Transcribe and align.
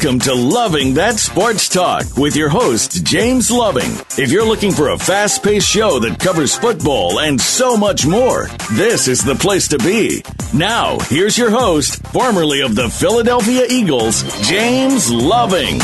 Welcome 0.00 0.20
to 0.20 0.34
Loving 0.34 0.94
That 0.94 1.18
Sports 1.18 1.68
Talk 1.68 2.16
with 2.16 2.36
your 2.36 2.48
host, 2.48 3.04
James 3.04 3.50
Loving. 3.50 3.90
If 4.16 4.30
you're 4.30 4.46
looking 4.46 4.70
for 4.70 4.90
a 4.90 4.96
fast 4.96 5.42
paced 5.42 5.68
show 5.68 5.98
that 5.98 6.20
covers 6.20 6.56
football 6.56 7.18
and 7.18 7.40
so 7.40 7.76
much 7.76 8.06
more, 8.06 8.46
this 8.74 9.08
is 9.08 9.24
the 9.24 9.34
place 9.34 9.66
to 9.68 9.78
be. 9.78 10.22
Now, 10.54 11.00
here's 11.00 11.36
your 11.36 11.50
host, 11.50 12.00
formerly 12.12 12.60
of 12.60 12.76
the 12.76 12.88
Philadelphia 12.88 13.66
Eagles, 13.68 14.22
James 14.48 15.10
Loving. 15.10 15.78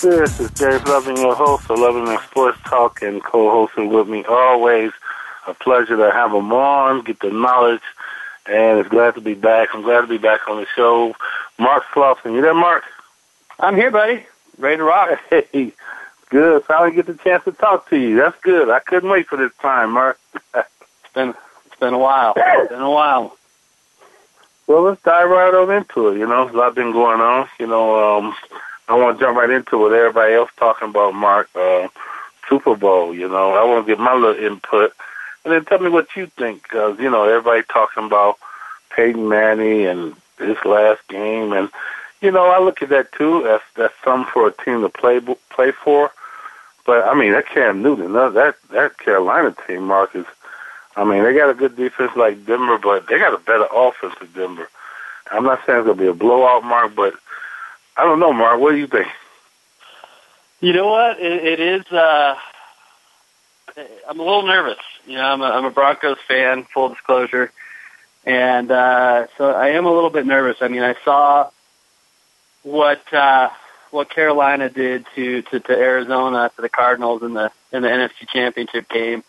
This 0.00 0.40
is 0.40 0.50
James 0.52 0.86
Loving, 0.86 1.18
your 1.18 1.34
host 1.34 1.68
of 1.68 1.78
Loving 1.78 2.06
That 2.06 2.24
Sports 2.30 2.58
Talk, 2.64 3.02
and 3.02 3.22
co 3.22 3.50
hosting 3.50 3.90
with 3.90 4.08
me 4.08 4.24
always. 4.24 4.92
A 5.46 5.52
pleasure 5.52 5.98
to 5.98 6.10
have 6.10 6.32
him 6.32 6.50
on, 6.54 7.04
get 7.04 7.20
the 7.20 7.28
knowledge 7.28 7.82
and 8.46 8.78
it's 8.78 8.88
glad 8.88 9.14
to 9.14 9.20
be 9.20 9.34
back. 9.34 9.68
I'm 9.74 9.82
glad 9.82 10.02
to 10.02 10.06
be 10.06 10.18
back 10.18 10.48
on 10.48 10.60
the 10.60 10.66
show. 10.74 11.14
Mark 11.58 11.84
Slauson, 11.94 12.34
you 12.34 12.42
there, 12.42 12.54
Mark? 12.54 12.84
I'm 13.58 13.76
here, 13.76 13.90
buddy. 13.90 14.26
Ready 14.58 14.76
to 14.78 14.84
rock. 14.84 15.20
Hey, 15.30 15.72
good. 16.30 16.64
Finally 16.64 16.96
get 16.96 17.06
the 17.06 17.14
chance 17.14 17.44
to 17.44 17.52
talk 17.52 17.88
to 17.90 17.96
you. 17.96 18.16
That's 18.16 18.38
good. 18.42 18.68
I 18.68 18.80
couldn't 18.80 19.10
wait 19.10 19.28
for 19.28 19.36
this 19.36 19.52
time, 19.60 19.92
Mark. 19.92 20.18
it's 20.54 21.14
been 21.14 21.34
it's 21.66 21.76
been 21.80 21.94
a 21.94 21.98
while. 21.98 22.34
It's 22.38 22.70
been 22.70 22.80
a 22.80 22.90
while. 22.90 23.36
Well, 24.66 24.82
let's 24.82 25.02
dive 25.02 25.28
right 25.28 25.54
on 25.54 25.70
into 25.70 26.08
it. 26.08 26.18
You 26.18 26.26
know, 26.26 26.48
a 26.48 26.52
lot 26.52 26.74
been 26.74 26.92
going 26.92 27.20
on. 27.20 27.48
You 27.60 27.66
know, 27.66 28.18
um, 28.18 28.34
I 28.88 28.94
want 28.94 29.18
to 29.18 29.24
jump 29.24 29.36
right 29.36 29.50
into 29.50 29.78
what 29.78 29.92
everybody 29.92 30.34
else 30.34 30.50
talking 30.56 30.88
about, 30.88 31.14
Mark. 31.14 31.48
Uh, 31.54 31.88
Super 32.48 32.74
Bowl. 32.74 33.14
You 33.14 33.28
know, 33.28 33.52
I 33.52 33.64
want 33.64 33.86
to 33.86 33.92
give 33.92 33.98
my 33.98 34.14
little 34.14 34.42
input 34.42 34.92
and 35.44 35.52
then 35.52 35.64
tell 35.64 35.78
me 35.78 35.90
what 35.90 36.16
you 36.16 36.26
think, 36.26 36.62
because 36.62 36.98
you 36.98 37.10
know 37.10 37.24
everybody 37.24 37.62
talking 37.70 38.04
about 38.04 38.38
Peyton 38.94 39.28
Manning 39.28 39.86
and 39.86 40.14
his 40.38 40.56
last 40.64 41.06
game, 41.08 41.52
and 41.52 41.68
you 42.20 42.30
know 42.30 42.46
I 42.46 42.58
look 42.60 42.82
at 42.82 42.88
that 42.88 43.12
too. 43.12 43.42
That's 43.44 43.64
that's 43.76 43.94
something 44.02 44.30
for 44.32 44.48
a 44.48 44.64
team 44.64 44.80
to 44.82 44.88
play 44.88 45.20
play 45.50 45.72
for. 45.72 46.10
But 46.86 47.04
I 47.04 47.14
mean 47.14 47.32
that 47.32 47.48
Cam 47.48 47.82
Newton, 47.82 48.12
that 48.12 48.56
that 48.70 48.98
Carolina 48.98 49.54
team, 49.66 49.84
Marcus. 49.84 50.26
I 50.96 51.04
mean 51.04 51.22
they 51.24 51.34
got 51.34 51.50
a 51.50 51.54
good 51.54 51.76
defense 51.76 52.12
like 52.16 52.46
Denver, 52.46 52.78
but 52.78 53.06
they 53.08 53.18
got 53.18 53.34
a 53.34 53.38
better 53.38 53.66
offense 53.72 54.14
than 54.20 54.32
Denver. 54.32 54.68
I'm 55.30 55.44
not 55.44 55.64
saying 55.66 55.80
it's 55.80 55.86
gonna 55.86 56.00
be 56.00 56.06
a 56.06 56.14
blowout, 56.14 56.64
Mark, 56.64 56.94
but 56.94 57.14
I 57.96 58.04
don't 58.04 58.20
know, 58.20 58.32
Mark. 58.32 58.60
What 58.60 58.72
do 58.72 58.78
you 58.78 58.86
think? 58.86 59.08
You 60.60 60.72
know 60.72 60.88
what? 60.88 61.20
it, 61.20 61.44
it 61.44 61.60
is. 61.60 61.86
uh 61.92 62.36
I'm 64.08 64.20
a 64.20 64.22
little 64.22 64.46
nervous. 64.46 64.78
You 65.06 65.16
know, 65.16 65.24
I'm 65.24 65.40
a, 65.40 65.44
I'm 65.44 65.64
a 65.64 65.70
Broncos 65.70 66.18
fan, 66.26 66.64
full 66.64 66.90
disclosure, 66.90 67.52
and 68.24 68.70
uh, 68.70 69.26
so 69.36 69.50
I 69.50 69.68
am 69.70 69.86
a 69.86 69.92
little 69.92 70.10
bit 70.10 70.26
nervous. 70.26 70.58
I 70.60 70.68
mean, 70.68 70.82
I 70.82 70.94
saw 71.04 71.50
what 72.62 73.12
uh, 73.12 73.50
what 73.90 74.10
Carolina 74.10 74.68
did 74.68 75.06
to, 75.14 75.42
to 75.42 75.60
to 75.60 75.72
Arizona 75.72 76.50
to 76.56 76.62
the 76.62 76.68
Cardinals 76.68 77.22
in 77.22 77.34
the 77.34 77.50
in 77.72 77.82
the 77.82 77.88
NFC 77.88 78.28
Championship 78.28 78.88
game 78.88 79.22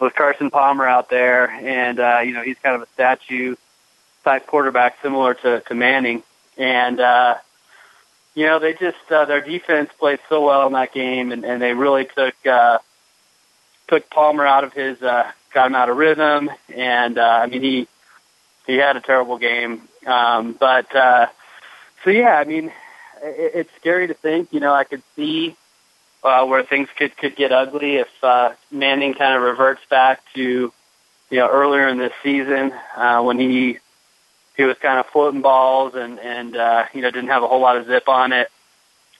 with 0.00 0.14
Carson 0.14 0.50
Palmer 0.50 0.86
out 0.86 1.10
there, 1.10 1.50
and 1.50 2.00
uh, 2.00 2.20
you 2.24 2.32
know 2.32 2.42
he's 2.42 2.58
kind 2.62 2.76
of 2.76 2.82
a 2.82 2.92
statue 2.92 3.56
type 4.24 4.46
quarterback, 4.46 5.00
similar 5.02 5.34
to 5.34 5.60
to 5.60 5.74
Manning, 5.74 6.22
and 6.56 7.00
uh, 7.00 7.36
you 8.34 8.46
know 8.46 8.58
they 8.58 8.72
just 8.72 9.10
uh, 9.10 9.24
their 9.24 9.40
defense 9.40 9.90
played 9.98 10.18
so 10.28 10.44
well 10.44 10.66
in 10.66 10.72
that 10.72 10.92
game, 10.92 11.32
and, 11.32 11.44
and 11.44 11.62
they 11.62 11.74
really 11.74 12.06
took. 12.06 12.34
Uh, 12.46 12.78
took 13.90 14.08
Palmer 14.08 14.46
out 14.46 14.64
of 14.64 14.72
his, 14.72 15.02
uh, 15.02 15.30
got 15.52 15.66
him 15.66 15.74
out 15.74 15.90
of 15.90 15.96
rhythm, 15.96 16.50
and 16.74 17.18
uh, 17.18 17.40
I 17.42 17.46
mean 17.46 17.60
he 17.60 17.88
he 18.66 18.76
had 18.76 18.96
a 18.96 19.00
terrible 19.00 19.36
game. 19.36 19.82
Um, 20.06 20.56
but 20.58 20.94
uh, 20.94 21.26
so 22.04 22.10
yeah, 22.10 22.36
I 22.36 22.44
mean 22.44 22.72
it, 23.22 23.52
it's 23.54 23.70
scary 23.78 24.06
to 24.06 24.14
think. 24.14 24.52
You 24.52 24.60
know, 24.60 24.72
I 24.72 24.84
could 24.84 25.02
see 25.16 25.56
uh, 26.22 26.46
where 26.46 26.62
things 26.62 26.88
could 26.96 27.16
could 27.16 27.36
get 27.36 27.52
ugly 27.52 27.96
if 27.96 28.08
uh, 28.22 28.52
Manning 28.70 29.14
kind 29.14 29.36
of 29.36 29.42
reverts 29.42 29.82
back 29.90 30.22
to 30.34 30.72
you 31.30 31.38
know 31.38 31.48
earlier 31.48 31.88
in 31.88 31.98
this 31.98 32.12
season 32.22 32.72
uh, 32.96 33.20
when 33.22 33.38
he 33.38 33.78
he 34.56 34.64
was 34.64 34.78
kind 34.78 35.00
of 35.00 35.06
floating 35.06 35.42
balls 35.42 35.94
and 35.96 36.20
and 36.20 36.56
uh, 36.56 36.86
you 36.94 37.02
know 37.02 37.10
didn't 37.10 37.30
have 37.30 37.42
a 37.42 37.48
whole 37.48 37.60
lot 37.60 37.76
of 37.76 37.86
zip 37.86 38.08
on 38.08 38.32
it 38.32 38.50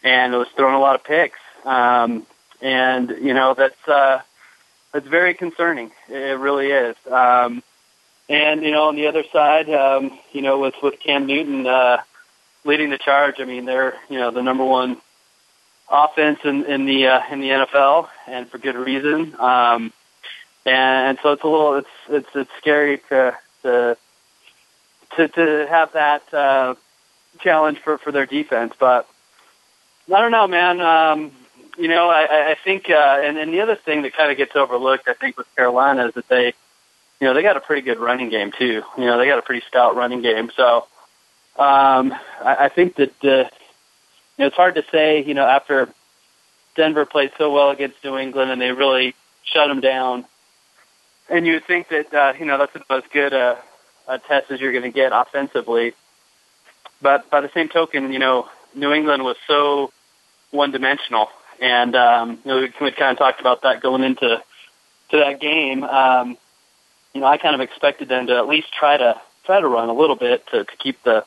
and 0.04 0.32
was 0.32 0.48
throwing 0.56 0.76
a 0.76 0.81
lot 0.81 0.94
of 0.94 1.04
picks. 1.04 1.38
Um, 1.64 2.25
and 2.62 3.10
you 3.20 3.34
know 3.34 3.54
that's 3.54 3.88
uh, 3.88 4.20
it's 4.94 5.06
very 5.06 5.34
concerning. 5.34 5.90
It 6.08 6.38
really 6.38 6.68
is. 6.68 6.96
Um, 7.10 7.62
and 8.28 8.62
you 8.62 8.70
know, 8.70 8.88
on 8.88 8.96
the 8.96 9.08
other 9.08 9.24
side, 9.32 9.68
um, 9.70 10.18
you 10.32 10.42
know, 10.42 10.58
with 10.58 10.74
with 10.82 11.00
Cam 11.00 11.26
Newton 11.26 11.66
uh, 11.66 11.98
leading 12.64 12.90
the 12.90 12.98
charge, 12.98 13.36
I 13.40 13.44
mean, 13.44 13.64
they're 13.64 13.94
you 14.08 14.18
know 14.18 14.30
the 14.30 14.42
number 14.42 14.64
one 14.64 14.98
offense 15.90 16.38
in, 16.44 16.64
in 16.64 16.86
the 16.86 17.08
uh, 17.08 17.20
in 17.30 17.40
the 17.40 17.48
NFL, 17.48 18.08
and 18.26 18.48
for 18.48 18.58
good 18.58 18.76
reason. 18.76 19.34
Um, 19.38 19.92
and 20.64 21.18
so 21.22 21.32
it's 21.32 21.42
a 21.42 21.48
little 21.48 21.74
it's 21.74 21.88
it's 22.08 22.28
it's 22.34 22.50
scary 22.58 22.98
to 23.08 23.36
to 23.62 23.96
to, 25.16 25.28
to 25.28 25.66
have 25.68 25.92
that 25.92 26.32
uh, 26.32 26.74
challenge 27.40 27.78
for 27.78 27.98
for 27.98 28.12
their 28.12 28.26
defense, 28.26 28.74
but 28.78 29.08
I 30.12 30.20
don't 30.20 30.32
know, 30.32 30.46
man. 30.46 30.80
Um, 30.80 31.32
you 31.78 31.88
know, 31.88 32.08
I, 32.08 32.50
I 32.53 32.56
think, 32.62 32.91
uh, 32.91 33.20
and, 33.22 33.38
and 33.38 33.53
the 33.53 33.60
other 33.60 33.76
thing 33.76 34.03
that 34.03 34.14
kind 34.14 34.31
of 34.31 34.36
gets 34.36 34.56
overlooked, 34.56 35.08
I 35.08 35.14
think, 35.14 35.36
with 35.36 35.47
Carolina 35.56 36.08
is 36.08 36.14
that 36.14 36.28
they, 36.28 36.47
you 37.20 37.26
know, 37.26 37.34
they 37.34 37.42
got 37.42 37.56
a 37.56 37.60
pretty 37.60 37.82
good 37.82 37.98
running 37.98 38.31
game 38.31 38.53
too. 38.56 38.82
You 38.97 39.04
know, 39.04 39.19
they 39.19 39.26
got 39.26 39.38
a 39.38 39.42
pretty 39.42 39.64
stout 39.69 39.97
running 39.97 40.22
game. 40.22 40.50
So, 40.56 40.86
um, 41.58 42.14
I, 42.42 42.56
I 42.60 42.69
think 42.69 42.97
that, 42.97 43.25
uh, 43.25 43.48
you 44.38 44.44
know, 44.44 44.47
it's 44.47 44.56
hard 44.56 44.76
to 44.76 44.84
say, 44.91 45.22
you 45.22 45.34
know, 45.34 45.47
after 45.47 45.88
Denver 46.76 47.04
played 47.04 47.32
so 47.36 47.53
well 47.53 47.70
against 47.70 48.02
New 48.04 48.16
England 48.16 48.50
and 48.50 48.60
they 48.60 48.72
really 48.72 49.14
shut 49.44 49.69
them 49.69 49.81
down. 49.81 50.25
And 51.28 51.47
you 51.47 51.60
think 51.60 51.88
that, 51.88 52.12
uh, 52.14 52.32
you 52.38 52.47
know, 52.47 52.58
that's 52.58 52.75
about 52.75 53.04
as 53.04 53.10
good 53.12 53.32
a, 53.32 53.58
a 54.08 54.19
test 54.19 54.50
as 54.50 54.60
you're 54.60 54.72
going 54.72 54.84
to 54.84 54.91
get 54.91 55.12
offensively. 55.12 55.92
But 57.02 57.31
by 57.31 57.41
the 57.41 57.50
same 57.52 57.69
token, 57.69 58.12
you 58.12 58.19
know, 58.19 58.48
New 58.75 58.92
England 58.92 59.25
was 59.25 59.37
so 59.47 59.92
one 60.50 60.70
dimensional 60.70 61.28
and 61.60 61.94
um, 61.94 62.38
you 62.44 62.50
know, 62.50 62.69
we, 62.81 62.91
kind 62.91 63.12
of 63.12 63.19
talked 63.19 63.41
about 63.41 63.62
that 63.62 63.81
going 63.81 64.03
into 64.03 64.43
to 65.10 65.16
that 65.16 65.41
game. 65.41 65.84
Um, 65.84 66.37
you 67.15 67.21
know, 67.21 67.26
I 67.26 67.37
kind 67.37 67.54
of 67.54 67.60
expected 67.60 68.09
them 68.09 68.28
to 68.28 68.37
at 68.37 68.48
least 68.48 68.72
try 68.72 68.97
to 68.97 69.21
try 69.44 69.60
to 69.60 69.69
run 69.69 69.88
a 69.88 69.93
little 69.93 70.16
bit 70.16 70.47
to, 70.49 70.65
to 70.65 70.76
keep 70.78 71.03
the 71.03 71.25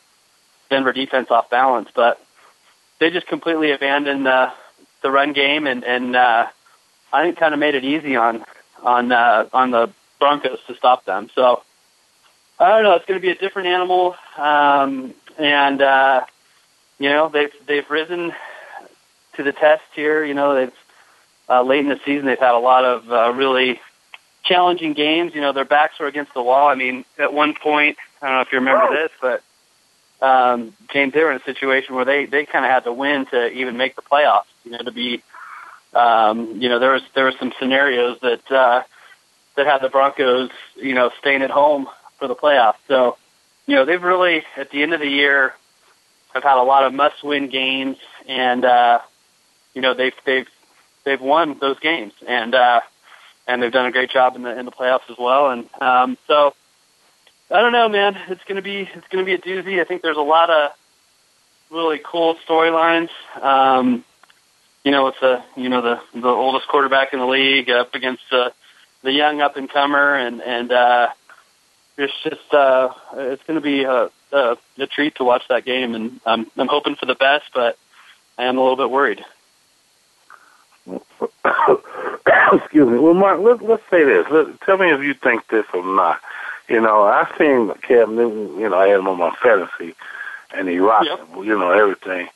Denver 0.69 0.93
defense 0.93 1.29
off 1.29 1.49
balance, 1.49 1.89
but 1.93 2.23
they 2.99 3.09
just 3.09 3.27
completely 3.27 3.71
abandoned 3.71 4.27
uh, 4.27 4.51
the 5.01 5.11
run 5.11 5.33
game, 5.33 5.67
and 5.67 5.83
and 5.83 6.15
uh, 6.15 6.47
I 7.11 7.23
think 7.23 7.37
kind 7.37 7.53
of 7.53 7.59
made 7.59 7.75
it 7.75 7.83
easy 7.83 8.15
on 8.15 8.43
on 8.81 9.11
uh, 9.11 9.49
on 9.53 9.71
the 9.71 9.91
Broncos 10.19 10.59
to 10.67 10.75
stop 10.75 11.05
them. 11.05 11.29
So 11.35 11.63
I 12.59 12.69
don't 12.69 12.83
know. 12.83 12.93
It's 12.93 13.05
going 13.05 13.19
to 13.19 13.21
be 13.21 13.31
a 13.31 13.35
different 13.35 13.67
animal, 13.67 14.15
um, 14.37 15.13
and 15.37 15.81
uh, 15.81 16.25
you 16.97 17.09
know 17.09 17.29
they've 17.29 17.53
they've 17.67 17.89
risen 17.89 18.33
to 19.35 19.43
the 19.43 19.51
test 19.51 19.83
here. 19.95 20.23
You 20.23 20.33
know, 20.33 20.55
they've 20.55 20.73
uh, 21.49 21.61
late 21.61 21.81
in 21.81 21.89
the 21.89 21.99
season 22.05 22.25
they've 22.25 22.39
had 22.39 22.55
a 22.55 22.59
lot 22.59 22.85
of 22.85 23.11
uh, 23.11 23.33
really 23.33 23.79
challenging 24.43 24.93
games. 24.93 25.33
You 25.35 25.41
know, 25.41 25.53
their 25.53 25.65
backs 25.65 25.99
were 25.99 26.07
against 26.07 26.33
the 26.33 26.41
wall. 26.41 26.67
I 26.67 26.75
mean, 26.75 27.05
at 27.17 27.33
one 27.33 27.53
point, 27.53 27.97
I 28.21 28.27
don't 28.27 28.35
know 28.35 28.41
if 28.41 28.51
you 28.51 28.59
remember 28.59 28.89
this, 28.93 29.11
but 29.21 29.43
um, 30.25 30.73
James, 30.91 31.13
they 31.13 31.21
were 31.21 31.31
in 31.31 31.37
a 31.37 31.43
situation 31.43 31.95
where 31.95 32.05
they 32.05 32.25
they 32.25 32.45
kind 32.45 32.65
of 32.65 32.71
had 32.71 32.83
to 32.85 32.93
win 32.93 33.25
to 33.27 33.51
even 33.51 33.77
make 33.77 33.95
the 33.95 34.01
playoffs. 34.01 34.45
You 34.63 34.71
know, 34.71 34.79
to 34.79 34.91
be, 34.91 35.21
um, 35.93 36.61
you 36.61 36.69
know, 36.69 36.79
there 36.79 36.91
was 36.91 37.01
there 37.13 37.25
were 37.25 37.33
some 37.39 37.53
scenarios 37.59 38.19
that 38.21 38.51
uh, 38.51 38.83
that 39.55 39.65
had 39.65 39.79
the 39.81 39.89
Broncos, 39.89 40.49
you 40.75 40.93
know, 40.93 41.11
staying 41.19 41.41
at 41.41 41.51
home 41.51 41.87
for 42.17 42.27
the 42.27 42.35
playoffs. 42.35 42.77
So, 42.87 43.17
you 43.67 43.75
know, 43.75 43.85
they've 43.85 44.01
really 44.01 44.43
at 44.55 44.71
the 44.71 44.81
end 44.81 44.93
of 44.93 44.99
the 44.99 45.09
year 45.09 45.53
have 46.33 46.43
had 46.43 46.57
a 46.57 46.63
lot 46.63 46.83
of 46.83 46.93
must-win 46.93 47.49
games, 47.49 47.97
and 48.27 48.65
uh, 48.65 48.99
you 49.73 49.81
know 49.81 49.93
they've 49.93 50.13
they've 50.25 50.47
they've 51.03 51.21
won 51.21 51.57
those 51.59 51.79
games 51.79 52.13
and 52.27 52.55
uh 52.55 52.81
and 53.47 53.61
they've 53.61 53.71
done 53.71 53.85
a 53.85 53.91
great 53.91 54.09
job 54.09 54.35
in 54.35 54.43
the 54.43 54.57
in 54.57 54.65
the 54.65 54.71
playoffs 54.71 55.09
as 55.09 55.17
well. 55.17 55.49
And 55.49 55.69
um 55.81 56.17
so 56.27 56.53
I 57.51 57.61
don't 57.61 57.73
know 57.73 57.89
man. 57.89 58.17
It's 58.29 58.43
to 58.45 58.61
be 58.61 58.89
it's 58.93 59.07
to 59.09 59.23
be 59.23 59.33
a 59.33 59.37
doozy. 59.37 59.79
I 59.79 59.83
think 59.83 60.01
there's 60.01 60.17
a 60.17 60.21
lot 60.21 60.49
of 60.49 60.71
really 61.69 61.99
cool 62.03 62.35
storylines. 62.47 63.09
Um 63.41 64.03
you 64.83 64.91
know 64.91 65.07
it's 65.07 65.21
a 65.21 65.43
you 65.55 65.69
know 65.69 65.81
the 65.81 65.99
the 66.19 66.27
oldest 66.27 66.67
quarterback 66.67 67.13
in 67.13 67.19
the 67.19 67.25
league 67.25 67.69
up 67.69 67.95
against 67.95 68.23
uh, 68.31 68.49
the 69.01 69.11
young 69.11 69.41
up 69.41 69.57
and 69.57 69.69
comer 69.69 70.15
and 70.15 70.41
and 70.41 70.71
uh 70.71 71.09
it's 71.97 72.13
just 72.23 72.53
uh 72.53 72.89
it's 73.13 73.43
going 73.43 73.55
to 73.55 73.61
be 73.61 73.83
a, 73.83 74.09
a 74.31 74.57
a 74.77 74.87
treat 74.87 75.15
to 75.15 75.23
watch 75.23 75.43
that 75.49 75.65
game. 75.65 75.95
And 75.95 76.19
I'm 76.25 76.47
I'm 76.57 76.67
hoping 76.67 76.95
for 76.95 77.05
the 77.05 77.15
best 77.15 77.45
but 77.53 77.77
I 78.37 78.45
am 78.45 78.57
a 78.57 78.61
little 78.61 78.77
bit 78.77 78.89
worried. 78.89 79.23
Excuse 82.53 82.89
me. 82.89 82.97
Well, 82.99 83.13
Mark, 83.13 83.39
let's 83.39 83.61
let's 83.61 83.83
say 83.89 84.03
this. 84.03 84.25
Let, 84.29 84.59
tell 84.61 84.77
me 84.77 84.89
if 84.91 85.01
you 85.01 85.13
think 85.13 85.47
this 85.47 85.65
or 85.73 85.83
not. 85.83 86.19
You 86.69 86.79
know, 86.81 87.03
I 87.03 87.29
seen 87.37 87.71
Cam 87.81 88.15
Newton. 88.15 88.59
You 88.59 88.69
know, 88.69 88.77
I 88.77 88.87
had 88.87 88.99
him 88.99 89.07
on 89.07 89.17
my 89.17 89.35
fantasy, 89.41 89.95
and 90.53 90.67
he 90.69 90.79
rocked 90.79 91.07
Yep. 91.07 91.45
you 91.45 91.57
know 91.57 91.71
everything. 91.71 92.27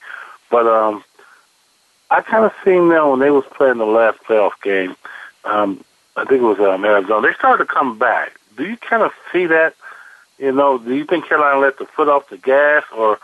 But 0.50 0.68
um, 0.68 1.04
I 2.10 2.22
kind 2.22 2.46
of 2.46 2.54
seen 2.64 2.90
them 2.90 3.10
when 3.10 3.20
they 3.20 3.32
was 3.32 3.46
playing 3.56 3.78
the 3.78 3.86
last 3.86 4.20
playoff 4.28 4.54
game. 4.64 4.96
Um, 5.44 5.84
I 6.16 6.26
think 6.26 6.42
it 6.42 6.46
was 6.46 6.60
um, 6.60 6.84
Arizona. 6.84 7.28
They 7.28 7.34
started 7.34 7.66
to 7.68 7.74
come 7.74 7.98
back. 7.98 8.34
Do 8.58 8.66
you 8.66 8.78
kind 8.78 9.04
of 9.04 9.12
see 9.32 9.46
that? 9.48 9.76
You 10.40 10.52
know, 10.52 10.78
do 10.78 10.96
you 10.96 11.06
think 11.06 11.28
Carolina 11.28 11.60
let 11.60 11.78
the 11.80 11.86
foot 11.86 12.10
off 12.10 12.30
the 12.30 12.38
gas, 12.38 12.84
or 12.96 13.20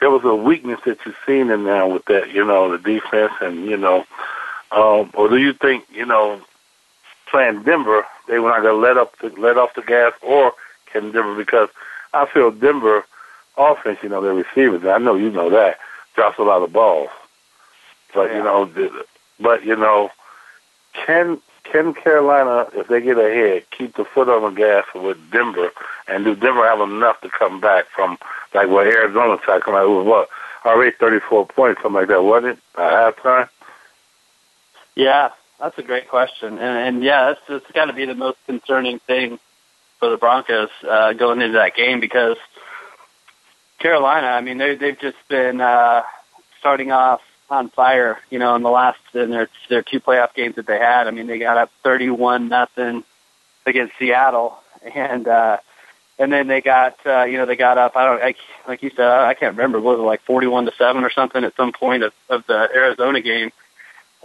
there 0.00 0.10
was 0.10 0.24
a 0.24 0.34
weakness 0.34 0.80
that 0.86 0.98
you've 1.04 1.16
seen 1.26 1.50
in 1.50 1.64
there 1.64 1.86
with 1.86 2.04
that? 2.06 2.30
You 2.30 2.44
know, 2.44 2.70
the 2.70 2.78
defense, 2.78 3.32
and 3.40 3.64
you 3.66 3.76
know, 3.76 4.04
um, 4.72 5.10
or 5.14 5.28
do 5.28 5.36
you 5.36 5.52
think 5.52 5.84
you 5.92 6.06
know, 6.06 6.40
playing 7.30 7.62
Denver, 7.62 8.04
they 8.28 8.38
were 8.38 8.50
not 8.50 8.62
going 8.62 8.74
to 8.74 8.80
let 8.80 8.96
up 8.96 9.16
the, 9.18 9.28
let 9.40 9.56
off 9.58 9.74
the 9.74 9.82
gas, 9.82 10.12
or 10.22 10.52
can 10.92 11.12
Denver? 11.12 11.34
Because 11.36 11.68
I 12.14 12.26
feel 12.26 12.50
Denver 12.50 13.04
offense, 13.56 13.98
you 14.02 14.08
know, 14.08 14.20
their 14.20 14.34
receivers. 14.34 14.84
I 14.84 14.98
know 14.98 15.14
you 15.14 15.30
know 15.30 15.50
that 15.50 15.78
drops 16.14 16.38
a 16.38 16.42
lot 16.42 16.62
of 16.62 16.72
balls, 16.72 17.10
but 18.14 18.30
Yeah. 18.30 18.38
you 18.38 18.42
know, 18.44 18.90
but 19.40 19.64
you 19.64 19.76
know, 19.76 20.10
can 20.92 21.40
can 21.64 21.94
Carolina, 21.94 22.68
if 22.74 22.86
they 22.86 23.00
get 23.00 23.18
ahead, 23.18 23.64
keep 23.70 23.96
the 23.96 24.04
foot 24.04 24.28
on 24.28 24.42
the 24.42 24.50
gas 24.56 24.84
with 24.94 25.18
Denver, 25.32 25.70
and 26.06 26.24
do 26.24 26.34
Denver 26.36 26.64
have 26.66 26.80
enough 26.80 27.20
to 27.22 27.28
come 27.28 27.60
back 27.60 27.86
from 27.86 28.18
like 28.54 28.68
what 28.68 28.86
Arizona 28.86 29.36
tried 29.38 29.58
to 29.58 29.64
come 29.64 29.74
out? 29.74 29.84
It 29.84 29.88
was 29.88 30.06
what 30.06 30.28
already 30.64 30.92
thirty 30.96 31.18
four 31.20 31.46
points, 31.46 31.82
something 31.82 32.00
like 32.00 32.08
that, 32.08 32.22
wasn't 32.22 32.58
it? 32.58 32.80
At 32.80 33.14
halftime. 33.16 33.48
Yeah, 34.96 35.30
that's 35.60 35.78
a 35.78 35.82
great 35.82 36.08
question, 36.08 36.58
and, 36.58 36.60
and 36.96 37.04
yeah, 37.04 37.34
it's 37.48 37.70
got 37.72 37.84
to 37.84 37.92
be 37.92 38.06
the 38.06 38.14
most 38.14 38.38
concerning 38.46 38.98
thing 38.98 39.38
for 40.00 40.10
the 40.10 40.16
Broncos 40.16 40.70
uh, 40.88 41.12
going 41.12 41.40
into 41.40 41.58
that 41.58 41.76
game 41.76 42.00
because 42.00 42.36
Carolina, 43.78 44.28
I 44.28 44.40
mean, 44.40 44.58
they 44.58 44.74
they've 44.74 44.98
just 44.98 45.16
been 45.28 45.60
uh, 45.60 46.02
starting 46.60 46.92
off 46.92 47.20
on 47.50 47.68
fire, 47.68 48.18
you 48.30 48.38
know, 48.38 48.54
in 48.56 48.62
the 48.62 48.70
last 48.70 48.98
in 49.14 49.30
their 49.30 49.48
their 49.68 49.82
two 49.82 50.00
playoff 50.00 50.34
games 50.34 50.56
that 50.56 50.66
they 50.66 50.78
had. 50.78 51.06
I 51.06 51.10
mean, 51.10 51.26
they 51.26 51.38
got 51.38 51.58
up 51.58 51.70
thirty-one 51.82 52.48
nothing 52.48 53.04
against 53.66 53.94
Seattle, 53.98 54.58
and 54.94 55.28
uh, 55.28 55.58
and 56.18 56.32
then 56.32 56.46
they 56.46 56.62
got 56.62 56.96
uh, 57.06 57.24
you 57.24 57.36
know 57.36 57.46
they 57.46 57.56
got 57.56 57.78
up. 57.78 57.96
I 57.96 58.04
don't 58.06 58.22
I, 58.22 58.34
like 58.66 58.82
you 58.82 58.90
said, 58.90 59.06
I 59.06 59.34
can't 59.34 59.56
remember. 59.56 59.78
Was 59.80 59.98
it 59.98 60.02
like 60.02 60.22
forty-one 60.22 60.64
to 60.64 60.72
seven 60.78 61.04
or 61.04 61.10
something 61.10 61.44
at 61.44 61.54
some 61.54 61.72
point 61.72 62.02
of, 62.02 62.12
of 62.28 62.46
the 62.46 62.68
Arizona 62.74 63.20
game? 63.20 63.52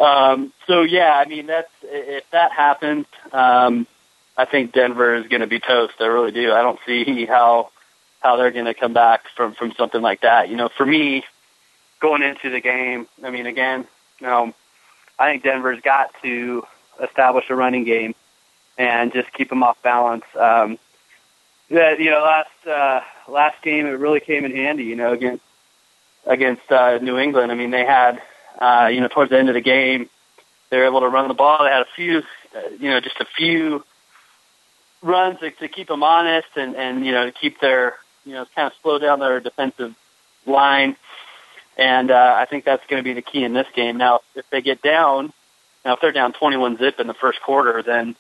Um, 0.01 0.51
so 0.65 0.81
yeah, 0.81 1.13
I 1.13 1.25
mean 1.25 1.45
that's 1.45 1.71
if 1.83 2.29
that 2.31 2.51
happens, 2.51 3.05
um, 3.31 3.85
I 4.35 4.45
think 4.45 4.73
Denver 4.73 5.13
is 5.15 5.27
going 5.27 5.41
to 5.41 5.47
be 5.47 5.59
toast. 5.59 5.93
I 5.99 6.05
really 6.05 6.31
do. 6.31 6.51
I 6.51 6.63
don't 6.63 6.79
see 6.87 7.25
how 7.25 7.69
how 8.19 8.35
they're 8.35 8.51
going 8.51 8.65
to 8.65 8.73
come 8.73 8.93
back 8.93 9.25
from 9.35 9.53
from 9.53 9.73
something 9.73 10.01
like 10.01 10.21
that. 10.21 10.49
You 10.49 10.55
know, 10.55 10.69
for 10.75 10.85
me, 10.85 11.23
going 11.99 12.23
into 12.23 12.49
the 12.49 12.59
game, 12.59 13.07
I 13.23 13.29
mean, 13.29 13.45
again, 13.45 13.85
you 14.19 14.27
know, 14.27 14.53
I 15.19 15.31
think 15.31 15.43
Denver's 15.43 15.81
got 15.81 16.09
to 16.23 16.65
establish 16.99 17.45
a 17.49 17.55
running 17.55 17.83
game 17.83 18.15
and 18.79 19.13
just 19.13 19.31
keep 19.33 19.49
them 19.49 19.61
off 19.61 19.81
balance. 19.83 20.25
Um, 20.35 20.79
that 21.69 21.99
you 21.99 22.09
know, 22.09 22.23
last 22.23 22.67
uh, 22.67 23.01
last 23.31 23.61
game 23.61 23.85
it 23.85 23.91
really 23.91 24.19
came 24.19 24.45
in 24.45 24.51
handy. 24.55 24.85
You 24.85 24.95
know, 24.95 25.13
against 25.13 25.43
against 26.25 26.71
uh, 26.71 26.97
New 26.97 27.19
England. 27.19 27.51
I 27.51 27.55
mean, 27.55 27.69
they 27.69 27.85
had 27.85 28.19
uh, 28.61 28.87
you 28.87 29.01
know 29.01 29.07
towards 29.07 29.31
the 29.31 29.39
end 29.39 29.49
of 29.49 29.55
the 29.55 29.61
game, 29.61 30.09
they 30.69 30.77
were 30.77 30.85
able 30.85 31.01
to 31.01 31.09
run 31.09 31.27
the 31.27 31.33
ball. 31.33 31.63
They 31.63 31.71
had 31.71 31.81
a 31.81 31.87
few, 31.95 32.19
uh, 32.55 32.69
you 32.79 32.89
know, 32.89 33.01
just 33.01 33.19
a 33.19 33.25
few 33.25 33.83
runs 35.01 35.39
to, 35.39 35.49
to 35.49 35.67
keep 35.67 35.87
them 35.87 36.03
honest 36.03 36.47
and 36.55 36.75
and 36.75 37.05
you 37.05 37.11
know 37.11 37.25
to 37.25 37.31
keep 37.31 37.59
their 37.59 37.95
you 38.23 38.33
know 38.33 38.45
kind 38.55 38.67
of 38.67 38.73
slow 38.81 38.99
down 38.99 39.19
their 39.19 39.39
defensive 39.39 39.95
line. 40.45 40.95
And 41.77 42.11
uh, 42.11 42.35
I 42.37 42.45
think 42.45 42.65
that's 42.65 42.85
going 42.87 43.01
to 43.01 43.03
be 43.03 43.13
the 43.13 43.21
key 43.21 43.43
in 43.43 43.53
this 43.53 43.67
game. 43.73 43.97
Now, 43.97 44.19
if 44.35 44.47
they 44.49 44.61
get 44.61 44.81
down, 44.81 45.33
now 45.83 45.93
if 45.93 46.01
they're 46.01 46.11
down 46.11 46.33
21 46.33 46.77
zip 46.77 46.99
in 46.99 47.07
the 47.07 47.13
first 47.13 47.41
quarter, 47.41 47.81
then 47.81 48.15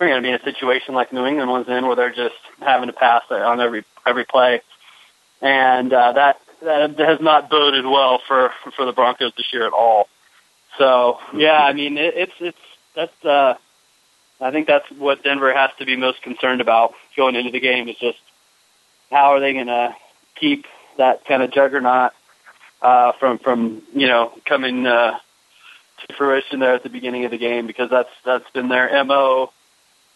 we're 0.00 0.08
going 0.08 0.22
to 0.22 0.26
be 0.26 0.30
in 0.30 0.34
a 0.34 0.42
situation 0.42 0.94
like 0.94 1.12
New 1.12 1.24
England 1.24 1.50
was 1.50 1.68
in, 1.68 1.86
where 1.86 1.94
they're 1.94 2.10
just 2.10 2.34
having 2.58 2.88
to 2.88 2.92
pass 2.92 3.22
on 3.30 3.60
every 3.60 3.84
every 4.04 4.24
play, 4.24 4.62
and 5.40 5.92
uh, 5.92 6.12
that 6.12 6.40
that 6.62 6.98
has 6.98 7.20
not 7.20 7.50
boded 7.50 7.84
well 7.84 8.20
for 8.26 8.52
for 8.76 8.84
the 8.84 8.92
Broncos 8.92 9.32
this 9.36 9.52
year 9.52 9.66
at 9.66 9.72
all. 9.72 10.08
So 10.78 11.18
yeah, 11.34 11.58
I 11.58 11.72
mean 11.72 11.98
it, 11.98 12.14
it's 12.16 12.32
it's 12.40 12.58
that's 12.94 13.24
uh, 13.24 13.54
I 14.40 14.50
think 14.50 14.66
that's 14.66 14.90
what 14.90 15.22
Denver 15.22 15.52
has 15.52 15.70
to 15.78 15.86
be 15.86 15.96
most 15.96 16.22
concerned 16.22 16.60
about 16.60 16.94
going 17.16 17.36
into 17.36 17.50
the 17.50 17.60
game 17.60 17.88
is 17.88 17.96
just 17.96 18.18
how 19.10 19.32
are 19.34 19.40
they 19.40 19.52
going 19.52 19.66
to 19.66 19.94
keep 20.34 20.66
that 20.98 21.24
kind 21.24 21.42
of 21.42 21.50
juggernaut 21.52 22.12
uh, 22.82 23.12
from 23.12 23.38
from 23.38 23.82
you 23.94 24.06
know 24.06 24.32
coming 24.44 24.86
uh, 24.86 25.18
to 26.06 26.14
fruition 26.14 26.60
there 26.60 26.74
at 26.74 26.82
the 26.82 26.90
beginning 26.90 27.24
of 27.24 27.30
the 27.30 27.38
game 27.38 27.66
because 27.66 27.90
that's 27.90 28.10
that's 28.24 28.48
been 28.50 28.68
their 28.68 29.04
mo 29.04 29.50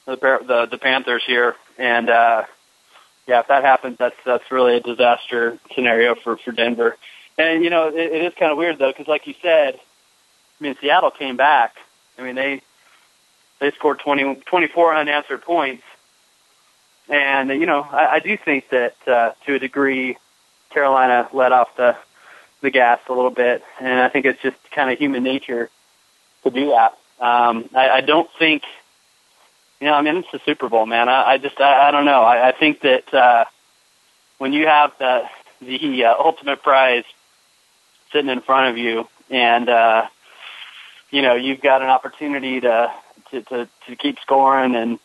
the 0.07 0.17
the, 0.17 0.69
the 0.71 0.79
Panthers 0.79 1.23
here 1.27 1.55
and 1.79 2.11
uh, 2.11 2.45
yeah 3.27 3.41
if 3.41 3.49
that 3.49 3.65
happens 3.65 3.99
that's 3.99 4.17
that's 4.25 4.51
really 4.51 4.77
a 4.77 4.81
disaster 4.81 5.59
scenario 5.75 6.15
for 6.15 6.37
for 6.37 6.53
Denver. 6.53 6.97
And 7.39 7.63
you 7.65 7.71
know 7.71 7.89
it, 7.89 7.97
it 7.97 8.25
is 8.25 8.35
kind 8.39 8.53
of 8.53 8.59
weird 8.59 8.79
though 8.79 8.91
because 8.91 9.09
like 9.09 9.27
you 9.27 9.35
said 9.43 9.75
I 9.75 10.65
mean 10.65 10.77
Seattle 10.81 11.11
came 11.11 11.37
back. 11.37 11.77
I 12.19 12.23
mean 12.23 12.35
they 12.35 12.63
they 13.61 13.71
scored 13.73 14.01
20, 14.01 14.37
24 14.47 14.97
unanswered 14.97 15.43
points. 15.43 15.83
And 17.09 17.51
you 17.51 17.67
know 17.67 17.83
I, 17.83 18.15
I 18.15 18.19
do 18.21 18.37
think 18.37 18.69
that 18.71 18.97
uh, 19.07 19.33
to 19.47 19.55
a 19.55 19.59
degree 19.59 20.17
Carolina 20.71 21.29
let 21.33 21.53
off 21.53 21.77
the 21.77 21.97
the 22.61 22.71
gas 22.71 23.01
a 23.09 23.13
little 23.13 23.31
bit, 23.31 23.63
and 23.81 24.01
I 24.01 24.09
think 24.09 24.27
it's 24.27 24.41
just 24.43 24.57
kind 24.71 24.91
of 24.91 24.99
human 24.99 25.23
nature 25.23 25.71
to 26.45 26.51
do 26.51 26.71
that. 26.71 26.93
Um, 27.19 27.69
I, 27.75 27.89
I 27.91 28.01
don't 28.01 28.29
think, 28.39 28.63
you 29.81 29.87
know, 29.87 29.95
I 29.95 30.03
mean, 30.03 30.17
it's 30.17 30.31
the 30.33 30.41
Super 30.45 30.69
Bowl, 30.69 30.87
man. 30.87 31.09
I, 31.09 31.33
I 31.33 31.39
just, 31.39 31.61
I, 31.61 31.89
I 31.89 31.91
don't 31.91 32.05
know. 32.05 32.23
I, 32.23 32.49
I 32.49 32.53
think 32.53 32.81
that 32.83 33.13
uh, 33.15 33.45
when 34.39 34.53
you 34.53 34.67
have 34.67 34.93
the 34.99 35.23
the 35.61 36.05
uh, 36.07 36.15
ultimate 36.19 36.63
prize 36.63 37.05
sitting 38.13 38.31
in 38.31 38.41
front 38.41 38.71
of 38.71 38.79
you, 38.79 39.09
and 39.31 39.69
uh, 39.69 40.07
you 41.11 41.23
know, 41.23 41.35
you've 41.35 41.61
got 41.61 41.83
an 41.83 41.89
opportunity 41.89 42.61
to 42.61 42.93
to 43.31 43.43
to, 43.43 43.69
to 43.87 43.97
keep 43.97 44.19
scoring 44.21 44.75
and, 44.75 44.99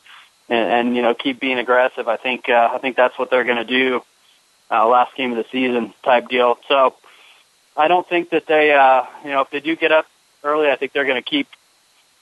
and 0.49 0.71
and 0.71 0.95
you 0.95 1.01
know 1.01 1.13
keep 1.13 1.39
being 1.39 1.59
aggressive. 1.59 2.07
I 2.07 2.17
think 2.17 2.49
uh, 2.49 2.69
I 2.73 2.77
think 2.79 2.95
that's 2.95 3.17
what 3.17 3.29
they're 3.29 3.45
going 3.45 3.57
to 3.57 3.63
do. 3.65 4.01
Uh, 4.69 4.87
last 4.87 5.15
game 5.15 5.31
of 5.31 5.37
the 5.37 5.45
season 5.51 5.93
type 6.03 6.27
deal. 6.27 6.57
So 6.67 6.95
I 7.77 7.87
don't 7.87 8.07
think 8.07 8.29
that 8.31 8.47
they, 8.47 8.73
uh, 8.73 9.03
you 9.23 9.29
know, 9.29 9.41
if 9.41 9.49
they 9.51 9.59
do 9.59 9.75
get 9.75 9.91
up 9.91 10.07
early, 10.43 10.69
I 10.69 10.75
think 10.75 10.93
they're 10.93 11.05
going 11.05 11.21
to 11.21 11.29
keep 11.29 11.47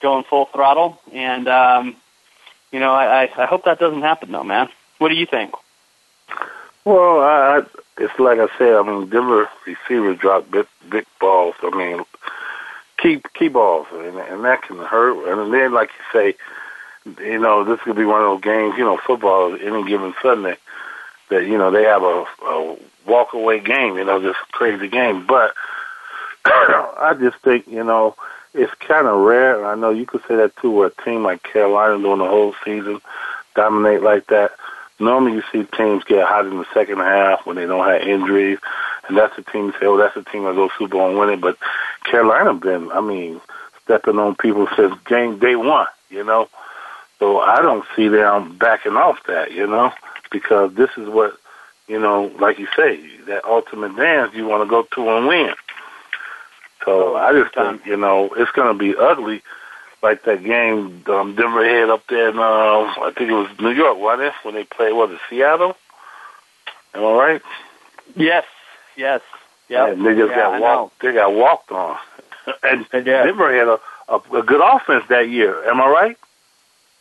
going 0.02 0.24
full 0.24 0.46
throttle. 0.48 1.00
And, 1.14 1.48
um, 1.48 1.96
you 2.74 2.80
know, 2.80 2.92
I, 2.92 3.24
I 3.24 3.44
I 3.44 3.46
hope 3.46 3.66
that 3.66 3.80
doesn't 3.80 4.02
happen 4.02 4.32
though, 4.32 4.44
man. 4.44 4.68
What 4.98 5.10
do 5.10 5.16
you 5.16 5.28
think? 5.28 5.54
Well, 6.86 7.22
I, 7.22 7.62
it's 7.98 8.20
like 8.20 8.40
I 8.40 8.48
said. 8.58 8.76
I 8.76 8.82
mean, 8.82 9.10
Denver 9.10 9.48
receivers 9.66 10.18
drop 10.18 10.52
big, 10.52 10.66
big 10.90 11.06
balls. 11.22 11.56
I 11.62 11.70
mean, 11.70 12.04
key 12.98 13.22
key 13.34 13.48
balls, 13.48 13.88
and, 13.94 14.18
and 14.18 14.44
that 14.44 14.64
can 14.64 14.78
hurt. 14.78 15.30
And 15.32 15.54
then, 15.54 15.72
like 15.72 15.92
you 15.98 16.20
say, 16.20 17.24
you 17.24 17.40
know, 17.40 17.64
this 17.64 17.80
could 17.82 17.96
be 17.96 18.06
one 18.06 18.22
of 18.22 18.28
those 18.28 18.42
games. 18.42 18.76
You 18.78 18.86
know, 18.86 18.98
football 18.98 19.56
any 19.56 19.88
given 19.88 20.14
Sunday 20.22 20.58
that 21.30 21.46
you 21.46 21.58
know 21.58 21.70
they 21.70 21.84
have 21.84 22.04
a, 22.04 22.26
a 22.44 22.78
walk 23.06 23.34
away 23.34 23.60
game. 23.60 23.98
You 23.98 24.04
know, 24.04 24.20
just 24.20 24.40
crazy 24.52 24.88
game. 24.88 25.26
But 25.28 25.54
I 26.46 27.16
just 27.20 27.38
think 27.44 27.68
you 27.68 27.84
know 27.84 28.16
it's 28.54 28.74
kind 28.76 29.08
of 29.08 29.20
rare. 29.22 29.58
And 29.58 29.66
I 29.66 29.76
know 29.76 29.90
you 29.90 30.06
could 30.06 30.22
say 30.28 30.36
that 30.36 30.56
too. 30.58 30.72
Where 30.72 30.88
a 30.88 31.04
team 31.04 31.24
like 31.24 31.44
Carolina 31.44 32.02
doing 32.02 32.20
the 32.20 32.28
whole 32.28 32.54
season 32.64 33.02
dominate 33.56 34.02
like 34.02 34.28
that. 34.28 34.52
Normally, 35.00 35.34
you 35.34 35.44
see 35.52 35.68
teams 35.76 36.04
get 36.04 36.28
hot 36.28 36.46
in 36.46 36.58
the 36.58 36.66
second 36.74 37.00
half 37.00 37.46
when 37.46 37.56
they 37.56 37.66
don't 37.66 37.88
have 37.88 38.02
injuries, 38.08 38.60
and 39.08 39.18
that's 39.18 39.36
the 39.36 39.42
team 39.42 39.66
you 39.66 39.72
say, 39.74 39.86
"Oh, 39.86 39.98
that's 39.98 40.16
the 40.16 40.24
team 40.24 40.44
that 40.44 40.56
goes 40.56 40.72
Super 40.78 40.92
Bowl 40.92 41.10
and 41.10 41.18
win 41.18 41.30
it." 41.30 41.42
But 41.42 41.58
Carolina 42.04 42.54
been, 42.54 42.92
I 42.92 43.02
mean, 43.02 43.42
stepping 43.84 44.20
on 44.20 44.36
people 44.36 44.68
since 44.76 44.96
game 45.06 45.40
day 45.40 45.56
one. 45.56 45.88
You 46.10 46.24
know, 46.24 46.48
so 47.20 47.40
I 47.40 47.62
don't 47.62 47.86
see 47.96 48.08
them 48.08 48.56
backing 48.58 48.96
off 48.96 49.18
that. 49.28 49.52
You 49.52 49.66
know, 49.66 49.92
because 50.32 50.74
this 50.76 50.92
is 50.96 51.10
what 51.10 51.38
you 51.88 52.00
know, 52.00 52.32
like 52.40 52.60
you 52.60 52.68
say, 52.76 53.00
that 53.28 53.46
ultimate 53.46 53.96
dance 53.96 54.34
you 54.34 54.46
want 54.46 54.64
to 54.64 54.70
go 54.70 54.84
to 54.84 55.18
and 55.18 55.28
win. 55.28 55.54
So 56.86 57.16
I 57.16 57.32
just 57.34 57.54
think 57.54 57.86
you 57.86 57.98
know 57.98 58.30
it's 58.36 58.52
going 58.52 58.74
to 58.74 58.78
be 58.78 58.96
ugly, 58.98 59.42
like 60.02 60.24
that 60.24 60.44
game 60.44 61.04
um, 61.08 61.36
Denver 61.36 61.64
had 61.64 61.90
up 61.90 62.04
there 62.10 62.30
in 62.30 62.38
uh, 62.38 62.42
I 62.42 63.12
think 63.18 63.30
it 63.30 63.34
was 63.34 63.50
New 63.60 63.72
York, 63.72 63.98
wasn't 63.98 64.28
it? 64.28 64.34
When 64.44 64.56
they 64.56 64.64
played, 64.64 64.94
was 64.94 65.12
it 65.12 65.20
Seattle? 65.30 65.76
Am 66.94 67.04
I 67.04 67.12
right? 67.14 67.42
Yes, 68.16 68.46
yes, 68.96 69.22
yeah. 69.70 69.92
And 69.92 70.06
they 70.06 70.16
just 70.16 70.30
yeah, 70.30 70.36
got 70.36 70.54
I 70.56 70.60
walked. 70.60 71.02
They 71.02 71.14
got 71.14 71.34
walked 71.34 71.72
on, 71.72 71.98
and 72.64 72.86
did. 72.92 73.06
Denver 73.06 73.54
had 73.54 73.68
a, 73.68 73.80
a 74.10 74.40
a 74.40 74.44
good 74.44 74.62
offense 74.62 75.06
that 75.10 75.30
year. 75.30 75.68
Am 75.70 75.80
I 75.80 75.88
right? 75.88 76.18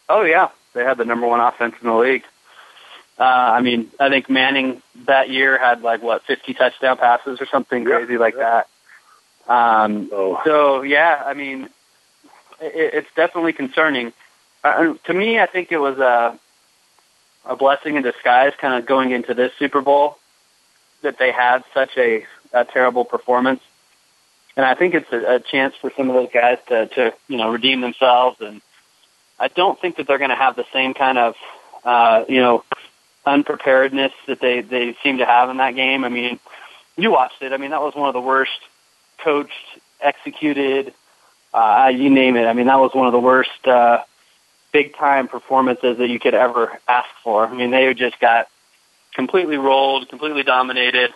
Oh 0.09 0.23
yeah, 0.23 0.49
they 0.75 0.85
had 0.85 0.99
the 0.99 1.05
number 1.05 1.27
one 1.27 1.41
offense 1.41 1.75
in 1.83 1.89
the 1.89 1.95
league. 1.95 2.25
Uh, 3.19 3.25
I 3.25 3.61
mean, 3.61 3.91
I 4.01 4.09
think 4.09 4.31
Manning 4.31 4.83
that 5.07 5.29
year 5.29 5.59
had 5.59 5.83
like 5.83 6.03
what 6.03 6.23
50 6.25 6.55
touchdown 6.55 6.97
passes 6.97 7.41
or 7.41 7.47
something 7.47 7.85
crazy 7.85 8.17
like 8.17 8.37
that. 8.37 8.69
Um, 9.49 10.11
oh. 10.13 10.41
So 10.45 10.83
yeah, 10.83 11.23
I 11.25 11.35
mean, 11.35 11.65
it, 12.61 12.95
it's 12.95 13.09
definitely 13.17 13.53
concerning. 13.53 14.13
Uh, 14.63 14.95
to 15.05 15.15
me, 15.15 15.41
I 15.41 15.47
think 15.47 15.73
it 15.73 15.79
was 15.79 15.99
a 15.99 16.39
a 17.45 17.57
blessing 17.57 17.97
in 17.97 18.03
disguise, 18.03 18.53
kind 18.61 18.75
of 18.75 18.87
going 18.87 19.11
into 19.11 19.35
this 19.35 19.53
Super 19.59 19.81
Bowl, 19.81 20.17
that 21.03 21.19
they 21.19 21.33
had 21.33 21.65
such 21.75 21.91
a, 21.97 22.25
a 22.53 22.65
terrible 22.65 23.05
performance. 23.05 23.61
And 24.57 24.65
I 24.65 24.75
think 24.75 24.95
it's 24.95 25.13
a, 25.13 25.37
a 25.37 25.41
chance 25.41 25.75
for 25.81 25.91
some 25.97 26.09
of 26.09 26.15
those 26.15 26.31
guys 26.33 26.59
to, 26.69 26.87
to, 26.87 27.15
you 27.27 27.39
know, 27.39 27.51
redeem 27.51 27.81
themselves. 27.81 28.41
And 28.41 28.61
I 29.41 29.49
don't 29.49 29.81
think 29.81 29.97
that 29.97 30.07
they're 30.07 30.19
going 30.19 30.31
to 30.31 30.37
have 30.37 30.57
the 30.57 30.67
same 30.73 30.95
kind 30.95 31.19
of, 31.19 31.35
uh, 31.85 32.25
you 32.29 32.41
know, 32.41 32.63
unpreparedness 33.27 34.13
that 34.29 34.41
they, 34.41 34.61
they 34.61 34.95
seem 35.03 35.19
to 35.19 35.27
have 35.27 35.51
in 35.51 35.57
that 35.57 35.75
game. 35.75 36.05
I 36.05 36.11
mean, 36.11 36.39
you 36.97 37.11
watched 37.11 37.43
it. 37.43 37.53
I 37.53 37.57
mean, 37.57 37.71
that 37.71 37.81
was 37.81 37.95
one 37.95 38.09
of 38.09 38.15
the 38.15 38.21
worst 38.21 38.61
coached, 39.23 39.53
executed, 40.01 40.93
uh, 41.55 41.91
you 41.95 42.11
name 42.11 42.37
it. 42.37 42.47
I 42.47 42.53
mean, 42.53 42.67
that 42.67 42.79
was 42.79 42.95
one 42.95 43.07
of 43.07 43.13
the 43.13 43.21
worst, 43.21 43.67
uh, 43.67 44.03
big 44.73 44.97
time 44.97 45.29
performances 45.29 45.99
that 45.99 46.09
you 46.09 46.19
could 46.19 46.35
ever 46.35 46.79
ask 46.89 47.09
for. 47.23 47.47
I 47.47 47.55
mean, 47.55 47.71
they 47.71 47.93
just 47.95 48.19
got 48.19 48.49
completely 49.15 49.59
rolled, 49.59 50.09
completely 50.09 50.43
dominated, 50.43 51.13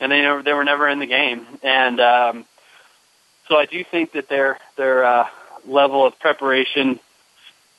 and 0.00 0.12
they 0.12 0.22
never, 0.22 0.42
they 0.42 0.52
were 0.52 0.64
never 0.64 0.88
in 0.88 1.00
the 1.00 1.06
game. 1.06 1.44
And 1.62 2.00
um, 2.00 2.44
so 3.48 3.56
I 3.56 3.66
do 3.66 3.82
think 3.84 4.12
that 4.12 4.28
their 4.28 4.58
their 4.76 5.04
uh, 5.04 5.28
level 5.66 6.06
of 6.06 6.18
preparation 6.20 7.00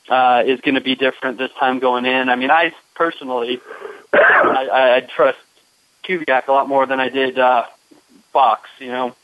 uh, 0.08 0.42
is 0.46 0.60
going 0.60 0.74
to 0.74 0.80
be 0.80 0.94
different 0.94 1.38
this 1.38 1.52
time 1.58 1.78
going 1.78 2.04
in. 2.04 2.28
I 2.28 2.36
mean, 2.36 2.50
I 2.50 2.74
personally 2.94 3.60
I, 4.12 4.96
I 4.96 5.08
trust 5.14 5.38
Kubiak 6.04 6.48
a 6.48 6.52
lot 6.52 6.68
more 6.68 6.86
than 6.86 7.00
I 7.00 7.08
did 7.08 7.38
uh, 7.38 7.64
Fox. 8.32 8.68
You 8.78 8.88
know, 8.88 9.16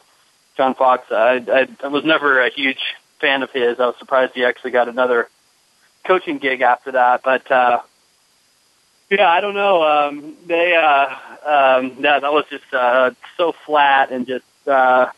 John 0.57 0.75
Fox. 0.75 1.05
I, 1.11 1.45
I, 1.49 1.69
I 1.85 1.89
was 1.89 2.05
never 2.05 2.41
a 2.41 2.51
huge 2.51 2.95
fan 3.21 3.43
of 3.43 3.51
his. 3.51 3.79
I 3.81 3.87
was 3.87 3.97
surprised 3.99 4.33
he 4.35 4.45
actually 4.45 4.71
got 4.73 4.89
another 4.89 5.29
coaching 6.05 6.39
gig 6.39 6.61
after 6.61 6.93
that. 6.93 7.23
But 7.23 7.51
uh, 7.51 7.81
yeah, 9.11 9.29
I 9.29 9.41
don't 9.41 9.55
know. 9.55 9.83
Um, 9.83 10.37
they 10.47 10.75
uh, 10.75 11.07
um, 11.49 11.97
yeah, 12.01 12.21
that 12.21 12.33
was 12.33 12.45
just 12.51 12.73
uh, 12.73 13.11
so 13.37 13.53
flat 13.53 14.11
and 14.11 14.27
just 14.27 14.45
uh, 14.67 15.11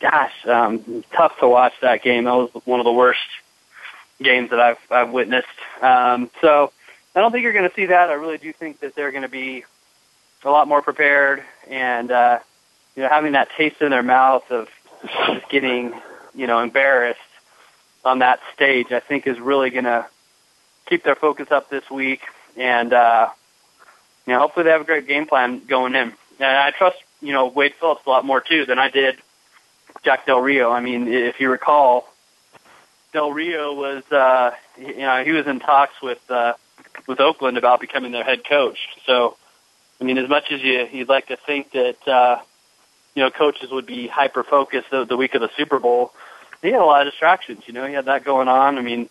gosh, 0.00 0.46
um, 0.46 1.04
tough 1.12 1.38
to 1.40 1.48
watch 1.48 1.74
that 1.82 2.02
game. 2.02 2.24
That 2.24 2.34
was 2.34 2.50
one 2.64 2.80
of 2.80 2.84
the 2.84 2.92
worst 2.92 3.20
games 4.22 4.50
that 4.50 4.60
I've 4.60 4.78
I've 4.90 5.10
witnessed. 5.10 5.48
Um, 5.80 6.30
so 6.40 6.72
I 7.14 7.20
don't 7.20 7.32
think 7.32 7.42
you're 7.42 7.52
going 7.52 7.68
to 7.68 7.74
see 7.74 7.86
that. 7.86 8.10
I 8.10 8.14
really 8.14 8.38
do 8.38 8.52
think 8.52 8.80
that 8.80 8.94
they're 8.94 9.10
going 9.10 9.22
to 9.22 9.28
be 9.28 9.64
a 10.44 10.50
lot 10.50 10.68
more 10.68 10.82
prepared 10.82 11.42
and 11.68 12.12
uh, 12.12 12.38
you 12.96 13.02
know 13.02 13.08
having 13.08 13.32
that 13.32 13.48
taste 13.56 13.80
in 13.80 13.90
their 13.90 14.02
mouth 14.02 14.50
of 14.50 14.68
just 15.02 15.48
getting 15.48 15.92
you 16.34 16.46
know 16.46 16.60
embarrassed 16.60 17.20
on 18.04 18.20
that 18.20 18.40
stage. 18.54 18.90
I 18.90 19.00
think 19.00 19.26
is 19.26 19.38
really 19.38 19.70
going 19.70 19.84
to 19.84 20.06
keep 20.86 21.04
their 21.04 21.14
focus 21.14 21.50
up 21.50 21.68
this 21.68 21.88
week, 21.90 22.22
and 22.56 22.92
uh, 22.92 23.28
you 24.26 24.32
know, 24.32 24.40
hopefully 24.40 24.64
they 24.64 24.70
have 24.70 24.80
a 24.80 24.84
great 24.84 25.06
game 25.06 25.26
plan 25.26 25.62
going 25.66 25.94
in. 25.94 26.12
And 26.38 26.58
I 26.58 26.70
trust 26.70 26.96
you 27.20 27.32
know 27.32 27.46
Wade 27.46 27.74
Phillips 27.78 28.02
a 28.06 28.10
lot 28.10 28.24
more 28.24 28.40
too 28.40 28.66
than 28.66 28.78
I 28.78 28.90
did 28.90 29.16
Jack 30.02 30.26
Del 30.26 30.40
Rio. 30.40 30.70
I 30.70 30.80
mean, 30.80 31.08
if 31.08 31.40
you 31.40 31.50
recall, 31.50 32.08
Del 33.12 33.32
Rio 33.32 33.74
was 33.74 34.04
uh, 34.10 34.52
you 34.78 34.98
know 34.98 35.22
he 35.24 35.32
was 35.32 35.46
in 35.46 35.60
talks 35.60 36.00
with 36.02 36.20
uh, 36.30 36.54
with 37.06 37.20
Oakland 37.20 37.58
about 37.58 37.80
becoming 37.80 38.12
their 38.12 38.24
head 38.24 38.44
coach. 38.44 38.78
So, 39.04 39.36
I 40.00 40.04
mean, 40.04 40.18
as 40.18 40.28
much 40.28 40.50
as 40.50 40.62
you 40.62 40.88
you'd 40.92 41.08
like 41.08 41.28
to 41.28 41.36
think 41.36 41.72
that 41.72 42.08
uh, 42.08 42.40
you 43.16 43.22
know 43.22 43.30
coaches 43.30 43.70
would 43.72 43.86
be 43.86 44.06
hyper 44.06 44.44
focused 44.44 44.90
the, 44.90 45.04
the 45.04 45.16
week 45.16 45.34
of 45.34 45.40
the 45.40 45.50
Super 45.56 45.80
Bowl, 45.80 46.12
he 46.62 46.68
had 46.68 46.80
a 46.80 46.84
lot 46.84 47.06
of 47.06 47.12
distractions. 47.12 47.62
You 47.66 47.72
know, 47.72 47.86
he 47.86 47.94
had 47.94 48.04
that 48.04 48.22
going 48.24 48.46
on. 48.46 48.78
I 48.78 48.82
mean, 48.82 49.08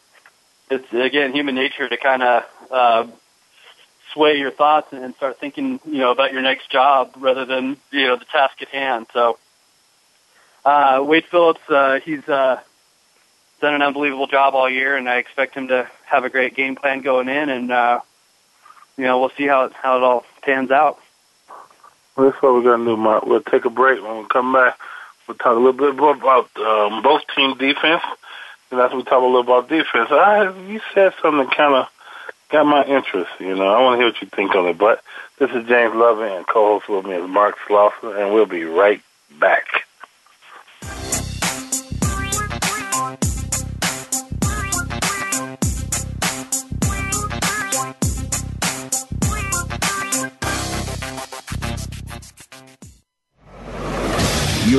it's 0.70 0.94
again 0.94 1.34
human 1.34 1.56
nature 1.56 1.90
to 1.90 1.98
kind 1.98 2.24
of 2.24 2.44
uh, 2.72 3.08
sway 4.14 4.38
your 4.38 4.52
thoughts 4.52 4.94
and 4.94 5.14
start 5.16 5.40
thinking, 5.40 5.80
you 5.86 5.98
know, 5.98 6.12
about 6.12 6.32
your 6.32 6.42
next 6.42 6.70
job 6.72 7.14
rather 7.18 7.46
than 7.46 7.78
you 7.92 8.08
know 8.08 8.16
the 8.16 8.26
task 8.26 8.62
at 8.62 8.70
hand. 8.70 9.08
So, 9.12 9.38
uh, 10.64 11.04
Wade 11.06 11.26
Phillips, 11.26 11.68
uh, 11.70 12.00
he's 12.04 12.28
uh, 12.30 12.62
done 13.60 13.74
an 13.74 13.82
unbelievable 13.82 14.28
job 14.28 14.54
all 14.54 14.70
year, 14.70 14.96
and 14.96 15.10
I 15.10 15.18
expect 15.18 15.56
him 15.56 15.70
to 15.70 15.90
have 16.06 16.24
a 16.24 16.30
great 16.30 16.56
game 16.56 16.76
plan 16.76 17.02
going 17.02 17.28
in, 17.28 17.50
and 17.50 17.72
uh, 17.72 18.00
you 18.98 19.04
know, 19.04 19.20
we'll 19.20 19.32
see 19.38 19.48
how 19.48 19.66
it, 19.66 19.74
how 19.74 19.98
it 19.98 20.04
all 20.04 20.26
pans 20.42 20.72
out. 20.72 21.00
Well, 22.16 22.30
that's 22.30 22.42
what 22.42 22.54
we're 22.54 22.64
gonna 22.64 22.86
do, 22.86 22.98
Mark. 22.98 23.26
We'll 23.26 23.42
take 23.42 23.66
a 23.66 23.70
break. 23.70 24.02
When 24.02 24.20
we 24.20 24.26
come 24.26 24.54
back, 24.54 24.78
we'll 25.28 25.38
talk 25.38 25.56
a 25.56 25.60
little 25.60 25.74
bit 25.74 25.96
more 25.96 26.14
about 26.14 26.50
um, 26.58 27.02
both 27.02 27.24
team 27.36 27.58
defense 27.58 28.04
and 28.72 28.80
what 28.80 28.96
we 28.96 29.04
talk 29.04 29.22
a 29.22 29.26
little 29.26 29.42
about 29.42 29.70
defense. 29.70 30.10
I, 30.12 30.54
you 30.68 30.80
said 30.94 31.14
something 31.22 31.48
kind 31.50 31.76
of 31.76 31.88
got 32.50 32.66
my 32.66 32.84
interest. 32.86 33.32
You 33.40 33.56
know, 33.56 33.68
I 33.68 33.82
want 33.82 33.96
to 33.96 33.98
hear 33.98 34.12
what 34.14 34.22
you 34.22 34.28
think 34.28 34.56
on 34.56 34.68
it. 34.68 34.78
But 34.78 35.04
this 35.40 35.52
is 35.52 35.68
James 35.68 35.94
Loving, 35.94 36.32
and 36.32 36.48
co-host 36.48 36.88
with 36.88 37.06
me 37.06 37.16
is 37.16 37.30
Mark 37.30 37.56
Slauson, 37.68 38.18
and 38.18 38.34
we'll 38.34 38.46
be 38.46 38.64
right 38.64 39.02
back. 39.40 39.85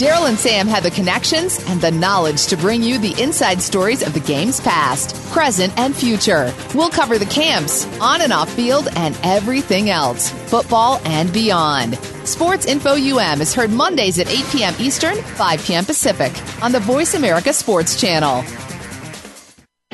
Daryl 0.00 0.30
and 0.30 0.38
Sam 0.38 0.66
have 0.66 0.82
the 0.82 0.90
connections 0.90 1.62
and 1.68 1.78
the 1.78 1.90
knowledge 1.90 2.46
to 2.46 2.56
bring 2.56 2.82
you 2.82 2.98
the 2.98 3.14
inside 3.22 3.60
stories 3.60 4.00
of 4.00 4.14
the 4.14 4.20
game's 4.20 4.58
past, 4.58 5.14
present, 5.30 5.78
and 5.78 5.94
future. 5.94 6.54
We'll 6.74 6.88
cover 6.88 7.18
the 7.18 7.26
camps, 7.26 7.84
on 8.00 8.22
and 8.22 8.32
off 8.32 8.50
field, 8.50 8.88
and 8.96 9.14
everything 9.22 9.90
else, 9.90 10.30
football 10.48 11.02
and 11.04 11.30
beyond. 11.34 11.98
Sports 12.24 12.64
Info 12.64 12.94
UM 12.94 13.42
is 13.42 13.52
heard 13.52 13.70
Mondays 13.70 14.18
at 14.18 14.30
8 14.30 14.46
p.m. 14.50 14.74
Eastern, 14.78 15.16
5 15.16 15.66
p.m. 15.66 15.84
Pacific 15.84 16.32
on 16.62 16.72
the 16.72 16.80
Voice 16.80 17.12
America 17.12 17.52
Sports 17.52 18.00
Channel. 18.00 18.42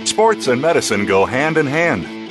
Sports 0.05 0.47
and 0.47 0.63
medicine 0.63 1.05
go 1.05 1.27
hand 1.27 1.59
in 1.59 1.67
hand. 1.67 2.16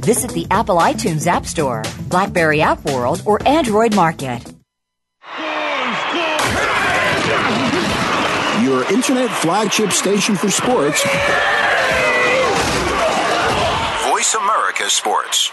Visit 0.00 0.30
the 0.30 0.46
Apple 0.50 0.76
iTunes 0.76 1.26
App 1.26 1.44
Store, 1.44 1.82
Blackberry 2.08 2.62
App 2.62 2.82
World, 2.86 3.22
or 3.26 3.46
Android 3.46 3.94
Market. 3.94 4.42
Your 8.64 8.90
internet 8.92 9.30
flagship 9.30 9.92
station 9.92 10.36
for 10.36 10.50
sports. 10.50 11.02
Voice 14.08 14.34
America 14.34 14.88
Sports. 14.88 15.52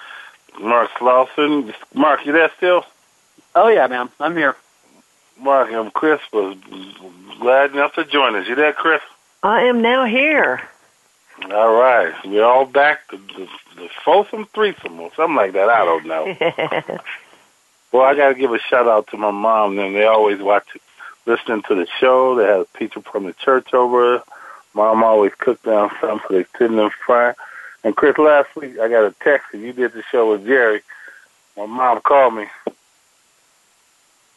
Mark 0.59 0.89
Slauson. 0.91 1.73
Mark, 1.93 2.25
you 2.25 2.31
there 2.31 2.51
still? 2.57 2.85
Oh 3.55 3.67
yeah, 3.67 3.87
man, 3.87 4.09
I'm 4.19 4.35
here. 4.35 4.55
Mark 5.39 5.71
I'm 5.71 5.91
Chris 5.91 6.21
was 6.31 6.57
glad 7.39 7.71
enough 7.71 7.95
to 7.95 8.05
join 8.05 8.35
us. 8.35 8.47
You 8.47 8.55
there, 8.55 8.73
Chris? 8.73 9.01
I 9.43 9.63
am 9.63 9.81
now 9.81 10.05
here. 10.05 10.61
All 11.49 11.73
right, 11.73 12.13
we're 12.25 12.45
all 12.45 12.65
back. 12.65 13.09
The, 13.09 13.17
the, 13.17 13.47
the 13.75 13.89
foursome, 14.05 14.45
threesome, 14.53 14.99
or 14.99 15.11
something 15.15 15.35
like 15.35 15.53
that. 15.53 15.69
I 15.69 15.85
don't 15.85 16.05
know. 16.05 16.25
well, 17.91 18.03
I 18.03 18.15
got 18.15 18.29
to 18.29 18.35
give 18.35 18.53
a 18.53 18.59
shout 18.59 18.87
out 18.87 19.07
to 19.07 19.17
my 19.17 19.31
mom. 19.31 19.79
And 19.79 19.95
they 19.95 20.05
always 20.05 20.39
watch, 20.39 20.67
listening 21.25 21.63
to 21.63 21.75
the 21.75 21.87
show. 21.99 22.35
They 22.35 22.45
had 22.45 22.71
people 22.73 23.01
from 23.01 23.25
the 23.25 23.33
church 23.33 23.73
over. 23.73 24.21
Mom 24.73 25.03
always 25.03 25.33
cooked 25.37 25.65
down 25.65 25.89
something 25.99 26.27
so 26.27 26.33
they 26.35 26.45
sit 26.57 26.69
in 26.69 26.77
the 26.77 26.91
front. 27.05 27.37
And 27.83 27.95
Chris, 27.95 28.17
last 28.17 28.55
week 28.55 28.79
I 28.79 28.87
got 28.87 29.05
a 29.05 29.15
text 29.23 29.47
and 29.53 29.63
you 29.63 29.73
did 29.73 29.93
the 29.93 30.03
show 30.03 30.31
with 30.31 30.45
Jerry. 30.45 30.81
My 31.57 31.65
mom 31.65 32.01
called 32.01 32.35
me. 32.35 32.45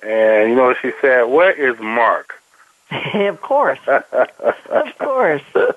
And 0.02 0.50
you 0.50 0.56
know 0.56 0.74
she 0.80 0.92
said? 1.00 1.24
Where 1.24 1.52
is 1.52 1.78
Mark? 1.80 2.34
of 3.14 3.40
course. 3.40 3.78
of 3.86 4.98
course. 4.98 5.42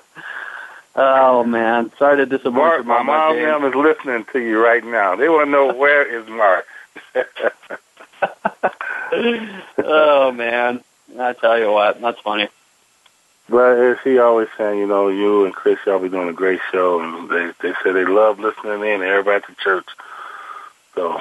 Oh 1.00 1.44
man, 1.44 1.92
sorry 1.96 2.16
to 2.16 2.26
disappoint 2.26 2.56
Mark, 2.56 2.78
you, 2.78 2.88
my 2.88 3.04
mom 3.04 3.36
and 3.36 3.46
them 3.46 3.64
is 3.64 3.74
listening 3.76 4.24
to 4.32 4.40
you 4.40 4.60
right 4.60 4.84
now. 4.84 5.14
They 5.14 5.28
want 5.28 5.46
to 5.46 5.50
know 5.52 5.72
where 5.72 6.04
is 6.04 6.26
Mark. 6.26 6.66
oh 9.78 10.32
man, 10.32 10.82
I 11.16 11.34
tell 11.34 11.56
you 11.56 11.70
what, 11.70 12.00
that's 12.00 12.18
funny. 12.18 12.48
But 13.48 13.78
as 13.78 13.96
he 14.04 14.18
always 14.18 14.48
saying, 14.58 14.78
you 14.78 14.86
know, 14.86 15.08
you 15.08 15.44
and 15.46 15.54
Chris, 15.54 15.78
y'all 15.86 15.98
be 15.98 16.08
doing 16.08 16.28
a 16.28 16.34
great 16.34 16.60
show, 16.70 17.00
and 17.00 17.30
they 17.30 17.50
they 17.62 17.74
say 17.82 17.92
they 17.92 18.04
love 18.04 18.38
listening 18.38 18.82
in. 18.82 19.02
Everybody 19.02 19.36
at 19.36 19.46
the 19.46 19.54
church, 19.62 19.86
so 20.94 21.20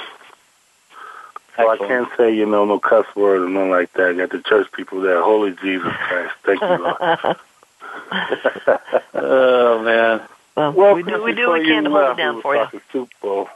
so 1.55 1.69
I 1.69 1.77
can't 1.77 2.09
say 2.17 2.35
you 2.35 2.45
know 2.45 2.65
no 2.65 2.79
cuss 2.79 3.05
word 3.15 3.41
or 3.43 3.49
nothing 3.49 3.71
like 3.71 3.93
that. 3.93 4.17
Got 4.17 4.31
the 4.31 4.41
church 4.41 4.71
people 4.73 5.01
there. 5.01 5.21
Holy 5.23 5.51
Jesus 5.51 5.93
Christ, 5.93 6.33
thank 6.43 6.61
you, 6.61 6.67
Lord. 6.67 7.37
Oh 9.13 9.83
man, 9.83 10.21
well, 10.55 10.71
Well, 10.71 10.95
we 10.95 11.03
do 11.03 11.23
we 11.23 11.31
do 11.31 11.37
before 11.37 11.53
what 11.53 11.61
we 11.61 11.67
can 11.67 11.83
to 11.85 11.89
uh, 11.89 11.93
hold 11.93 12.01
it 12.01 12.07
left, 12.07 12.17
we 12.17 12.23
down 12.23 12.41
for 12.41 12.55
you. 12.55 12.81
Super 12.91 13.11
Bowl. 13.21 13.49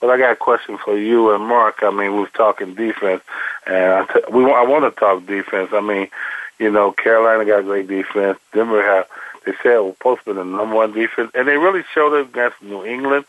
But 0.00 0.10
I 0.10 0.16
got 0.18 0.32
a 0.32 0.36
question 0.36 0.78
for 0.78 0.96
you 0.96 1.34
and 1.34 1.44
Mark. 1.44 1.82
I 1.82 1.90
mean, 1.90 2.14
we 2.14 2.20
was 2.20 2.30
talking 2.32 2.74
defense, 2.74 3.22
and 3.66 3.92
I 3.92 4.04
t- 4.06 4.32
we 4.32 4.44
I 4.44 4.64
want 4.64 4.84
to 4.84 4.98
talk 4.98 5.26
defense. 5.26 5.70
I 5.72 5.80
mean, 5.80 6.08
you 6.60 6.70
know, 6.70 6.92
Carolina 6.92 7.44
got 7.44 7.64
great 7.64 7.88
defense. 7.88 8.38
Denver 8.52 8.82
have 8.82 9.08
they 9.46 9.52
said 9.62 9.78
was 9.78 9.94
supposed 9.94 10.20
to 10.24 10.26
be 10.26 10.32
the 10.34 10.44
number 10.44 10.76
one 10.76 10.92
defense, 10.92 11.30
and 11.34 11.48
they 11.48 11.56
really 11.56 11.82
showed 11.94 12.14
it 12.14 12.28
against 12.28 12.62
New 12.62 12.84
England. 12.84 13.24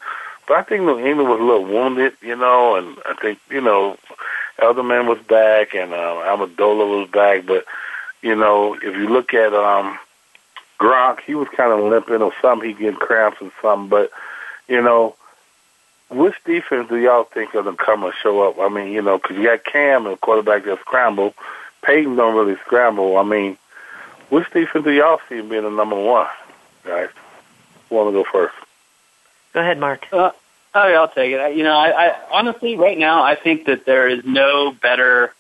But 0.48 0.58
I 0.58 0.64
think 0.64 0.84
New 0.84 1.00
England 1.00 1.30
was 1.30 1.40
a 1.40 1.44
little 1.44 1.64
wounded, 1.64 2.14
you 2.22 2.36
know, 2.36 2.76
and 2.76 2.98
I 3.06 3.14
think 3.14 3.40
you 3.50 3.62
know, 3.62 3.98
Edelman 4.60 5.08
was 5.08 5.20
back 5.20 5.74
and 5.74 5.94
uh, 5.94 6.22
Amendola 6.26 7.00
was 7.00 7.10
back, 7.10 7.46
but 7.46 7.66
you 8.22 8.36
know, 8.36 8.76
if 8.76 8.84
you 8.84 9.08
look 9.08 9.34
at 9.34 9.54
um 9.54 9.98
Gronk, 10.78 11.22
he 11.22 11.36
was 11.36 11.48
kind 11.56 11.72
of 11.72 11.80
limping 11.80 12.22
or 12.22 12.34
something. 12.42 12.68
He 12.68 12.76
getting 12.76 13.00
cramps 13.00 13.38
or 13.42 13.52
something. 13.62 13.88
But 13.88 14.12
you 14.68 14.82
know, 14.82 15.16
which 16.10 16.36
defense 16.44 16.90
do 16.90 16.98
y'all 16.98 17.24
think 17.24 17.54
going 17.54 17.66
to 17.66 17.74
come 17.74 18.04
and 18.04 18.14
show 18.22 18.42
up? 18.42 18.60
I 18.60 18.68
mean, 18.68 18.92
you 18.92 19.02
know, 19.02 19.18
because 19.18 19.38
you 19.38 19.44
got 19.44 19.64
Cam 19.64 20.06
and 20.06 20.20
quarterback 20.20 20.66
that 20.66 20.80
scramble. 20.82 21.34
Peyton 21.84 22.16
don't 22.16 22.36
really 22.36 22.58
scramble. 22.66 23.18
I 23.18 23.24
mean, 23.24 23.58
which 24.30 24.50
defense 24.52 24.86
do 24.86 24.92
y'all 24.92 25.20
see 25.28 25.42
being 25.42 25.64
the 25.64 25.70
number 25.70 26.02
one, 26.02 26.28
guys? 26.86 27.10
Who 27.90 27.96
want 27.96 28.10
to 28.10 28.14
go 28.14 28.26
first? 28.32 28.56
Go 29.54 29.60
ahead, 29.60 29.78
Mark. 29.80 30.08
uh, 30.12 30.32
oh 30.74 30.88
yeah, 30.88 31.00
I'll 31.00 31.10
take 31.10 31.34
it. 31.34 31.40
I, 31.40 31.50
you 31.50 31.64
know, 31.64 31.76
I, 31.76 32.08
I 32.08 32.16
honestly 32.32 32.78
right 32.78 32.98
now 32.98 33.24
I 33.24 33.36
think 33.36 33.66
that 33.66 33.86
there 33.86 34.08
is 34.08 34.24
no 34.24 34.72
better 34.72 35.34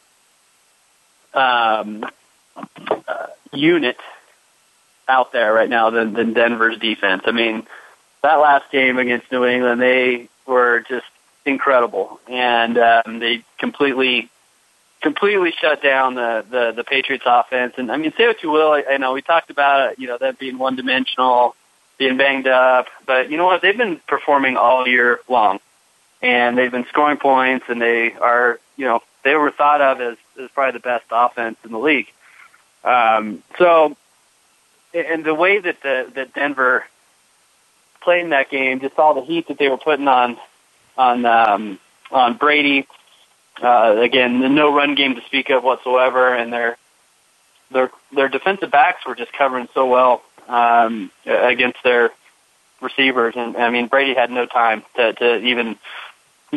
um, 1.33 2.05
uh, 3.07 3.27
unit 3.53 3.97
out 5.07 5.31
there 5.31 5.53
right 5.53 5.69
now 5.69 5.89
than, 5.89 6.13
than 6.13 6.33
Denver's 6.33 6.77
defense. 6.77 7.23
I 7.25 7.31
mean, 7.31 7.65
that 8.23 8.35
last 8.35 8.71
game 8.71 8.97
against 8.97 9.31
New 9.31 9.45
England, 9.45 9.81
they 9.81 10.27
were 10.45 10.83
just 10.87 11.05
incredible, 11.45 12.19
and 12.27 12.77
um, 12.77 13.19
they 13.19 13.43
completely 13.57 14.29
completely 15.01 15.51
shut 15.51 15.81
down 15.81 16.15
the, 16.15 16.45
the 16.49 16.71
the 16.71 16.83
Patriots 16.83 17.23
offense. 17.25 17.73
And 17.77 17.91
I 17.91 17.97
mean, 17.97 18.13
say 18.17 18.27
what 18.27 18.41
you 18.43 18.51
will, 18.51 18.71
I, 18.71 18.83
I 18.91 18.97
know 18.97 19.13
we 19.13 19.21
talked 19.21 19.49
about 19.49 19.91
it, 19.91 19.99
you 19.99 20.07
know 20.07 20.17
them 20.17 20.37
being 20.39 20.57
one 20.57 20.75
dimensional, 20.75 21.55
being 21.97 22.17
banged 22.17 22.47
up, 22.47 22.87
but 23.05 23.29
you 23.29 23.37
know 23.37 23.45
what? 23.45 23.61
They've 23.61 23.77
been 23.77 23.99
performing 24.07 24.57
all 24.57 24.87
year 24.87 25.19
long, 25.27 25.59
and 26.21 26.57
they've 26.57 26.71
been 26.71 26.85
scoring 26.85 27.17
points, 27.17 27.65
and 27.67 27.81
they 27.81 28.13
are 28.13 28.59
you 28.77 28.85
know 28.85 29.01
they 29.23 29.35
were 29.35 29.51
thought 29.51 29.81
of 29.81 30.01
as, 30.01 30.17
as 30.41 30.49
probably 30.51 30.73
the 30.73 30.83
best 30.83 31.05
offense 31.11 31.57
in 31.63 31.71
the 31.71 31.79
league. 31.79 32.07
Um, 32.83 33.43
so, 33.57 33.95
and 34.93 35.23
the 35.23 35.35
way 35.35 35.59
that 35.59 35.81
the 35.81 36.11
that 36.15 36.33
Denver 36.33 36.85
played 38.01 38.23
in 38.23 38.29
that 38.31 38.49
game, 38.49 38.79
just 38.79 38.97
all 38.97 39.13
the 39.13 39.21
heat 39.21 39.47
that 39.47 39.57
they 39.57 39.69
were 39.69 39.77
putting 39.77 40.07
on 40.07 40.37
on 40.97 41.25
um, 41.25 41.79
on 42.11 42.37
Brady. 42.37 42.87
Uh, 43.61 43.97
again, 43.99 44.55
no 44.55 44.73
run 44.73 44.95
game 44.95 45.15
to 45.15 45.21
speak 45.25 45.49
of 45.49 45.63
whatsoever, 45.63 46.33
and 46.33 46.51
their 46.51 46.77
their 47.71 47.91
their 48.13 48.29
defensive 48.29 48.71
backs 48.71 49.05
were 49.05 49.15
just 49.15 49.33
covering 49.33 49.67
so 49.73 49.87
well 49.87 50.21
um, 50.47 51.11
against 51.25 51.77
their 51.83 52.11
receivers, 52.81 53.35
and 53.35 53.55
I 53.57 53.69
mean 53.69 53.87
Brady 53.87 54.13
had 54.13 54.31
no 54.31 54.45
time 54.45 54.83
to 54.95 55.13
to 55.13 55.37
even 55.39 55.77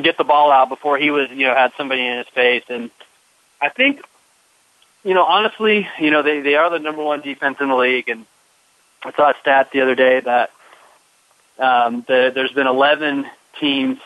get 0.01 0.17
the 0.17 0.25
ball 0.25 0.51
out 0.51 0.69
before 0.69 0.99
he 0.99 1.11
was 1.11 1.31
you 1.31 1.47
know 1.47 1.55
had 1.55 1.73
somebody 1.77 2.07
in 2.07 2.19
his 2.19 2.29
face, 2.29 2.65
and 2.69 2.91
I 3.61 3.69
think 3.69 4.01
you 5.05 5.15
know 5.15 5.25
honestly 5.25 5.87
you 6.01 6.11
know 6.11 6.23
they 6.23 6.41
they 6.41 6.55
are 6.55 6.71
the 6.71 6.79
number 6.79 7.03
one 7.03 7.21
defense 7.21 7.59
in 7.61 7.69
the 7.69 7.77
league, 7.77 8.09
and 8.09 8.25
I 9.03 9.13
saw 9.13 9.31
a 9.31 9.35
stat 9.41 9.71
the 9.73 9.83
other 9.83 9.95
day 9.95 10.21
that 10.21 10.51
um, 11.59 12.05
the, 12.09 12.33
there's 12.35 12.53
been 12.53 12.67
11 12.67 13.27
teams 13.61 13.99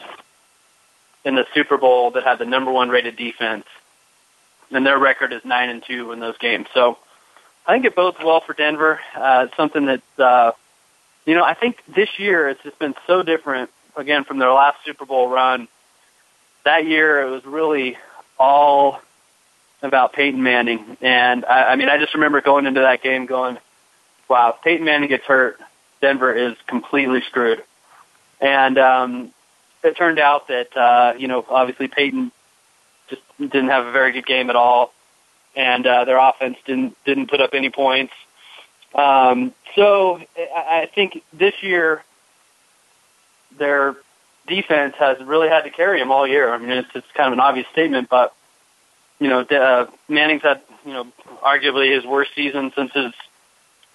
in 1.25 1.35
the 1.35 1.47
Super 1.55 1.77
Bowl 1.77 2.13
that 2.13 2.25
had 2.25 2.39
the 2.39 2.45
number 2.45 2.71
one 2.71 2.89
rated 2.89 3.17
defense, 3.17 3.67
and 4.71 4.87
their 4.87 4.99
record 4.99 5.33
is 5.33 5.45
nine 5.45 5.69
and 5.69 5.83
two 5.83 6.13
in 6.13 6.21
those 6.21 6.39
games. 6.39 6.67
So 6.75 6.99
I 7.67 7.73
think 7.73 7.85
it 7.85 7.95
bodes 7.95 8.17
well 8.23 8.41
for 8.41 8.55
Denver. 8.55 9.01
Uh, 9.15 9.47
it's 9.47 9.57
something 9.57 9.87
that 9.87 10.03
uh, 10.19 10.53
you 11.27 11.35
know 11.35 11.45
I 11.45 11.55
think 11.55 11.83
this 11.87 12.19
year 12.19 12.49
it's 12.49 12.63
just 12.63 12.79
been 12.79 12.95
so 13.07 13.23
different 13.23 13.71
again 13.97 14.25
from 14.25 14.39
their 14.39 14.53
last 14.53 14.79
Super 14.85 15.05
Bowl 15.05 15.29
run. 15.29 15.69
That 16.65 16.87
year 16.87 17.23
it 17.23 17.31
was 17.31 17.45
really 17.45 17.99
all 18.39 19.01
about 19.83 20.13
Peyton 20.13 20.43
Manning, 20.43 20.97
and 21.01 21.45
I, 21.45 21.73
I 21.73 21.77
mean 21.77 21.89
I 21.89 21.99
just 21.99 22.15
remember 22.15 22.41
going 22.41 22.67
into 22.67 22.81
that 22.81 23.03
game 23.03 23.27
going, 23.27 23.59
"Wow, 24.29 24.55
if 24.57 24.63
Peyton 24.63 24.85
Manning 24.85 25.09
gets 25.09 25.25
hurt, 25.25 25.61
Denver 26.01 26.33
is 26.33 26.57
completely 26.67 27.21
screwed." 27.23 27.63
And 28.41 28.79
um, 28.79 29.33
it 29.83 29.97
turned 29.97 30.19
out 30.19 30.49
that 30.49 30.77
uh, 30.77 31.15
you 31.19 31.29
know 31.29 31.45
obviously 31.49 31.89
Peyton 31.89 32.33
just 33.09 33.23
didn't 33.39 33.69
have 33.69 33.87
a 33.87 33.93
very 33.93 34.13
good 34.13 34.27
game 34.27 34.51
at 34.51 34.57
all, 34.57 34.93
and 35.57 35.87
uh, 35.87 36.05
their 36.05 36.19
offense 36.19 36.57
didn't 36.65 36.97
didn't 37.05 37.29
put 37.29 37.41
up 37.41 37.51
any 37.55 37.71
points. 37.71 38.13
Um, 38.95 39.53
so 39.75 40.21
I 40.37 40.89
think 40.95 41.23
this 41.33 41.55
year 41.63 42.03
their 43.59 43.97
defense 44.47 44.95
has 44.99 45.23
really 45.23 45.49
had 45.49 45.63
to 45.63 45.71
carry 45.71 46.01
them 46.01 46.11
all 46.11 46.27
year. 46.27 46.53
I 46.53 46.59
mean, 46.59 46.71
it's, 46.71 46.89
it's 46.95 47.07
kind 47.15 47.29
of 47.29 47.35
an 47.35 47.41
obvious 47.41 47.67
statement, 47.69 48.09
but 48.09 48.35
you 49.19 49.29
know, 49.29 49.41
uh, 49.41 49.87
Manning's 50.09 50.43
had 50.43 50.63
you 50.85 50.93
know 50.93 51.07
arguably 51.43 51.95
his 51.95 52.05
worst 52.05 52.31
season 52.35 52.73
since 52.75 52.93
his 52.93 53.13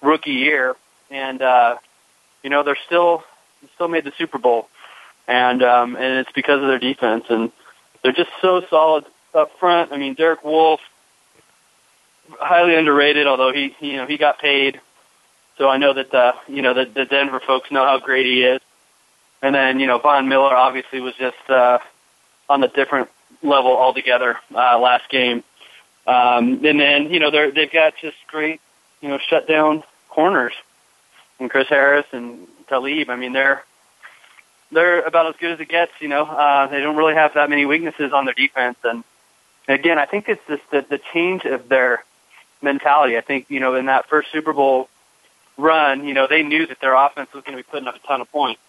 rookie 0.00 0.30
year, 0.30 0.76
and 1.10 1.42
uh, 1.42 1.76
you 2.42 2.50
know 2.50 2.62
they're 2.62 2.78
still 2.86 3.24
still 3.74 3.88
made 3.88 4.04
the 4.04 4.12
Super 4.16 4.38
Bowl, 4.38 4.68
and 5.26 5.62
um, 5.62 5.96
and 5.96 6.18
it's 6.18 6.32
because 6.32 6.60
of 6.60 6.68
their 6.68 6.78
defense, 6.78 7.24
and 7.28 7.52
they're 8.02 8.12
just 8.12 8.30
so 8.40 8.62
solid 8.68 9.04
up 9.34 9.58
front. 9.58 9.92
I 9.92 9.96
mean, 9.96 10.14
Derek 10.14 10.44
Wolfe, 10.44 10.80
highly 12.38 12.74
underrated. 12.76 13.26
Although 13.26 13.52
he, 13.52 13.74
you 13.80 13.96
know, 13.96 14.06
he 14.06 14.16
got 14.16 14.38
paid, 14.38 14.80
so 15.58 15.68
I 15.68 15.76
know 15.78 15.92
that 15.92 16.10
the, 16.10 16.34
you 16.48 16.62
know, 16.62 16.74
the, 16.74 16.84
the 16.84 17.04
Denver 17.04 17.40
folks 17.40 17.70
know 17.70 17.84
how 17.84 17.98
great 17.98 18.26
he 18.26 18.42
is. 18.44 18.60
And 19.42 19.54
then, 19.54 19.78
you 19.78 19.86
know, 19.86 19.98
Von 19.98 20.28
Miller 20.28 20.54
obviously 20.54 21.00
was 21.00 21.14
just 21.16 21.50
uh, 21.50 21.78
on 22.48 22.62
a 22.64 22.68
different 22.68 23.10
level 23.42 23.76
altogether 23.76 24.38
uh, 24.54 24.78
last 24.78 25.08
game. 25.10 25.44
Um, 26.06 26.64
and 26.64 26.80
then, 26.80 27.10
you 27.10 27.20
know, 27.20 27.30
they're, 27.30 27.50
they've 27.50 27.70
got 27.70 27.94
just 28.00 28.16
great, 28.26 28.60
you 29.00 29.08
know, 29.08 29.18
shut 29.18 29.46
down 29.46 29.82
corners. 30.08 30.54
And 31.38 31.50
Chris 31.50 31.68
Harris 31.68 32.06
and 32.12 32.46
Talib, 32.68 33.10
I 33.10 33.16
mean, 33.16 33.32
they're 33.32 33.64
they're 34.74 35.02
about 35.02 35.26
as 35.26 35.36
good 35.40 35.52
as 35.52 35.60
it 35.60 35.68
gets. 35.68 35.92
You 36.00 36.08
know, 36.08 36.24
uh, 36.24 36.66
they 36.66 36.80
don't 36.80 36.96
really 36.96 37.14
have 37.14 37.34
that 37.34 37.48
many 37.48 37.64
weaknesses 37.64 38.12
on 38.12 38.24
their 38.26 38.34
defense. 38.34 38.78
And 38.84 39.04
again, 39.68 39.98
I 39.98 40.06
think 40.06 40.28
it's 40.28 40.42
just 40.46 40.62
the, 40.70 40.84
the 40.88 41.00
change 41.12 41.44
of 41.44 41.68
their 41.68 42.04
mentality. 42.60 43.16
I 43.16 43.22
think 43.22 43.46
you 43.48 43.60
know, 43.60 43.74
in 43.74 43.86
that 43.86 44.08
first 44.08 44.30
Super 44.32 44.52
Bowl 44.52 44.88
run, 45.56 46.06
you 46.06 46.14
know, 46.14 46.26
they 46.28 46.42
knew 46.42 46.66
that 46.66 46.80
their 46.80 46.94
offense 46.94 47.32
was 47.32 47.44
going 47.44 47.56
to 47.56 47.62
be 47.62 47.68
putting 47.68 47.88
up 47.88 47.96
a 47.96 48.06
ton 48.06 48.20
of 48.20 48.30
points 48.30 48.60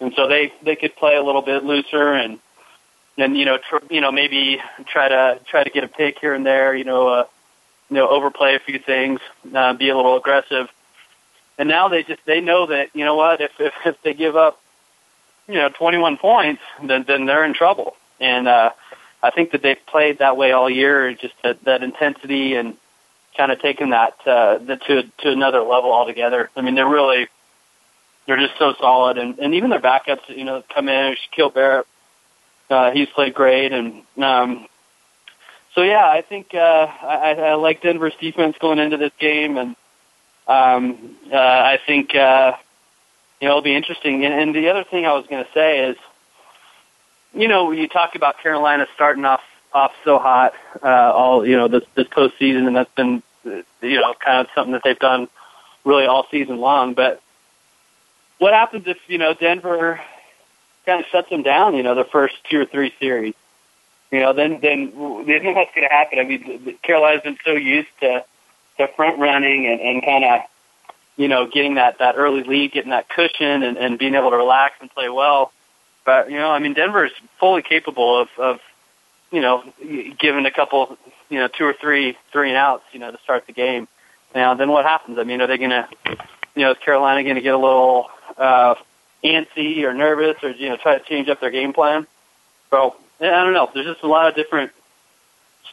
and 0.00 0.12
so 0.14 0.28
they 0.28 0.52
they 0.62 0.76
could 0.76 0.94
play 0.96 1.16
a 1.16 1.22
little 1.22 1.42
bit 1.42 1.64
looser 1.64 2.12
and 2.12 2.38
and 3.16 3.36
you 3.36 3.44
know 3.44 3.58
tr- 3.58 3.84
you 3.90 4.00
know 4.00 4.12
maybe 4.12 4.60
try 4.86 5.08
to 5.08 5.40
try 5.46 5.64
to 5.64 5.70
get 5.70 5.84
a 5.84 5.88
pick 5.88 6.18
here 6.18 6.34
and 6.34 6.44
there 6.44 6.74
you 6.74 6.84
know 6.84 7.08
uh, 7.08 7.24
you 7.90 7.96
know 7.96 8.08
overplay 8.08 8.54
a 8.54 8.60
few 8.60 8.78
things 8.78 9.20
uh, 9.54 9.72
be 9.74 9.88
a 9.88 9.96
little 9.96 10.16
aggressive 10.16 10.68
and 11.58 11.68
now 11.68 11.88
they 11.88 12.02
just 12.02 12.24
they 12.26 12.40
know 12.40 12.66
that 12.66 12.94
you 12.94 13.04
know 13.04 13.16
what 13.16 13.40
if 13.40 13.52
if, 13.58 13.74
if 13.84 14.02
they 14.02 14.14
give 14.14 14.36
up 14.36 14.60
you 15.48 15.54
know 15.54 15.68
21 15.68 16.16
points 16.18 16.62
then 16.82 17.04
then 17.06 17.26
they're 17.26 17.44
in 17.44 17.54
trouble. 17.54 17.96
And 18.20 18.48
uh 18.48 18.70
I 19.22 19.30
think 19.30 19.52
that 19.52 19.62
they've 19.62 19.86
played 19.86 20.18
that 20.18 20.36
way 20.36 20.52
all 20.52 20.70
year 20.70 21.12
just 21.14 21.34
that, 21.42 21.64
that 21.64 21.82
intensity 21.82 22.54
and 22.54 22.76
kind 23.36 23.50
of 23.50 23.60
taken 23.60 23.90
that 23.90 24.14
uh 24.26 24.58
to 24.58 25.02
to 25.02 25.30
another 25.30 25.60
level 25.60 25.92
altogether. 25.92 26.50
I 26.56 26.60
mean 26.62 26.74
they're 26.74 26.88
really 26.88 27.28
they're 28.26 28.36
just 28.36 28.58
so 28.58 28.74
solid, 28.80 29.18
and 29.18 29.38
and 29.38 29.54
even 29.54 29.70
their 29.70 29.80
backups, 29.80 30.28
you 30.28 30.44
know, 30.44 30.62
come 30.74 30.88
in. 30.88 31.16
Shaquil 31.16 31.54
Barrett, 31.54 31.86
uh, 32.68 32.90
he's 32.90 33.08
played 33.08 33.34
great, 33.34 33.72
and 33.72 34.02
um, 34.18 34.66
so 35.74 35.82
yeah, 35.82 36.04
I 36.04 36.22
think 36.22 36.52
uh, 36.52 36.58
I, 36.58 37.34
I 37.38 37.54
like 37.54 37.82
Denver's 37.82 38.14
defense 38.20 38.56
going 38.60 38.78
into 38.78 38.96
this 38.96 39.12
game, 39.20 39.56
and 39.56 39.76
um, 40.48 41.16
uh, 41.32 41.36
I 41.36 41.78
think 41.86 42.14
uh, 42.14 42.52
you 43.40 43.48
know 43.48 43.52
it'll 43.52 43.62
be 43.62 43.76
interesting. 43.76 44.24
And, 44.24 44.34
and 44.34 44.54
the 44.54 44.68
other 44.68 44.84
thing 44.84 45.06
I 45.06 45.12
was 45.12 45.26
going 45.26 45.44
to 45.44 45.50
say 45.52 45.90
is, 45.90 45.96
you 47.34 47.48
know, 47.48 47.70
you 47.72 47.88
talk 47.88 48.14
about 48.14 48.38
Carolina 48.38 48.86
starting 48.94 49.24
off 49.24 49.42
off 49.72 49.92
so 50.04 50.18
hot 50.18 50.54
uh, 50.82 51.12
all 51.12 51.46
you 51.46 51.56
know 51.56 51.68
this 51.68 51.84
this 51.94 52.06
postseason, 52.08 52.66
and 52.66 52.76
that's 52.76 52.94
been 52.94 53.22
you 53.44 54.00
know 54.00 54.14
kind 54.24 54.40
of 54.40 54.48
something 54.54 54.72
that 54.72 54.82
they've 54.84 54.98
done 54.98 55.28
really 55.84 56.06
all 56.06 56.26
season 56.30 56.58
long, 56.58 56.94
but 56.94 57.20
what 58.38 58.52
happens 58.52 58.84
if 58.86 58.98
you 59.06 59.18
know 59.18 59.34
Denver 59.34 60.00
kind 60.84 61.00
of 61.00 61.06
shuts 61.10 61.30
them 61.30 61.42
down? 61.42 61.74
You 61.74 61.82
know, 61.82 61.94
the 61.94 62.04
first 62.04 62.34
two 62.50 62.60
or 62.60 62.66
three 62.66 62.92
series. 63.00 63.34
You 64.10 64.20
know, 64.20 64.32
then 64.32 64.60
then 64.60 64.92
then 65.26 65.54
what's 65.54 65.74
going 65.74 65.88
to 65.88 65.88
happen? 65.90 66.18
I 66.18 66.24
mean, 66.24 66.78
Carolina's 66.82 67.22
been 67.22 67.38
so 67.44 67.52
used 67.52 67.88
to 68.00 68.24
to 68.78 68.88
front 68.94 69.18
running 69.18 69.66
and, 69.66 69.80
and 69.80 70.04
kind 70.04 70.24
of 70.24 70.40
you 71.16 71.28
know 71.28 71.46
getting 71.46 71.74
that 71.74 71.98
that 71.98 72.16
early 72.16 72.42
lead, 72.42 72.72
getting 72.72 72.90
that 72.90 73.08
cushion, 73.08 73.62
and, 73.62 73.76
and 73.76 73.98
being 73.98 74.14
able 74.14 74.30
to 74.30 74.36
relax 74.36 74.74
and 74.80 74.90
play 74.90 75.08
well. 75.08 75.52
But 76.04 76.30
you 76.30 76.38
know, 76.38 76.50
I 76.50 76.58
mean, 76.58 76.74
Denver 76.74 77.04
is 77.04 77.12
fully 77.38 77.62
capable 77.62 78.20
of 78.20 78.28
of 78.38 78.60
you 79.30 79.40
know 79.40 79.64
giving 80.18 80.46
a 80.46 80.50
couple 80.50 80.96
you 81.28 81.38
know 81.38 81.48
two 81.48 81.64
or 81.64 81.74
three 81.74 82.16
three 82.32 82.48
and 82.48 82.56
outs 82.56 82.84
you 82.92 83.00
know 83.00 83.10
to 83.10 83.18
start 83.24 83.46
the 83.46 83.52
game. 83.52 83.88
Now, 84.34 84.54
then 84.54 84.70
what 84.70 84.84
happens? 84.84 85.18
I 85.18 85.24
mean, 85.24 85.40
are 85.40 85.46
they 85.46 85.58
going 85.58 85.70
to 85.70 85.88
you 86.54 86.62
know 86.62 86.72
is 86.72 86.78
Carolina 86.78 87.22
going 87.22 87.36
to 87.36 87.42
get 87.42 87.54
a 87.54 87.58
little 87.58 88.08
uh, 88.36 88.74
antsy 89.24 89.82
or 89.82 89.94
nervous 89.94 90.36
or 90.42 90.50
you 90.50 90.68
know 90.68 90.76
try 90.76 90.98
to 90.98 91.04
change 91.04 91.28
up 91.28 91.40
their 91.40 91.50
game 91.50 91.72
plan. 91.72 92.06
So 92.70 92.96
I 93.20 93.24
don't 93.24 93.52
know. 93.52 93.70
There's 93.72 93.86
just 93.86 94.02
a 94.02 94.08
lot 94.08 94.28
of 94.28 94.34
different 94.34 94.72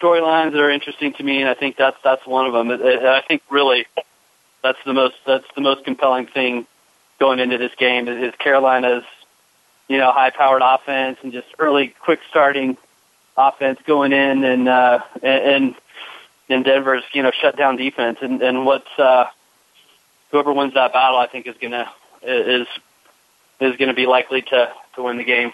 storylines 0.01 0.51
that 0.53 0.59
are 0.59 0.71
interesting 0.71 1.13
to 1.13 1.23
me, 1.23 1.41
and 1.41 1.49
I 1.49 1.53
think 1.53 1.77
that's 1.77 1.97
that's 2.03 2.25
one 2.25 2.47
of 2.47 2.53
them. 2.53 2.71
I 2.71 3.21
think 3.27 3.41
really 3.49 3.85
that's 4.63 4.79
the 4.85 4.93
most 4.93 5.15
that's 5.25 5.45
the 5.55 5.61
most 5.61 5.83
compelling 5.83 6.25
thing 6.25 6.65
going 7.19 7.39
into 7.39 7.57
this 7.57 7.73
game 7.77 8.07
is, 8.07 8.29
is 8.29 8.35
Carolina's 8.39 9.03
you 9.87 9.97
know 9.97 10.11
high 10.11 10.31
powered 10.31 10.61
offense 10.63 11.19
and 11.21 11.31
just 11.31 11.47
early 11.59 11.93
quick 11.99 12.19
starting 12.29 12.77
offense 13.37 13.79
going 13.85 14.13
in 14.13 14.43
and 14.43 14.67
uh, 14.67 14.99
and 15.21 15.75
and 16.49 16.65
Denver's 16.65 17.03
you 17.13 17.21
know 17.21 17.31
shut 17.31 17.57
down 17.57 17.75
defense 17.75 18.19
and 18.21 18.41
and 18.41 18.65
what's 18.65 18.87
uh, 18.97 19.25
whoever 20.31 20.53
wins 20.53 20.73
that 20.73 20.93
battle 20.93 21.17
I 21.17 21.27
think 21.27 21.45
is 21.45 21.55
to 21.71 21.91
is 22.23 22.67
is 23.59 23.77
to 23.89 23.93
be 23.93 24.05
likely 24.05 24.41
to 24.41 24.71
to 24.95 25.03
win 25.03 25.17
the 25.17 25.23
game. 25.23 25.53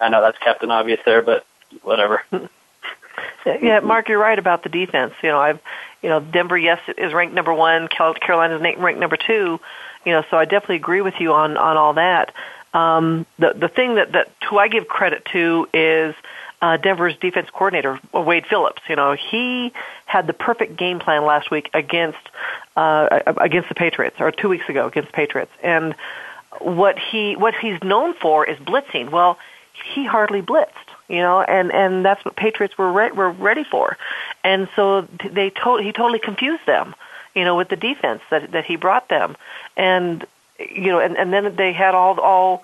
I 0.00 0.08
know 0.08 0.20
that's 0.20 0.38
Captain 0.38 0.70
Obvious 0.70 1.00
there, 1.04 1.22
but 1.22 1.46
whatever. 1.82 2.22
yeah, 3.46 3.80
Mark, 3.80 4.08
you're 4.08 4.18
right 4.18 4.38
about 4.38 4.62
the 4.62 4.68
defense. 4.68 5.14
You 5.22 5.30
know, 5.30 5.38
I've, 5.38 5.60
you 6.04 6.10
know, 6.10 6.20
Denver, 6.20 6.58
yes, 6.58 6.80
is 6.98 7.14
ranked 7.14 7.34
number 7.34 7.54
one. 7.54 7.88
Carolina 7.88 8.56
is 8.56 8.60
ranked 8.60 9.00
number 9.00 9.16
two. 9.16 9.58
You 10.04 10.12
know, 10.12 10.22
so 10.30 10.36
I 10.36 10.44
definitely 10.44 10.76
agree 10.76 11.00
with 11.00 11.14
you 11.18 11.32
on 11.32 11.56
on 11.56 11.78
all 11.78 11.94
that. 11.94 12.34
Um, 12.74 13.24
the 13.38 13.54
the 13.54 13.68
thing 13.68 13.94
that 13.94 14.12
that 14.12 14.30
who 14.50 14.58
I 14.58 14.68
give 14.68 14.86
credit 14.86 15.24
to 15.32 15.66
is 15.72 16.14
uh, 16.60 16.76
Denver's 16.76 17.16
defense 17.16 17.48
coordinator 17.50 17.98
Wade 18.12 18.44
Phillips. 18.46 18.82
You 18.86 18.96
know, 18.96 19.12
he 19.14 19.72
had 20.04 20.26
the 20.26 20.34
perfect 20.34 20.76
game 20.76 20.98
plan 20.98 21.24
last 21.24 21.50
week 21.50 21.70
against 21.72 22.18
uh, 22.76 23.20
against 23.38 23.70
the 23.70 23.74
Patriots, 23.74 24.16
or 24.20 24.30
two 24.30 24.50
weeks 24.50 24.68
ago 24.68 24.86
against 24.86 25.10
the 25.10 25.16
Patriots. 25.16 25.52
And 25.62 25.94
what 26.60 26.98
he 26.98 27.34
what 27.34 27.54
he's 27.54 27.82
known 27.82 28.12
for 28.12 28.44
is 28.44 28.58
blitzing. 28.58 29.10
Well, 29.10 29.38
he 29.94 30.04
hardly 30.04 30.42
blitzed, 30.42 30.83
you 31.08 31.18
know, 31.18 31.42
and 31.42 31.72
and 31.72 32.04
that's 32.04 32.24
what 32.24 32.36
Patriots 32.36 32.76
were 32.78 32.92
re- 32.92 33.10
were 33.12 33.30
ready 33.30 33.64
for. 33.64 33.96
And 34.42 34.68
so 34.76 35.02
they 35.02 35.50
to- 35.50 35.76
he 35.76 35.92
totally 35.92 36.18
confused 36.18 36.66
them, 36.66 36.94
you 37.34 37.44
know, 37.44 37.56
with 37.56 37.68
the 37.68 37.76
defense 37.76 38.22
that 38.30 38.52
that 38.52 38.64
he 38.64 38.76
brought 38.76 39.08
them. 39.08 39.36
And 39.76 40.26
you 40.58 40.88
know, 40.92 41.00
and 41.00 41.16
and 41.16 41.32
then 41.32 41.56
they 41.56 41.72
had 41.72 41.94
all 41.94 42.18
all 42.20 42.62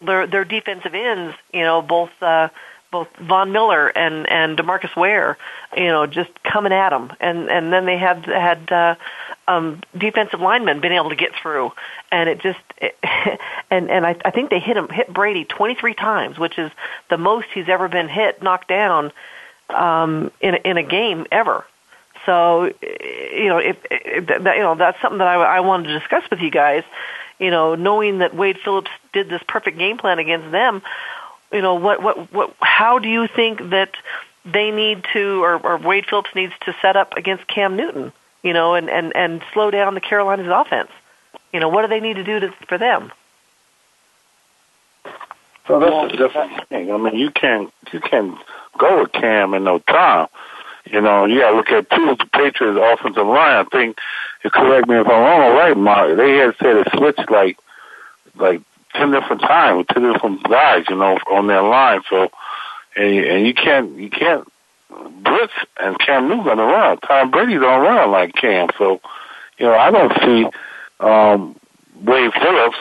their 0.00 0.26
their 0.26 0.44
defensive 0.44 0.94
ends, 0.94 1.36
you 1.52 1.62
know, 1.62 1.82
both 1.82 2.10
uh 2.22 2.48
both 2.90 3.08
Von 3.20 3.52
Miller 3.52 3.88
and 3.88 4.28
and 4.30 4.58
DeMarcus 4.58 4.96
Ware, 4.96 5.36
you 5.76 5.86
know, 5.86 6.06
just 6.06 6.30
coming 6.42 6.72
at 6.72 6.90
them, 6.90 7.12
and 7.20 7.48
and 7.50 7.72
then 7.72 7.86
they 7.86 7.98
had 7.98 8.24
had 8.24 8.72
uh, 8.72 8.94
um, 9.46 9.80
defensive 9.96 10.40
linemen 10.40 10.80
been 10.80 10.92
able 10.92 11.10
to 11.10 11.16
get 11.16 11.32
through, 11.34 11.72
and 12.10 12.28
it 12.28 12.40
just 12.40 12.60
it, 12.78 12.96
and 13.70 13.90
and 13.90 14.06
I, 14.06 14.16
I 14.24 14.30
think 14.30 14.50
they 14.50 14.60
hit 14.60 14.76
him 14.76 14.88
hit 14.88 15.12
Brady 15.12 15.44
23 15.44 15.94
times, 15.94 16.38
which 16.38 16.58
is 16.58 16.70
the 17.10 17.18
most 17.18 17.48
he's 17.52 17.68
ever 17.68 17.88
been 17.88 18.08
hit 18.08 18.42
knocked 18.42 18.68
down 18.68 19.12
um, 19.70 20.30
in 20.40 20.54
in 20.56 20.76
a 20.76 20.82
game 20.82 21.26
ever. 21.30 21.64
So 22.26 22.64
you 22.64 23.48
know, 23.48 23.58
if, 23.58 23.76
if 23.90 24.26
that, 24.26 24.56
you 24.56 24.62
know 24.62 24.74
that's 24.74 25.00
something 25.00 25.18
that 25.18 25.28
I, 25.28 25.58
I 25.58 25.60
wanted 25.60 25.88
to 25.88 25.98
discuss 25.98 26.24
with 26.30 26.40
you 26.40 26.50
guys. 26.50 26.84
You 27.38 27.50
know, 27.52 27.76
knowing 27.76 28.18
that 28.18 28.34
Wade 28.34 28.58
Phillips 28.64 28.90
did 29.12 29.28
this 29.28 29.40
perfect 29.46 29.78
game 29.78 29.96
plan 29.96 30.18
against 30.18 30.50
them, 30.50 30.82
you 31.52 31.62
know, 31.62 31.74
what, 31.74 32.02
what, 32.02 32.32
what, 32.32 32.54
how 32.60 32.98
do 32.98 33.08
you 33.08 33.26
think 33.28 33.70
that 33.70 33.94
they 34.44 34.70
need 34.70 35.04
to, 35.12 35.42
or, 35.42 35.56
or 35.56 35.76
Wade 35.78 36.06
Phillips 36.06 36.30
needs 36.34 36.52
to 36.62 36.74
set 36.80 36.96
up 36.96 37.16
against 37.16 37.46
Cam 37.46 37.76
Newton, 37.76 38.12
you 38.42 38.52
know, 38.52 38.74
and, 38.74 38.88
and, 38.88 39.14
and 39.16 39.42
slow 39.52 39.70
down 39.70 39.94
the 39.94 40.00
Carolinas 40.00 40.48
offense? 40.48 40.90
You 41.52 41.60
know, 41.60 41.68
what 41.68 41.82
do 41.82 41.88
they 41.88 42.00
need 42.00 42.16
to 42.16 42.24
do 42.24 42.40
to, 42.40 42.52
for 42.68 42.78
them? 42.78 43.12
So 45.66 45.78
that's 45.78 46.14
a 46.14 46.16
different 46.16 46.68
thing. 46.68 46.90
I 46.90 46.96
mean, 46.96 47.16
you 47.16 47.30
can't 47.30 47.70
you 47.92 48.00
can't 48.00 48.38
go 48.78 49.02
with 49.02 49.12
Cam 49.12 49.52
in 49.52 49.64
no 49.64 49.78
time. 49.80 50.28
You 50.86 51.02
know, 51.02 51.26
you 51.26 51.40
got 51.40 51.50
to 51.50 51.56
look 51.56 51.70
at 51.70 51.90
two 51.90 52.08
of 52.08 52.18
the 52.18 52.26
Patriots' 52.26 52.78
offensive 52.80 53.26
line. 53.26 53.66
I 53.66 53.68
think, 53.70 53.98
you 54.42 54.48
correct 54.48 54.88
me 54.88 54.96
if 54.96 55.06
I'm 55.06 55.20
wrong, 55.20 55.54
right, 55.54 55.76
Mark? 55.76 56.16
They 56.16 56.38
had 56.38 56.54
said 56.62 56.76
it 56.78 56.88
switched 56.96 57.30
like 57.30 57.58
like 58.36 58.62
ten 58.94 59.10
different 59.10 59.42
times 59.42 59.78
with 59.78 59.88
two 59.88 60.12
different 60.12 60.42
guys, 60.44 60.84
you 60.88 60.96
know, 60.96 61.18
on 61.30 61.46
their 61.46 61.62
line. 61.62 62.00
So, 62.08 62.30
and 62.96 63.24
and 63.24 63.46
you 63.46 63.54
can't 63.54 63.96
you 63.96 64.10
can't 64.10 64.46
blitz 65.22 65.52
and 65.78 65.98
Cam 65.98 66.28
Newton 66.28 66.44
gonna 66.44 66.64
run. 66.64 66.98
Tom 66.98 67.30
Brady 67.30 67.54
don't 67.54 67.82
run 67.82 68.10
like 68.10 68.34
Cam. 68.34 68.68
So, 68.78 69.00
you 69.58 69.66
know, 69.66 69.74
I 69.74 69.90
don't 69.90 70.12
see 70.22 70.58
um, 71.00 71.56
Wade 72.02 72.32
Phillips 72.32 72.76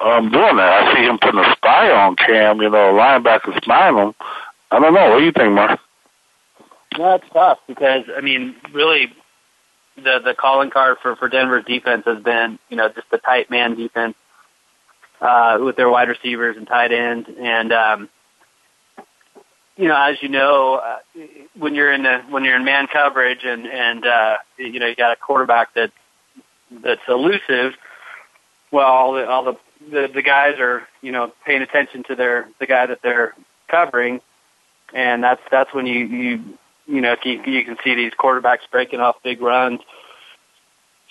um, 0.00 0.30
doing 0.30 0.56
that. 0.56 0.82
I 0.82 0.94
see 0.94 1.04
him 1.04 1.18
putting 1.18 1.40
a 1.40 1.54
spy 1.56 1.90
on 1.90 2.16
Cam. 2.16 2.60
You 2.60 2.70
know, 2.70 2.90
a 2.90 2.98
linebacker 2.98 3.62
spying 3.62 3.96
him. 3.96 4.14
I 4.70 4.78
don't 4.78 4.94
know. 4.94 5.10
What 5.10 5.18
do 5.18 5.24
you 5.24 5.32
think, 5.32 5.52
Mark? 5.52 5.80
No, 6.98 7.14
it's 7.14 7.24
tough 7.32 7.58
because 7.66 8.04
I 8.16 8.20
mean, 8.20 8.56
really, 8.72 9.12
the 9.96 10.20
the 10.24 10.34
calling 10.34 10.70
card 10.70 10.98
for 11.02 11.16
for 11.16 11.28
Denver's 11.28 11.64
defense 11.64 12.04
has 12.06 12.22
been 12.22 12.58
you 12.68 12.76
know 12.76 12.88
just 12.88 13.10
the 13.10 13.18
tight 13.18 13.50
man 13.50 13.76
defense 13.76 14.16
uh, 15.20 15.58
with 15.60 15.76
their 15.76 15.88
wide 15.88 16.08
receivers 16.08 16.56
and 16.56 16.66
tight 16.66 16.92
ends. 16.92 17.28
And, 17.38 17.72
um, 17.72 18.08
you 19.76 19.88
know, 19.88 19.96
as 19.96 20.22
you 20.22 20.28
know, 20.28 20.74
uh, 20.74 20.98
when 21.56 21.74
you're 21.74 21.92
in 21.92 22.02
the 22.02 22.18
when 22.28 22.44
you're 22.44 22.56
in 22.56 22.64
man 22.64 22.86
coverage 22.86 23.44
and 23.44 23.66
and 23.66 24.04
uh, 24.04 24.36
you 24.58 24.78
know 24.78 24.86
you 24.86 24.94
got 24.94 25.12
a 25.12 25.16
quarterback 25.16 25.72
that 25.74 25.90
that's 26.70 27.00
elusive. 27.08 27.72
Well, 28.70 28.86
all 28.86 29.14
the 29.14 29.26
all 29.26 29.44
the, 29.44 29.56
the 29.90 30.08
the 30.12 30.22
guys 30.22 30.58
are 30.58 30.86
you 31.00 31.12
know 31.12 31.32
paying 31.46 31.62
attention 31.62 32.04
to 32.08 32.14
their 32.14 32.48
the 32.58 32.66
guy 32.66 32.86
that 32.86 33.00
they're 33.02 33.34
covering, 33.68 34.20
and 34.92 35.24
that's 35.24 35.40
that's 35.50 35.72
when 35.72 35.86
you 35.86 36.04
you 36.04 36.44
you 36.86 37.00
know 37.00 37.16
you, 37.24 37.42
you 37.46 37.64
can 37.64 37.78
see 37.82 37.94
these 37.94 38.12
quarterbacks 38.12 38.68
breaking 38.70 39.00
off 39.00 39.16
big 39.22 39.40
runs. 39.40 39.80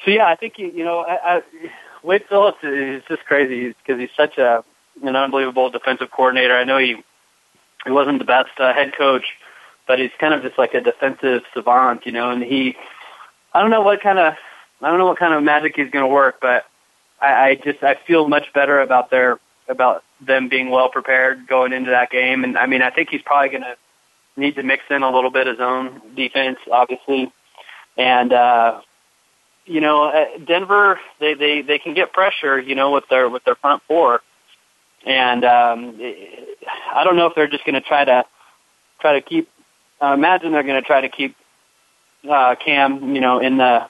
So 0.05 0.11
yeah, 0.11 0.27
I 0.27 0.35
think 0.35 0.59
you, 0.59 0.67
you 0.69 0.83
know 0.83 0.99
I, 0.99 1.37
I, 1.37 1.41
Wade 2.03 2.25
Phillips 2.29 2.63
is 2.63 3.03
just 3.07 3.25
crazy 3.25 3.69
because 3.69 3.99
he's 3.99 4.09
such 4.15 4.37
a 4.37 4.63
an 5.03 5.15
unbelievable 5.15 5.69
defensive 5.69 6.11
coordinator. 6.11 6.55
I 6.55 6.63
know 6.63 6.77
he 6.77 6.97
he 7.85 7.91
wasn't 7.91 8.19
the 8.19 8.25
best 8.25 8.49
uh, 8.59 8.73
head 8.73 8.93
coach, 8.97 9.25
but 9.87 9.99
he's 9.99 10.11
kind 10.19 10.33
of 10.33 10.41
just 10.41 10.57
like 10.57 10.73
a 10.73 10.81
defensive 10.81 11.43
savant, 11.53 12.05
you 12.05 12.11
know. 12.11 12.31
And 12.31 12.43
he, 12.43 12.75
I 13.53 13.61
don't 13.61 13.71
know 13.71 13.81
what 13.81 14.01
kind 14.01 14.19
of, 14.19 14.33
I 14.81 14.89
don't 14.89 14.99
know 14.99 15.07
what 15.07 15.17
kind 15.17 15.33
of 15.33 15.43
magic 15.43 15.73
he's 15.75 15.89
going 15.89 16.03
to 16.03 16.13
work, 16.13 16.37
but 16.41 16.65
I, 17.21 17.27
I 17.27 17.55
just 17.55 17.83
I 17.83 17.95
feel 18.05 18.27
much 18.27 18.53
better 18.53 18.81
about 18.81 19.09
their 19.09 19.39
about 19.67 20.03
them 20.19 20.49
being 20.49 20.69
well 20.69 20.89
prepared 20.89 21.47
going 21.47 21.73
into 21.73 21.91
that 21.91 22.09
game. 22.09 22.43
And 22.43 22.57
I 22.57 22.65
mean, 22.65 22.81
I 22.81 22.89
think 22.89 23.09
he's 23.09 23.21
probably 23.21 23.49
going 23.49 23.63
to 23.63 23.75
need 24.35 24.55
to 24.55 24.63
mix 24.63 24.83
in 24.89 25.03
a 25.03 25.11
little 25.11 25.31
bit 25.31 25.47
his 25.47 25.59
own 25.59 26.01
defense, 26.15 26.57
obviously. 26.71 27.31
And 27.97 28.33
uh, 28.33 28.81
you 29.69 29.81
know, 29.81 30.05
uh, 30.05 30.25
Denver 30.45 30.99
they 31.19 31.35
they 31.35 31.61
they 31.61 31.77
can 31.77 31.93
get 31.93 32.11
pressure, 32.11 32.59
you 32.59 32.73
know, 32.75 32.91
with 32.91 33.07
their 33.09 33.29
with 33.29 33.43
their 33.43 33.55
front 33.55 33.83
four. 33.87 34.21
And 35.05 35.45
um, 35.45 35.95
I 36.93 37.03
don't 37.03 37.15
know 37.15 37.27
if 37.27 37.35
they're 37.35 37.47
just 37.47 37.63
going 37.63 37.75
to 37.75 37.81
try 37.81 38.03
to 38.03 38.25
try 38.99 39.13
to 39.13 39.21
keep. 39.21 39.47
Uh, 40.01 40.13
imagine 40.13 40.51
they're 40.51 40.63
going 40.63 40.81
to 40.81 40.85
try 40.85 41.01
to 41.01 41.09
keep 41.09 41.35
uh, 42.29 42.55
Cam, 42.55 43.15
you 43.15 43.21
know, 43.21 43.39
in 43.39 43.57
the 43.57 43.87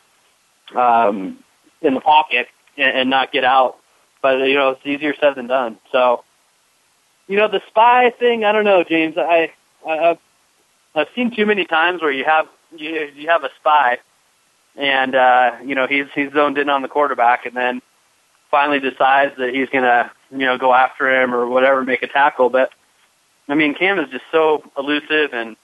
um, 0.76 1.40
in 1.82 1.94
the 1.94 2.02
pocket 2.02 2.48
and, 2.78 2.98
and 2.98 3.10
not 3.10 3.32
get 3.32 3.44
out. 3.44 3.78
But 4.22 4.40
you 4.40 4.56
know, 4.56 4.72
it's 4.72 4.86
easier 4.86 5.14
said 5.20 5.36
than 5.36 5.48
done. 5.48 5.80
So, 5.94 6.26
you 7.28 7.38
know, 7.38 7.48
the 7.48 7.62
spy 7.68 8.12
thing. 8.20 8.44
I 8.44 8.52
don't 8.52 8.66
know, 8.66 8.84
James. 8.84 9.18
I, 9.18 9.54
I 9.88 10.10
I've, 10.10 10.20
I've 10.94 11.08
seen 11.16 11.34
too 11.34 11.46
many 11.46 11.64
times 11.64 12.02
where 12.02 12.12
you 12.12 12.26
have 12.26 12.48
you 12.76 13.10
you 13.16 13.30
have 13.30 13.46
a 13.46 13.50
spy, 13.60 14.00
and 14.76 15.16
uh, 15.16 15.52
you 15.64 15.76
know 15.76 15.88
he's 15.88 16.06
he's 16.16 16.32
zoned 16.34 16.58
in 16.58 16.70
on 16.70 16.82
the 16.82 16.88
quarterback, 16.88 17.46
and 17.46 17.56
then 17.56 17.82
finally 18.52 18.80
decides 18.80 19.36
that 19.38 19.54
he's 19.54 19.70
to 19.70 20.12
you 20.32 20.46
know, 20.46 20.58
go 20.58 20.74
after 20.74 21.22
him 21.22 21.34
or 21.34 21.48
whatever, 21.48 21.84
make 21.84 22.04
a 22.04 22.08
tackle. 22.08 22.50
But 22.50 22.72
I 23.48 23.56
mean, 23.56 23.76
Cam 23.76 24.00
is 24.00 24.10
just 24.10 24.26
so 24.32 24.64
elusive, 24.78 25.34
and 25.34 25.56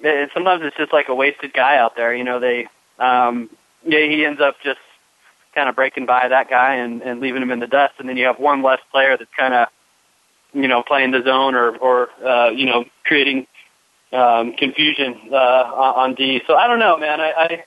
it, 0.00 0.30
sometimes 0.32 0.62
it's 0.64 0.76
just 0.76 0.92
like 0.92 1.08
a 1.08 1.14
wasted 1.14 1.52
guy 1.52 1.76
out 1.76 1.96
there. 1.96 2.14
You 2.14 2.24
know, 2.24 2.40
they, 2.40 2.68
um, 2.98 3.50
yeah, 3.84 4.06
he 4.06 4.24
ends 4.24 4.40
up 4.40 4.56
just 4.62 4.80
kind 5.54 5.68
of 5.68 5.74
breaking 5.74 6.06
by 6.06 6.28
that 6.28 6.48
guy 6.48 6.76
and, 6.76 7.02
and 7.02 7.20
leaving 7.20 7.42
him 7.42 7.50
in 7.50 7.58
the 7.58 7.66
dust, 7.66 7.94
and 7.98 8.08
then 8.08 8.16
you 8.16 8.26
have 8.26 8.38
one 8.38 8.62
less 8.62 8.80
player 8.92 9.16
that's 9.16 9.30
kind 9.36 9.54
of, 9.54 9.68
you 10.52 10.68
know, 10.68 10.82
playing 10.82 11.10
the 11.10 11.22
zone 11.22 11.54
or, 11.54 11.76
or 11.76 12.08
uh, 12.24 12.50
you 12.50 12.66
know, 12.66 12.84
creating 13.04 13.46
um, 14.12 14.52
confusion 14.52 15.20
uh, 15.32 15.36
on 15.36 16.14
D. 16.14 16.42
So 16.46 16.54
I 16.54 16.66
don't 16.66 16.78
know, 16.78 16.96
man. 16.96 17.20
I, 17.20 17.32
I, 17.36 17.64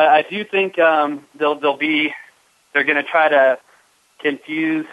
I 0.00 0.26
do 0.28 0.44
think 0.44 0.78
um, 0.78 1.24
they'll 1.38 1.58
they'll 1.58 1.76
be 1.76 2.12
they're 2.72 2.84
going 2.84 2.96
to 2.96 3.02
try 3.02 3.28
to 3.28 3.58
confuse 4.18 4.86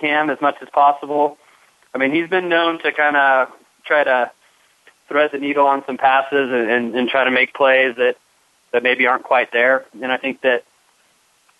Cam 0.00 0.30
as 0.30 0.40
much 0.40 0.56
as 0.62 0.68
possible. 0.70 1.38
I 1.94 1.98
mean, 1.98 2.12
he's 2.12 2.28
been 2.28 2.48
known 2.48 2.78
to 2.80 2.92
kind 2.92 3.16
of 3.16 3.48
try 3.84 4.04
to 4.04 4.30
thread 5.08 5.30
the 5.32 5.38
needle 5.38 5.66
on 5.66 5.84
some 5.86 5.96
passes 5.96 6.50
and, 6.52 6.70
and, 6.70 6.94
and 6.94 7.08
try 7.08 7.24
to 7.24 7.30
make 7.30 7.54
plays 7.54 7.96
that 7.96 8.16
that 8.72 8.82
maybe 8.82 9.06
aren't 9.06 9.24
quite 9.24 9.52
there. 9.52 9.86
And 10.02 10.12
I 10.12 10.18
think 10.18 10.42
that, 10.42 10.64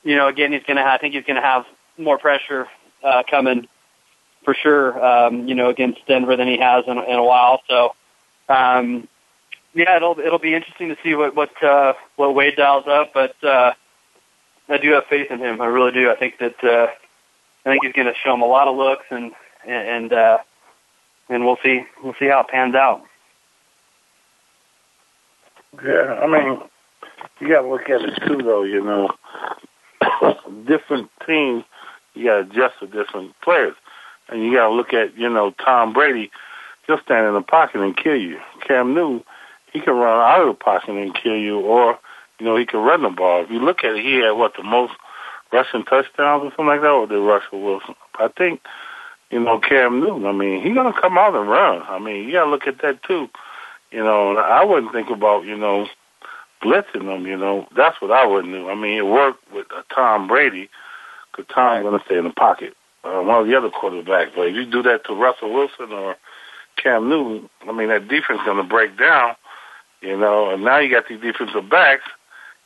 you 0.02 0.16
know, 0.16 0.28
again, 0.28 0.52
he's 0.52 0.62
going 0.64 0.76
to. 0.76 0.84
I 0.84 0.98
think 0.98 1.14
he's 1.14 1.24
going 1.24 1.36
to 1.36 1.46
have 1.46 1.64
more 1.96 2.18
pressure 2.18 2.68
uh, 3.02 3.22
coming 3.28 3.68
for 4.44 4.54
sure. 4.54 5.04
Um, 5.04 5.48
you 5.48 5.54
know, 5.54 5.70
against 5.70 6.06
Denver 6.06 6.36
than 6.36 6.48
he 6.48 6.58
has 6.58 6.84
in, 6.86 6.98
in 6.98 7.16
a 7.16 7.24
while. 7.24 7.62
So, 7.68 7.94
um, 8.48 9.08
yeah, 9.76 9.96
it'll 9.96 10.18
it'll 10.18 10.40
be 10.40 10.54
interesting 10.54 10.88
to 10.88 10.96
see 11.04 11.14
what 11.14 11.36
what 11.36 11.62
uh, 11.62 11.92
what 12.16 12.34
Wade 12.34 12.56
dials 12.56 12.86
up, 12.88 13.12
but. 13.14 13.34
uh 13.44 13.72
I 14.68 14.78
do 14.78 14.92
have 14.92 15.04
faith 15.08 15.30
in 15.30 15.38
him. 15.38 15.60
I 15.60 15.66
really 15.66 15.92
do. 15.92 16.10
I 16.10 16.16
think 16.16 16.38
that 16.38 16.56
uh, 16.62 16.88
I 17.64 17.70
think 17.70 17.84
he's 17.84 17.92
going 17.92 18.08
to 18.08 18.14
show 18.24 18.34
him 18.34 18.42
a 18.42 18.46
lot 18.46 18.68
of 18.68 18.76
looks, 18.76 19.04
and 19.10 19.32
and 19.66 20.12
uh, 20.12 20.38
and 21.28 21.44
we'll 21.44 21.58
see 21.62 21.82
we'll 22.02 22.14
see 22.18 22.26
how 22.26 22.40
it 22.40 22.48
pans 22.48 22.74
out. 22.74 23.02
Yeah, 25.84 26.18
I 26.22 26.26
mean, 26.26 26.60
you 27.40 27.48
got 27.48 27.62
to 27.62 27.68
look 27.68 27.88
at 27.90 28.00
it 28.02 28.18
too, 28.26 28.38
though. 28.38 28.64
You 28.64 28.82
know, 28.82 29.10
different 30.66 31.10
teams, 31.26 31.64
you 32.14 32.24
got 32.24 32.36
to 32.36 32.50
adjust 32.50 32.80
to 32.80 32.86
different 32.86 33.38
players, 33.42 33.74
and 34.28 34.42
you 34.42 34.54
got 34.54 34.68
to 34.68 34.74
look 34.74 34.92
at 34.92 35.16
you 35.16 35.28
know 35.28 35.52
Tom 35.64 35.92
Brady. 35.92 36.30
He'll 36.86 37.00
stand 37.00 37.26
in 37.26 37.34
the 37.34 37.42
pocket 37.42 37.80
and 37.80 37.96
kill 37.96 38.16
you. 38.16 38.38
Cam 38.66 38.94
Newton, 38.94 39.24
he 39.76 39.84
can 39.84 39.94
run 39.94 40.20
out 40.20 40.40
of 40.40 40.48
the 40.48 40.54
pocket 40.54 40.90
and 40.90 41.14
kill 41.14 41.36
you, 41.36 41.60
or 41.60 41.98
you 42.38 42.46
know, 42.46 42.56
he 42.56 42.66
could 42.66 42.84
run 42.84 43.02
the 43.02 43.10
ball. 43.10 43.44
If 43.44 43.50
you 43.50 43.58
look 43.58 43.84
at 43.84 43.96
it, 43.96 44.04
he 44.04 44.16
had 44.16 44.32
what 44.32 44.52
the 44.56 44.62
most 44.62 44.92
rushing 45.52 45.84
touchdowns 45.84 46.44
or 46.44 46.50
something 46.50 46.66
like 46.66 46.80
that, 46.80 46.90
or 46.90 47.06
did 47.06 47.18
Russell 47.18 47.62
Wilson? 47.62 47.94
I 48.18 48.28
think, 48.28 48.60
you 49.30 49.40
know, 49.40 49.58
Cam 49.58 50.00
Newton. 50.00 50.26
I 50.26 50.32
mean, 50.32 50.62
he's 50.62 50.74
gonna 50.74 50.98
come 50.98 51.18
out 51.18 51.34
and 51.34 51.48
run. 51.48 51.82
I 51.82 51.98
mean, 51.98 52.26
you 52.26 52.32
gotta 52.32 52.50
look 52.50 52.66
at 52.66 52.80
that 52.82 53.02
too. 53.02 53.28
You 53.90 54.02
know, 54.02 54.36
I 54.36 54.64
wouldn't 54.64 54.92
think 54.92 55.10
about 55.10 55.44
you 55.44 55.56
know 55.56 55.86
blitzing 56.62 57.06
them. 57.06 57.26
You 57.26 57.36
know, 57.36 57.66
that's 57.76 58.00
what 58.00 58.10
I 58.10 58.26
wouldn't 58.26 58.52
do. 58.52 58.68
I 58.68 58.74
mean, 58.74 58.98
it 58.98 59.06
worked 59.06 59.42
with 59.52 59.66
uh, 59.76 59.82
Tom 59.94 60.26
Brady 60.26 60.68
because 61.30 61.52
Tom's 61.54 61.84
gonna 61.84 62.02
stay 62.06 62.18
in 62.18 62.24
the 62.24 62.30
pocket. 62.30 62.74
Uh, 63.04 63.22
one 63.22 63.40
of 63.40 63.46
the 63.46 63.56
other 63.56 63.70
quarterbacks, 63.70 64.34
but 64.34 64.48
if 64.48 64.54
you 64.54 64.66
do 64.66 64.82
that 64.82 65.04
to 65.04 65.14
Russell 65.14 65.52
Wilson 65.52 65.92
or 65.92 66.16
Cam 66.76 67.08
Newton, 67.08 67.48
I 67.68 67.72
mean, 67.72 67.88
that 67.88 68.08
defense 68.08 68.40
is 68.40 68.46
gonna 68.46 68.64
break 68.64 68.98
down. 68.98 69.36
You 70.06 70.16
know, 70.16 70.50
and 70.50 70.62
now 70.62 70.78
you 70.78 70.90
got 70.90 71.08
these 71.08 71.20
defensive 71.20 71.68
backs 71.68 72.04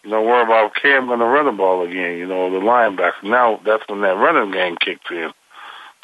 you 0.02 0.10
know, 0.10 0.22
worry 0.22 0.42
about 0.42 0.74
Cam 0.74 1.06
going 1.06 1.18
to 1.18 1.26
run 1.26 1.46
the 1.46 1.52
ball 1.52 1.82
again, 1.82 2.16
you 2.16 2.26
know, 2.26 2.50
the 2.50 2.58
linebacker. 2.58 3.22
Now 3.24 3.60
that's 3.64 3.86
when 3.88 4.00
that 4.00 4.16
running 4.16 4.50
game 4.50 4.76
kicks 4.76 5.10
in. 5.10 5.30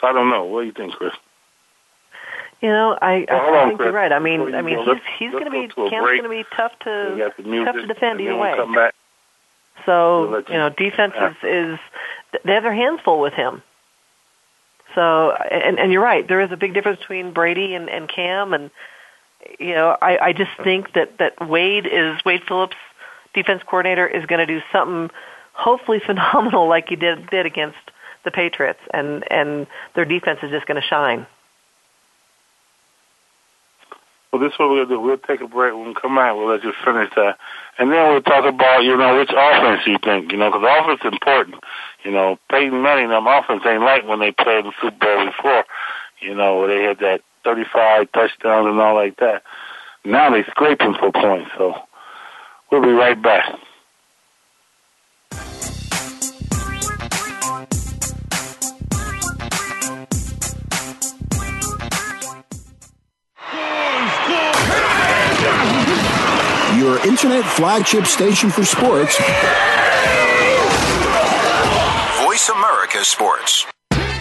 So 0.01 0.07
I 0.07 0.13
don't 0.13 0.29
know. 0.29 0.45
What 0.45 0.61
do 0.63 0.67
you 0.67 0.73
think, 0.73 0.93
Chris? 0.93 1.13
You 2.61 2.69
know, 2.69 2.99
I, 3.01 3.27
I, 3.29 3.35
well, 3.35 3.55
I 3.55 3.59
on, 3.59 3.69
think 3.69 3.79
Chris. 3.79 3.87
you're 3.87 3.95
right. 3.95 4.13
I 4.13 4.19
mean, 4.19 4.55
I 4.55 4.63
mean, 4.63 4.85
go, 4.85 4.95
he's 4.95 5.03
he's 5.19 5.33
going 5.33 5.45
to 5.45 5.51
be 5.51 5.69
Cam's 5.69 6.07
going 6.07 6.23
to 6.23 6.29
be 6.29 6.45
tough 6.55 6.73
to 6.81 7.33
tough 7.65 7.75
to 7.75 7.87
defend 7.87 8.21
either 8.21 8.37
way. 8.37 8.55
Come 8.57 8.75
back. 8.75 8.95
So 9.85 10.31
we'll 10.31 10.43
you 10.43 10.59
know, 10.59 10.71
defense 10.71 11.15
ah. 11.17 11.31
is, 11.31 11.37
is 11.43 11.79
they 12.45 12.53
have 12.53 12.63
their 12.63 12.75
hands 12.75 13.01
full 13.05 13.21
with 13.21 13.35
him. 13.35 13.63
So 14.95 15.33
and 15.33 15.79
and 15.79 15.93
you're 15.93 16.03
right. 16.03 16.27
There 16.27 16.41
is 16.41 16.53
a 16.53 16.57
big 16.57 16.75
difference 16.75 17.01
between 17.01 17.33
Brady 17.33 17.75
and 17.75 17.89
and 17.89 18.09
Cam, 18.09 18.53
and 18.53 18.71
you 19.59 19.75
know, 19.75 19.97
I 20.01 20.19
I 20.29 20.33
just 20.33 20.51
think 20.63 20.93
that 20.95 21.19
that 21.19 21.49
Wade 21.49 21.87
is 21.87 22.25
Wade 22.25 22.43
Phillips 22.47 22.77
defense 23.35 23.63
coordinator 23.65 24.07
is 24.07 24.25
going 24.27 24.39
to 24.39 24.47
do 24.47 24.61
something 24.73 25.11
hopefully 25.53 26.01
phenomenal 26.05 26.69
like 26.69 26.89
he 26.89 26.97
did 26.97 27.29
did 27.31 27.47
against 27.47 27.79
the 28.25 28.31
Patriots, 28.31 28.81
and 28.93 29.25
and 29.31 29.67
their 29.95 30.05
defense 30.05 30.41
is 30.43 30.51
just 30.51 30.67
going 30.67 30.81
to 30.81 30.87
shine. 30.87 31.27
Well, 34.33 34.43
this 34.43 34.53
is 34.53 34.59
what 34.59 34.69
we'll 34.69 34.87
do. 34.87 35.01
We'll 35.01 35.17
take 35.17 35.41
a 35.41 35.47
break. 35.47 35.73
When 35.73 35.89
we 35.89 35.95
come 35.95 36.19
out, 36.19 36.37
we'll 36.37 36.49
let 36.49 36.63
you 36.63 36.73
finish 36.85 37.09
that. 37.17 37.39
And 37.79 37.91
then 37.91 38.11
we'll 38.11 38.21
talk 38.21 38.45
about, 38.45 38.85
you 38.85 38.95
know, 38.95 39.17
which 39.17 39.31
offense 39.31 39.87
you 39.87 39.97
think, 40.05 40.31
you 40.31 40.37
know, 40.37 40.51
because 40.51 40.67
offense 40.69 41.01
is 41.05 41.13
important. 41.13 41.57
You 42.05 42.11
know, 42.11 42.39
Peyton 42.51 42.83
Manning, 42.83 43.09
them 43.09 43.27
offense 43.27 43.63
ain't 43.65 43.83
like 43.83 44.07
when 44.07 44.21
they 44.21 44.33
played 44.33 44.67
in 44.67 44.67
the 44.67 44.73
Super 44.83 44.99
Bowl 44.99 45.27
before, 45.27 45.65
you 46.21 46.35
know, 46.35 46.67
they 46.67 46.83
had 46.83 46.99
that 46.99 47.23
35 47.47 48.13
touchdowns 48.13 48.67
and 48.67 48.81
all 48.81 48.95
like 48.95 49.17
that. 49.21 49.43
Now 50.05 50.31
they 50.31 50.45
scraping 50.45 50.95
for 51.01 51.11
points, 51.11 51.51
so 51.57 51.75
We'll 52.71 52.83
be 52.83 52.89
right 52.89 53.21
back. 53.23 53.59
Your 66.77 66.99
internet 67.07 67.45
flagship 67.45 68.07
station 68.07 68.51
for 68.51 68.65
sports. 68.65 69.17
Voice 72.25 72.49
America 72.49 73.05
Sports. 73.05 73.67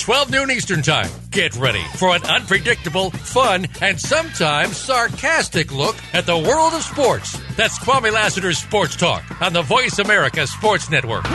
12 0.00 0.30
noon 0.30 0.50
Eastern 0.50 0.80
Time. 0.80 1.10
Get 1.30 1.54
ready 1.56 1.82
for 1.96 2.16
an 2.16 2.24
unpredictable, 2.24 3.10
fun, 3.10 3.66
and 3.82 4.00
sometimes 4.00 4.76
sarcastic 4.76 5.74
look 5.74 5.94
at 6.14 6.24
the 6.24 6.36
world 6.36 6.72
of 6.72 6.82
sports. 6.82 7.38
That's 7.56 7.78
Kwame 7.78 8.10
Lassiter's 8.10 8.58
Sports 8.58 8.96
Talk 8.96 9.22
on 9.42 9.52
the 9.52 9.62
Voice 9.62 9.98
America 9.98 10.46
Sports 10.46 10.90
Network. 10.90 11.26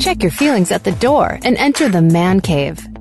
Check 0.00 0.22
your 0.22 0.32
feelings 0.32 0.72
at 0.72 0.84
the 0.84 0.92
door 0.92 1.38
and 1.42 1.56
enter 1.56 1.88
the 1.88 2.02
man 2.02 2.40
cave. 2.40 2.84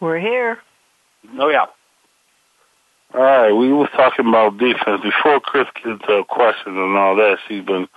We're 0.00 0.18
here. 0.18 0.58
Oh 1.38 1.48
yeah. 1.48 1.66
All 3.14 3.20
right, 3.20 3.52
we 3.52 3.72
was 3.72 3.88
talking 3.96 4.28
about 4.28 4.58
defense 4.58 5.00
before 5.02 5.40
Chris 5.40 5.66
gets 5.82 6.04
to 6.06 6.14
a 6.14 6.24
question 6.24 6.76
and 6.76 6.96
all 6.96 7.16
that. 7.16 7.38
She's 7.48 7.64
been 7.64 7.88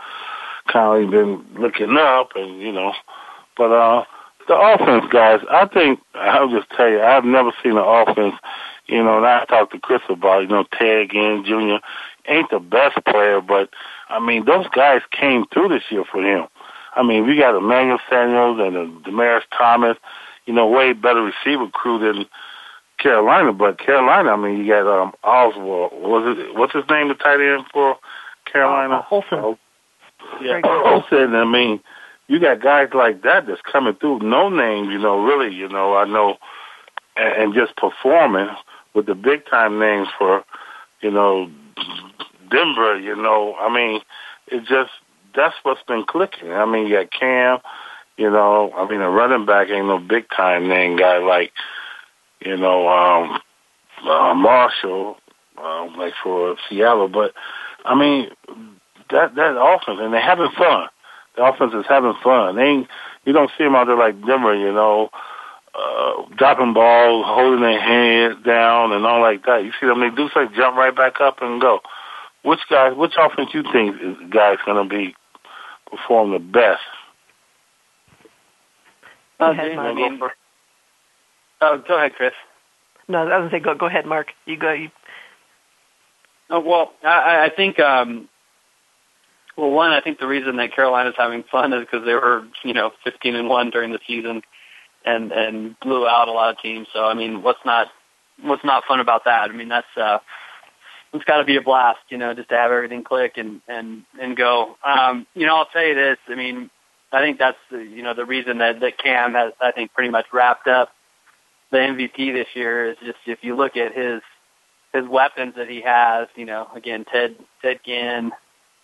kind 0.71 1.03
of 1.03 1.12
been 1.12 1.45
looking 1.62 1.97
up, 1.97 2.31
and 2.35 2.62
you 2.62 2.71
know, 2.71 2.93
but 3.57 3.71
uh, 3.71 4.05
the 4.47 4.55
offense, 4.55 5.05
guys. 5.12 5.41
I 5.49 5.67
think 5.67 5.99
I'll 6.15 6.49
just 6.49 6.69
tell 6.71 6.89
you, 6.89 7.01
I've 7.01 7.25
never 7.25 7.51
seen 7.63 7.73
an 7.73 7.83
offense. 7.85 8.35
You 8.88 9.03
know, 9.03 9.17
and 9.17 9.25
I 9.25 9.45
talked 9.45 9.71
to 9.73 9.79
Chris 9.79 10.01
about, 10.09 10.41
you 10.41 10.47
know, 10.47 10.65
Ted 10.73 11.12
Ginn 11.12 11.43
Jr. 11.45 11.85
ain't 12.27 12.49
the 12.49 12.59
best 12.59 12.97
player, 13.05 13.39
but 13.39 13.69
I 14.09 14.19
mean, 14.19 14.45
those 14.45 14.67
guys 14.69 15.01
came 15.12 15.45
through 15.53 15.69
this 15.69 15.83
year 15.91 16.03
for 16.12 16.23
him. 16.23 16.47
I 16.95 17.03
mean, 17.03 17.27
we 17.27 17.38
got 17.38 17.55
Emmanuel 17.55 17.99
Samuels 18.09 18.59
and 18.59 18.75
uh, 18.75 19.09
Demaryius 19.09 19.43
Thomas 19.55 19.97
you 20.49 20.55
know, 20.55 20.65
way 20.65 20.93
better 20.93 21.21
receiver 21.21 21.67
crew 21.67 21.99
than 21.99 22.25
Carolina. 22.97 23.53
But 23.53 23.77
Carolina, 23.77 24.31
I 24.31 24.35
mean, 24.35 24.57
you 24.57 24.67
got 24.73 24.88
um, 24.88 25.12
Oswald. 25.23 25.91
Was 25.93 26.38
it 26.39 26.57
what's 26.57 26.73
his 26.73 26.85
name? 26.89 27.07
The 27.07 27.13
tight 27.13 27.39
end 27.39 27.65
for 27.71 27.97
Carolina? 28.51 28.95
Uh, 28.95 29.03
Olsen. 29.12 29.38
Oh, 29.38 29.57
yeah, 30.41 30.59
Olsen. 30.65 31.35
I 31.35 31.45
mean, 31.45 31.79
you 32.27 32.39
got 32.39 32.63
guys 32.63 32.89
like 32.95 33.21
that 33.21 33.45
that's 33.45 33.62
coming 33.62 33.93
through. 33.93 34.21
No 34.21 34.49
names, 34.49 34.89
you 34.91 34.97
know, 34.97 35.23
really, 35.23 35.53
you 35.55 35.69
know, 35.69 35.95
I 35.95 36.05
know, 36.05 36.38
and, 37.15 37.43
and 37.43 37.53
just 37.53 37.77
performing 37.77 38.49
with 38.95 39.05
the 39.05 39.13
big 39.13 39.45
time 39.45 39.77
names 39.77 40.07
for, 40.17 40.43
you 41.01 41.12
know, 41.12 41.47
Denver. 42.49 42.99
You 42.99 43.15
know, 43.15 43.53
I 43.59 43.71
mean, 43.71 44.01
it 44.47 44.62
just 44.62 44.89
that's 45.35 45.57
what's 45.62 45.83
been 45.83 46.05
clicking. 46.07 46.53
I 46.53 46.65
mean, 46.65 46.88
you 46.88 46.95
got 46.95 47.12
Cam. 47.12 47.59
You 48.19 48.29
know, 48.29 48.73
I 48.75 48.86
mean, 48.86 48.99
a 48.99 49.10
running 49.10 49.45
back 49.45 49.69
ain't 49.69 49.88
no 49.88 49.97
big 49.97 50.25
time 50.36 50.67
name 50.67 50.97
guy 50.97 51.19
like, 51.19 51.53
you 52.41 52.58
know, 52.58 52.86
um, 52.89 53.39
uh, 54.05 54.34
Marshall, 54.34 55.15
um, 55.58 55.95
like 55.97 56.12
for 56.21 56.58
Seattle. 56.67 57.08
But 57.08 57.32
I 57.86 57.95
mean, 57.95 58.27
that 59.12 59.36
that 59.36 59.55
offense, 59.58 59.99
and 60.01 60.13
they're 60.13 60.19
having 60.19 60.51
fun. 60.58 60.89
The 61.38 61.45
offense 61.45 61.71
is 61.73 61.86
having 61.88 62.13
fun. 62.21 62.58
They 62.58 62.63
ain't, 62.63 62.88
you 63.23 63.32
don't 63.32 63.51
see 63.58 63.63
them 63.63 63.75
out 63.75 63.88
there 63.88 63.95
like 63.95 64.19
Denver, 64.25 64.53
you 64.53 64.73
know, 64.73 65.12
uh, 65.73 66.23
dropping 66.36 66.73
balls, 66.73 67.23
holding 67.25 67.62
their 67.62 67.79
hands 67.79 68.43
down, 68.45 68.91
and 68.91 69.05
all 69.05 69.21
like 69.21 69.45
that. 69.45 69.63
You 69.63 69.71
see 69.79 69.88
them, 69.88 70.01
they 70.01 70.10
do 70.10 70.27
say 70.34 70.53
jump 70.58 70.75
right 70.75 70.93
back 70.93 71.21
up 71.21 71.38
and 71.41 71.62
go. 71.62 71.79
Which 72.43 72.60
guy, 72.69 72.91
which 72.91 73.13
offense 73.17 73.51
you 73.53 73.63
think 73.71 73.95
is 74.01 74.17
guy's 74.29 74.58
going 74.65 74.84
to 74.84 74.89
be 74.93 75.15
perform 75.89 76.34
the 76.34 76.39
best? 76.39 76.82
Go 79.39 79.52
ahead, 79.52 79.75
Mark. 79.75 80.34
Oh, 81.62 81.84
go 81.88 81.97
ahead, 81.97 82.13
Chris. 82.15 82.34
No, 83.08 83.19
I 83.19 83.23
was 83.23 83.32
gonna 83.32 83.52
say 83.52 83.60
go 83.60 83.75
go 83.75 83.88
ahead, 83.88 84.06
Mark. 84.06 84.28
You 84.45 84.58
go. 84.58 84.71
You, 84.71 84.89
Oh, 86.49 86.60
well, 86.62 86.93
I, 87.04 87.45
I 87.45 87.52
think, 87.56 87.80
um, 87.80 88.28
well, 89.56 89.69
one, 89.69 89.91
I 89.91 90.02
think 90.02 90.19
the 90.19 90.28
reason 90.28 90.58
that 90.58 90.73
Carolina's 90.73 91.13
having 91.17 91.43
fun 91.52 91.73
is 91.73 91.82
because 91.82 92.06
they 92.06 92.13
were, 92.13 92.47
you 92.63 92.73
know, 92.73 92.91
15 93.04 93.36
and 93.36 93.49
one 93.49 93.69
during 93.69 93.91
the 93.91 93.99
season, 94.08 94.41
and 95.06 95.32
and 95.32 95.80
blew 95.80 96.08
out 96.08 96.28
a 96.28 96.32
lot 96.32 96.49
of 96.52 96.62
teams. 96.62 96.88
So, 96.93 97.06
I 97.06 97.13
mean, 97.13 97.43
what's 97.43 97.60
not 97.65 97.88
what's 98.41 98.63
not 98.63 98.84
fun 98.88 98.99
about 98.99 99.25
that? 99.25 99.49
I 99.49 99.54
mean, 99.54 99.69
that's 99.69 99.88
uh, 99.95 100.19
it's 101.13 101.25
got 101.25 101.38
to 101.38 101.45
be 101.45 101.58
a 101.58 101.62
blast, 101.62 101.99
you 102.10 102.17
know, 102.17 102.34
just 102.34 102.49
to 102.49 102.56
have 102.56 102.71
everything 102.71 103.04
click 103.04 103.34
and 103.38 103.62
and 103.67 104.04
and 104.19 104.36
go. 104.36 104.75
Um, 104.84 105.28
you 105.36 105.45
know, 105.45 105.58
I'll 105.58 105.67
tell 105.67 105.86
you 105.86 105.95
this. 105.95 106.17
I 106.30 106.36
mean, 106.36 106.69
I 107.12 107.22
think 107.22 107.39
that's 107.39 107.58
the, 107.72 107.80
you 107.80 108.04
know 108.04 108.13
the 108.13 108.26
reason 108.26 108.60
that 108.60 108.80
that 108.82 108.98
Cam 108.98 109.34
has, 109.34 109.54
I 109.60 109.72
think, 109.72 109.93
pretty 109.93 110.12
much 110.12 110.26
wrapped 110.32 110.67
up 110.67 110.89
the 111.72 111.78
MVP 111.78 112.34
this 112.34 112.48
year 112.54 112.91
is 112.91 112.98
just 113.04 113.17
if 113.26 113.39
you 113.41 113.56
look 113.56 113.76
at 113.78 113.93
his 113.93 114.22
his 114.93 115.08
weapons 115.08 115.54
that 115.56 115.69
he 115.69 115.82
has, 115.82 116.28
you 116.36 116.45
know, 116.45 116.67
again, 116.76 117.06
Ted 117.12 117.36
Ted 117.62 117.80
Ginn, 117.86 118.32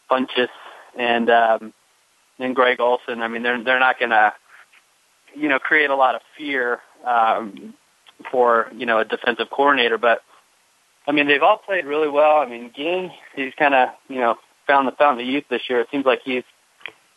Funchess, 0.09 0.49
and 0.97 1.29
um, 1.29 1.73
and 2.39 2.55
Greg 2.55 2.79
Olsen. 2.79 3.21
I 3.21 3.27
mean, 3.27 3.43
they're 3.43 3.63
they're 3.63 3.79
not 3.79 3.99
to, 3.99 4.33
you 5.35 5.49
know, 5.49 5.59
create 5.59 5.89
a 5.89 5.95
lot 5.95 6.15
of 6.15 6.21
fear 6.37 6.79
um, 7.05 7.73
for 8.31 8.67
you 8.75 8.85
know 8.85 8.99
a 8.99 9.05
defensive 9.05 9.49
coordinator. 9.49 9.97
But 9.97 10.21
I 11.07 11.11
mean, 11.11 11.27
they've 11.27 11.43
all 11.43 11.57
played 11.57 11.85
really 11.85 12.09
well. 12.09 12.37
I 12.37 12.47
mean, 12.47 12.71
Ginn, 12.75 13.11
he's 13.35 13.53
kind 13.57 13.73
of 13.73 13.89
you 14.07 14.19
know 14.19 14.35
found 14.67 14.87
the 14.87 14.93
fountain 14.93 15.25
of 15.25 15.31
youth 15.31 15.45
this 15.49 15.61
year. 15.69 15.81
It 15.81 15.87
seems 15.91 16.05
like 16.05 16.21
he's 16.23 16.43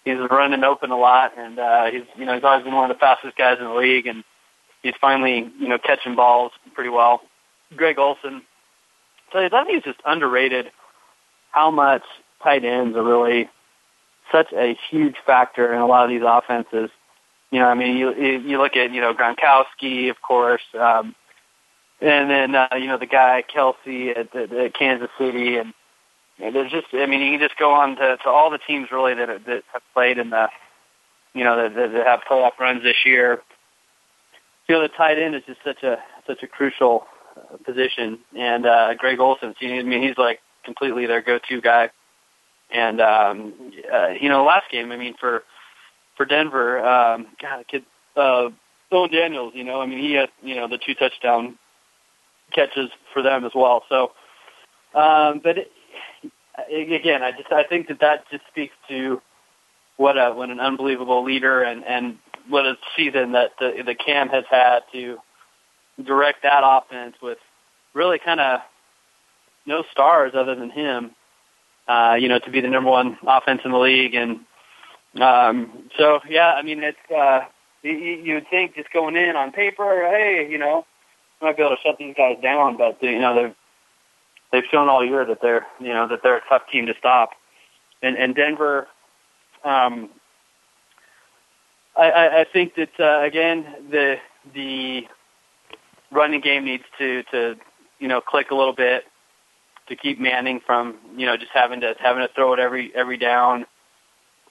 he's 0.04 0.18
running 0.30 0.64
open 0.64 0.90
a 0.90 0.98
lot, 0.98 1.32
and 1.36 1.58
uh, 1.58 1.86
he's 1.86 2.04
you 2.16 2.24
know 2.24 2.34
he's 2.34 2.44
always 2.44 2.64
been 2.64 2.74
one 2.74 2.90
of 2.90 2.96
the 2.96 3.00
fastest 3.00 3.36
guys 3.36 3.58
in 3.58 3.64
the 3.64 3.74
league, 3.74 4.06
and 4.06 4.24
he's 4.82 4.94
finally 5.00 5.50
you 5.58 5.68
know 5.68 5.78
catching 5.78 6.16
balls 6.16 6.52
pretty 6.74 6.90
well. 6.90 7.20
Greg 7.76 7.98
Olsen, 7.98 8.42
so 9.32 9.38
I 9.38 9.48
think 9.48 9.68
he's 9.68 9.82
just 9.82 10.00
underrated 10.06 10.70
how 11.50 11.70
much 11.70 12.02
tight 12.42 12.64
ends 12.64 12.96
are 12.96 13.02
really 13.02 13.48
such 14.32 14.52
a 14.52 14.76
huge 14.90 15.16
factor 15.26 15.72
in 15.72 15.80
a 15.80 15.86
lot 15.86 16.04
of 16.04 16.10
these 16.10 16.22
offenses. 16.24 16.90
You 17.50 17.60
know, 17.60 17.66
I 17.66 17.74
mean, 17.74 17.96
you 17.96 18.14
you 18.14 18.38
you 18.40 18.58
look 18.58 18.76
at 18.76 18.92
you 18.92 19.00
know 19.00 19.14
Gronkowski, 19.14 20.10
of 20.10 20.20
course, 20.20 20.62
um, 20.78 21.14
and 22.00 22.30
then 22.30 22.54
uh, 22.54 22.68
you 22.76 22.86
know 22.86 22.98
the 22.98 23.06
guy 23.06 23.42
Kelce 23.54 24.16
at, 24.16 24.34
at, 24.34 24.52
at 24.52 24.74
Kansas 24.74 25.10
City, 25.18 25.56
and, 25.56 25.72
and 26.40 26.54
there's 26.54 26.70
just 26.70 26.86
I 26.92 27.06
mean 27.06 27.20
you 27.20 27.38
can 27.38 27.48
just 27.48 27.58
go 27.58 27.72
on 27.72 27.96
to, 27.96 28.16
to 28.16 28.28
all 28.28 28.50
the 28.50 28.58
teams 28.58 28.88
really 28.90 29.14
that 29.14 29.44
that 29.46 29.62
have 29.72 29.82
played 29.94 30.18
in 30.18 30.30
the 30.30 30.48
you 31.34 31.44
know 31.44 31.56
that, 31.56 31.74
that 31.74 32.06
have 32.06 32.20
playoff 32.28 32.58
runs 32.58 32.82
this 32.82 32.96
year. 33.04 33.42
You 34.68 34.74
know, 34.74 34.82
the 34.82 34.88
tight 34.88 35.18
end 35.18 35.34
is 35.34 35.42
just 35.46 35.60
such 35.64 35.82
a 35.82 35.98
such 36.26 36.42
a 36.42 36.46
crucial 36.46 37.06
uh, 37.36 37.56
position, 37.64 38.18
and 38.36 38.66
uh, 38.66 38.94
Greg 38.94 39.18
Olsen, 39.18 39.54
I 39.60 39.82
mean, 39.82 40.02
he's 40.02 40.18
like 40.18 40.40
completely 40.64 41.06
their 41.06 41.22
go-to 41.22 41.60
guy. 41.60 41.90
And 42.70 43.00
um, 43.00 43.72
uh, 43.92 44.08
you 44.20 44.28
know, 44.28 44.44
last 44.44 44.70
game, 44.70 44.92
I 44.92 44.96
mean, 44.96 45.14
for 45.18 45.44
for 46.16 46.26
Denver, 46.26 46.84
um, 46.84 47.28
God, 47.40 47.64
kid, 47.68 47.84
uh, 48.16 48.50
Owen 48.92 49.10
Daniels, 49.10 49.52
you 49.54 49.64
know, 49.64 49.80
I 49.80 49.86
mean, 49.86 50.00
he 50.00 50.12
had 50.14 50.28
you 50.42 50.54
know 50.56 50.68
the 50.68 50.78
two 50.78 50.94
touchdown 50.94 51.58
catches 52.52 52.90
for 53.12 53.22
them 53.22 53.44
as 53.44 53.52
well. 53.54 53.84
So, 53.88 54.12
um, 54.94 55.40
but 55.42 55.56
again, 56.70 57.22
I 57.22 57.32
just 57.32 57.52
I 57.52 57.64
think 57.64 57.88
that 57.88 58.00
that 58.00 58.24
just 58.30 58.44
speaks 58.48 58.74
to 58.88 59.20
what 59.96 60.16
a 60.16 60.32
what 60.32 60.50
an 60.50 60.60
unbelievable 60.60 61.24
leader 61.24 61.62
and 61.62 61.84
and 61.84 62.18
what 62.48 62.66
a 62.66 62.76
season 62.96 63.32
that 63.32 63.52
the 63.58 63.82
the 63.84 63.94
Cam 63.94 64.28
has 64.28 64.44
had 64.50 64.80
to 64.92 65.18
direct 66.04 66.42
that 66.42 66.62
offense 66.64 67.16
with 67.22 67.38
really 67.94 68.18
kind 68.18 68.40
of 68.40 68.60
no 69.66 69.84
stars 69.92 70.32
other 70.34 70.54
than 70.54 70.70
him. 70.70 71.10
Uh, 71.86 72.16
you 72.20 72.28
know, 72.28 72.38
to 72.38 72.50
be 72.50 72.60
the 72.60 72.68
number 72.68 72.90
one 72.90 73.16
offense 73.26 73.62
in 73.64 73.72
the 73.72 73.78
league, 73.78 74.14
and 74.14 74.40
um, 75.22 75.88
so 75.96 76.20
yeah, 76.28 76.52
I 76.52 76.62
mean, 76.62 76.82
it's 76.82 76.98
uh, 77.10 77.40
you, 77.82 77.92
you 77.92 78.34
would 78.34 78.46
think 78.50 78.74
just 78.74 78.92
going 78.92 79.16
in 79.16 79.36
on 79.36 79.52
paper, 79.52 80.06
hey, 80.10 80.46
you 80.50 80.58
know, 80.58 80.84
might 81.40 81.56
be 81.56 81.62
able 81.62 81.76
to 81.76 81.82
shut 81.82 81.96
these 81.98 82.14
guys 82.14 82.36
down, 82.42 82.76
but 82.76 83.02
you 83.02 83.18
know 83.18 83.34
they've 83.34 83.54
they've 84.52 84.64
shown 84.70 84.88
all 84.88 85.04
year 85.04 85.24
that 85.24 85.38
they're 85.40 85.66
you 85.80 85.92
know 85.92 86.08
that 86.08 86.20
they're 86.22 86.38
a 86.38 86.42
tough 86.48 86.62
team 86.70 86.86
to 86.86 86.94
stop, 86.98 87.30
and 88.02 88.16
and 88.16 88.34
Denver. 88.34 88.88
Um, 89.64 90.10
I, 91.96 92.10
I, 92.10 92.40
I 92.40 92.44
think 92.52 92.74
that 92.76 93.00
uh, 93.00 93.24
again 93.24 93.66
the 93.90 94.16
the 94.54 95.06
running 96.10 96.40
game 96.40 96.64
needs 96.64 96.84
to 96.98 97.22
to 97.24 97.56
you 97.98 98.08
know 98.08 98.20
click 98.20 98.50
a 98.50 98.54
little 98.54 98.74
bit 98.74 99.04
to 99.88 99.96
keep 99.96 100.20
Manning 100.20 100.60
from 100.64 100.96
you 101.16 101.26
know 101.26 101.36
just 101.36 101.52
having 101.52 101.80
to 101.80 101.94
having 101.98 102.26
to 102.26 102.32
throw 102.34 102.52
it 102.52 102.60
every 102.60 102.94
every 102.94 103.16
down, 103.16 103.66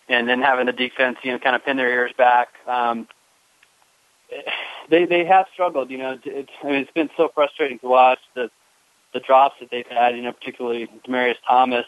and 0.09 0.27
then 0.27 0.41
having 0.41 0.65
the 0.65 0.73
defense 0.73 1.17
you 1.23 1.31
know 1.31 1.39
kind 1.39 1.55
of 1.55 1.63
pin 1.63 1.77
their 1.77 1.89
ears 1.89 2.11
back. 2.17 2.49
Um, 2.67 3.07
they 4.89 5.05
they 5.05 5.25
have 5.25 5.45
struggled. 5.53 5.89
You 5.89 5.97
know, 5.99 6.19
it's 6.23 6.51
I 6.63 6.67
mean 6.67 6.75
it's 6.75 6.91
been 6.91 7.09
so 7.15 7.29
frustrating 7.33 7.79
to 7.79 7.87
watch 7.87 8.19
the 8.35 8.49
the 9.13 9.19
drops 9.19 9.55
that 9.59 9.69
they've 9.71 9.87
had. 9.87 10.15
You 10.15 10.23
know, 10.23 10.31
particularly 10.31 10.89
Demaryius 11.07 11.35
Thomas. 11.47 11.85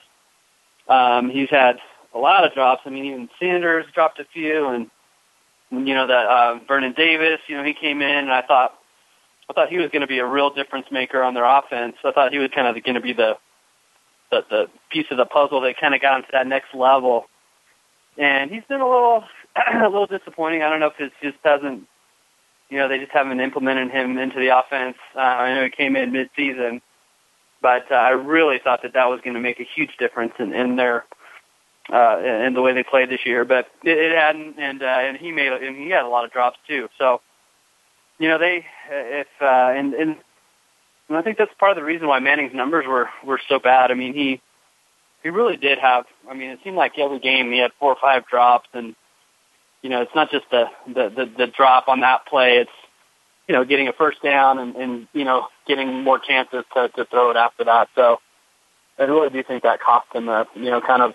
Um, 0.87 1.29
he's 1.29 1.49
had 1.49 1.77
a 2.13 2.17
lot 2.17 2.43
of 2.43 2.53
drops. 2.53 2.81
I 2.85 2.89
mean, 2.89 3.05
even 3.05 3.29
Sanders 3.39 3.85
dropped 3.93 4.19
a 4.19 4.25
few, 4.33 4.67
and 4.67 4.89
you 5.71 5.93
know 5.93 6.07
that 6.07 6.25
uh, 6.25 6.59
Vernon 6.67 6.93
Davis. 6.93 7.39
You 7.47 7.57
know, 7.57 7.63
he 7.63 7.73
came 7.73 8.01
in, 8.01 8.09
and 8.09 8.31
I 8.31 8.41
thought 8.41 8.73
I 9.49 9.53
thought 9.53 9.69
he 9.69 9.77
was 9.77 9.89
going 9.89 10.01
to 10.01 10.07
be 10.07 10.19
a 10.19 10.25
real 10.25 10.51
difference 10.51 10.87
maker 10.91 11.23
on 11.23 11.33
their 11.33 11.45
offense. 11.45 11.95
I 12.03 12.11
thought 12.11 12.31
he 12.31 12.39
was 12.39 12.49
kind 12.53 12.67
of 12.67 12.83
going 12.83 12.95
to 12.95 13.01
be 13.01 13.13
the, 13.13 13.37
the 14.31 14.45
the 14.49 14.67
piece 14.91 15.07
of 15.11 15.17
the 15.17 15.25
puzzle 15.25 15.61
that 15.61 15.79
kind 15.79 15.95
of 15.95 16.01
got 16.01 16.17
him 16.17 16.23
to 16.23 16.29
that 16.33 16.47
next 16.47 16.73
level. 16.73 17.25
And 18.17 18.51
he's 18.51 18.63
been 18.67 18.81
a 18.81 18.89
little 18.89 19.23
a 19.73 19.89
little 19.89 20.07
disappointing. 20.07 20.61
I 20.61 20.69
don't 20.69 20.79
know 20.79 20.91
if 20.95 20.99
it 20.99 21.11
just 21.21 21.41
doesn't, 21.41 21.87
you 22.69 22.77
know, 22.77 22.87
they 22.87 22.99
just 22.99 23.11
haven't 23.11 23.39
implemented 23.39 23.89
him 23.91 24.17
into 24.17 24.39
the 24.39 24.57
offense. 24.57 24.97
Uh, 25.15 25.19
I 25.19 25.55
know 25.55 25.63
he 25.63 25.69
came 25.71 25.95
in 25.95 26.11
mid-season, 26.11 26.81
but 27.61 27.91
uh, 27.91 27.95
I 27.95 28.11
really 28.11 28.59
thought 28.63 28.81
that 28.83 28.93
that 28.93 29.09
was 29.09 29.21
going 29.23 29.33
to 29.33 29.39
make 29.39 29.59
a 29.59 29.67
huge 29.75 29.91
difference 29.97 30.33
in, 30.39 30.53
in 30.53 30.75
their 30.75 31.05
uh, 31.91 32.19
in 32.19 32.53
the 32.53 32.61
way 32.61 32.73
they 32.73 32.83
played 32.83 33.09
this 33.09 33.25
year. 33.25 33.45
But 33.45 33.67
it, 33.83 33.97
it 33.97 34.15
hadn't, 34.15 34.59
and 34.59 34.81
uh, 34.81 34.85
and 34.85 35.17
he 35.17 35.31
made 35.31 35.51
and 35.51 35.75
he 35.75 35.89
had 35.89 36.03
a 36.03 36.07
lot 36.07 36.25
of 36.25 36.31
drops 36.31 36.57
too. 36.67 36.87
So 36.97 37.21
you 38.17 38.27
know, 38.27 38.37
they 38.37 38.65
if 38.89 39.27
uh, 39.41 39.45
and 39.45 39.93
and 39.93 40.17
I 41.09 41.21
think 41.21 41.37
that's 41.37 41.51
part 41.59 41.71
of 41.71 41.77
the 41.77 41.83
reason 41.83 42.07
why 42.07 42.19
Manning's 42.19 42.53
numbers 42.53 42.85
were 42.87 43.09
were 43.25 43.39
so 43.49 43.59
bad. 43.59 43.91
I 43.91 43.95
mean, 43.95 44.13
he 44.13 44.41
he 45.23 45.29
really 45.29 45.57
did 45.57 45.79
have. 45.79 46.05
I 46.29 46.33
mean, 46.33 46.51
it 46.51 46.59
seemed 46.63 46.77
like 46.77 46.97
every 46.97 47.19
game 47.19 47.51
he 47.51 47.59
had 47.59 47.71
four 47.79 47.91
or 47.91 47.97
five 47.99 48.27
drops, 48.27 48.69
and 48.73 48.95
you 49.81 49.89
know, 49.89 50.01
it's 50.01 50.15
not 50.15 50.31
just 50.31 50.45
the 50.51 50.65
the 50.87 51.09
the, 51.09 51.31
the 51.37 51.47
drop 51.47 51.87
on 51.87 52.01
that 52.01 52.25
play. 52.25 52.57
It's 52.57 52.71
you 53.49 53.55
know, 53.55 53.65
getting 53.65 53.87
a 53.87 53.93
first 53.93 54.21
down 54.21 54.59
and, 54.59 54.75
and 54.75 55.07
you 55.11 55.25
know, 55.25 55.47
getting 55.69 56.03
more 56.03 56.19
chances 56.19 56.65
to 56.73 56.89
to 56.89 57.05
throw 57.05 57.31
it 57.31 57.37
after 57.37 57.63
that. 57.63 57.87
So 57.95 58.17
I 58.97 59.03
really 59.03 59.29
do 59.29 59.41
think 59.43 59.63
that 59.63 59.79
cost 59.79 60.07
him 60.13 60.27
a 60.27 60.45
you 60.55 60.65
know 60.65 60.81
kind 60.81 61.01
of 61.01 61.13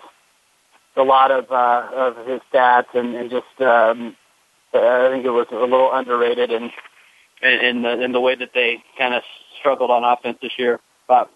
a 0.95 1.03
lot 1.03 1.29
of 1.29 1.51
uh, 1.51 1.89
of 1.93 2.25
his 2.25 2.41
stats 2.51 2.95
and, 2.95 3.13
and 3.15 3.29
just 3.29 3.61
um, 3.61 4.15
I 4.73 5.09
think 5.11 5.25
it 5.25 5.29
was 5.29 5.47
a 5.51 5.55
little 5.55 5.91
underrated 5.93 6.51
and 6.51 6.71
in 7.43 7.83
the 7.83 8.01
in 8.01 8.13
the 8.13 8.21
way 8.21 8.35
that 8.35 8.51
they 8.55 8.81
kind 8.97 9.13
of 9.13 9.21
struggled 9.59 9.91
on 9.91 10.03
offense 10.03 10.37
this 10.41 10.53
year. 10.57 10.79
But 11.07 11.29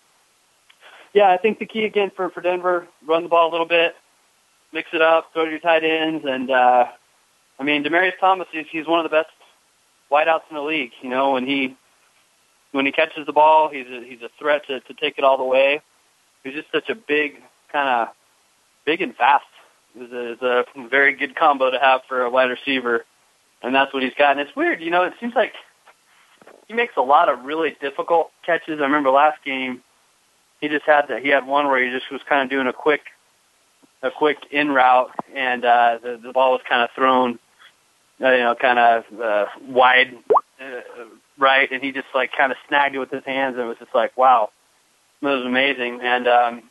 yeah, 1.13 1.29
I 1.29 1.37
think 1.37 1.59
the 1.59 1.65
key 1.65 1.83
again 1.83 2.11
for 2.15 2.29
for 2.29 2.41
Denver, 2.41 2.87
run 3.05 3.23
the 3.23 3.29
ball 3.29 3.49
a 3.49 3.51
little 3.51 3.67
bit, 3.67 3.95
mix 4.73 4.89
it 4.93 5.01
up, 5.01 5.33
throw 5.33 5.45
to 5.45 5.51
your 5.51 5.59
tight 5.59 5.83
ends, 5.83 6.25
and 6.27 6.49
uh, 6.49 6.85
I 7.59 7.63
mean 7.63 7.83
Demaryius 7.83 8.17
Thomas, 8.19 8.47
he's, 8.51 8.65
he's 8.71 8.87
one 8.87 9.03
of 9.03 9.03
the 9.03 9.15
best 9.15 9.29
wideouts 10.09 10.49
in 10.49 10.55
the 10.55 10.61
league. 10.61 10.91
You 11.01 11.09
know, 11.09 11.33
when 11.33 11.45
he 11.45 11.75
when 12.71 12.85
he 12.85 12.91
catches 12.91 13.25
the 13.25 13.33
ball, 13.33 13.69
he's 13.69 13.87
a, 13.87 14.03
he's 14.03 14.21
a 14.21 14.29
threat 14.39 14.65
to 14.67 14.79
to 14.81 14.93
take 14.93 15.17
it 15.17 15.23
all 15.23 15.37
the 15.37 15.43
way. 15.43 15.81
He's 16.43 16.53
just 16.53 16.71
such 16.71 16.89
a 16.89 16.95
big 16.95 17.41
kind 17.71 17.89
of 17.89 18.15
big 18.85 19.01
and 19.01 19.15
fast. 19.15 19.45
It's 19.95 20.41
a, 20.41 20.63
it's 20.63 20.69
a 20.75 20.87
very 20.87 21.15
good 21.15 21.35
combo 21.35 21.71
to 21.71 21.79
have 21.79 22.01
for 22.07 22.21
a 22.21 22.29
wide 22.29 22.49
receiver, 22.49 23.05
and 23.63 23.73
that's 23.73 23.93
what 23.93 24.03
he's 24.03 24.13
got. 24.17 24.31
And 24.31 24.39
it's 24.39 24.55
weird, 24.55 24.81
you 24.81 24.91
know. 24.91 25.03
It 25.03 25.13
seems 25.19 25.33
like 25.35 25.53
he 26.67 26.73
makes 26.73 26.93
a 26.95 27.01
lot 27.01 27.29
of 27.29 27.43
really 27.43 27.75
difficult 27.81 28.31
catches. 28.45 28.79
I 28.79 28.83
remember 28.83 29.09
last 29.09 29.43
game, 29.43 29.81
he 30.61 30.67
just 30.67 30.85
had 30.85 31.07
that. 31.09 31.23
He 31.23 31.29
had 31.29 31.45
one 31.45 31.67
where 31.67 31.83
he 31.83 31.91
just 31.91 32.11
was 32.11 32.21
kind 32.29 32.43
of 32.43 32.49
doing 32.49 32.67
a 32.67 32.73
quick, 32.73 33.01
a 34.03 34.11
quick 34.11 34.37
in 34.51 34.69
route, 34.69 35.11
and 35.35 35.65
uh, 35.65 35.97
the 36.01 36.19
the 36.21 36.31
ball 36.31 36.51
was 36.51 36.61
kind 36.69 36.83
of 36.83 36.89
thrown, 36.95 37.39
uh, 38.21 38.31
you 38.31 38.43
know, 38.43 38.55
kind 38.55 38.79
of 38.79 39.03
uh, 39.19 39.45
wide 39.67 40.15
uh, 40.61 40.81
right, 41.39 41.71
and 41.71 41.81
he 41.81 41.91
just 41.91 42.07
like 42.13 42.31
kind 42.37 42.51
of 42.51 42.57
snagged 42.67 42.95
it 42.95 42.99
with 42.99 43.11
his 43.11 43.25
hands, 43.25 43.55
and 43.55 43.65
it 43.65 43.67
was 43.67 43.77
just 43.79 43.95
like, 43.95 44.15
wow, 44.17 44.49
it 45.21 45.25
was 45.25 45.45
amazing. 45.45 45.99
And 46.03 46.27
um, 46.27 46.63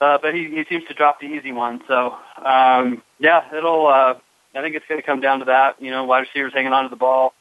uh, 0.00 0.18
but 0.22 0.34
he 0.34 0.44
he 0.44 0.64
seems 0.68 0.84
to 0.88 0.94
drop 0.94 1.20
the 1.20 1.26
easy 1.26 1.52
one. 1.52 1.82
So 1.88 2.16
um, 2.44 3.02
yeah, 3.18 3.42
it'll. 3.56 3.86
Uh, 3.86 4.14
I 4.56 4.62
think 4.62 4.76
it's 4.76 4.86
going 4.88 5.00
to 5.00 5.06
come 5.06 5.20
down 5.20 5.40
to 5.40 5.46
that. 5.46 5.82
You 5.82 5.90
know, 5.90 6.04
wide 6.04 6.20
receivers 6.20 6.52
hanging 6.54 6.72
on 6.72 6.84
to 6.84 6.88
the 6.88 6.96
ball 6.96 7.34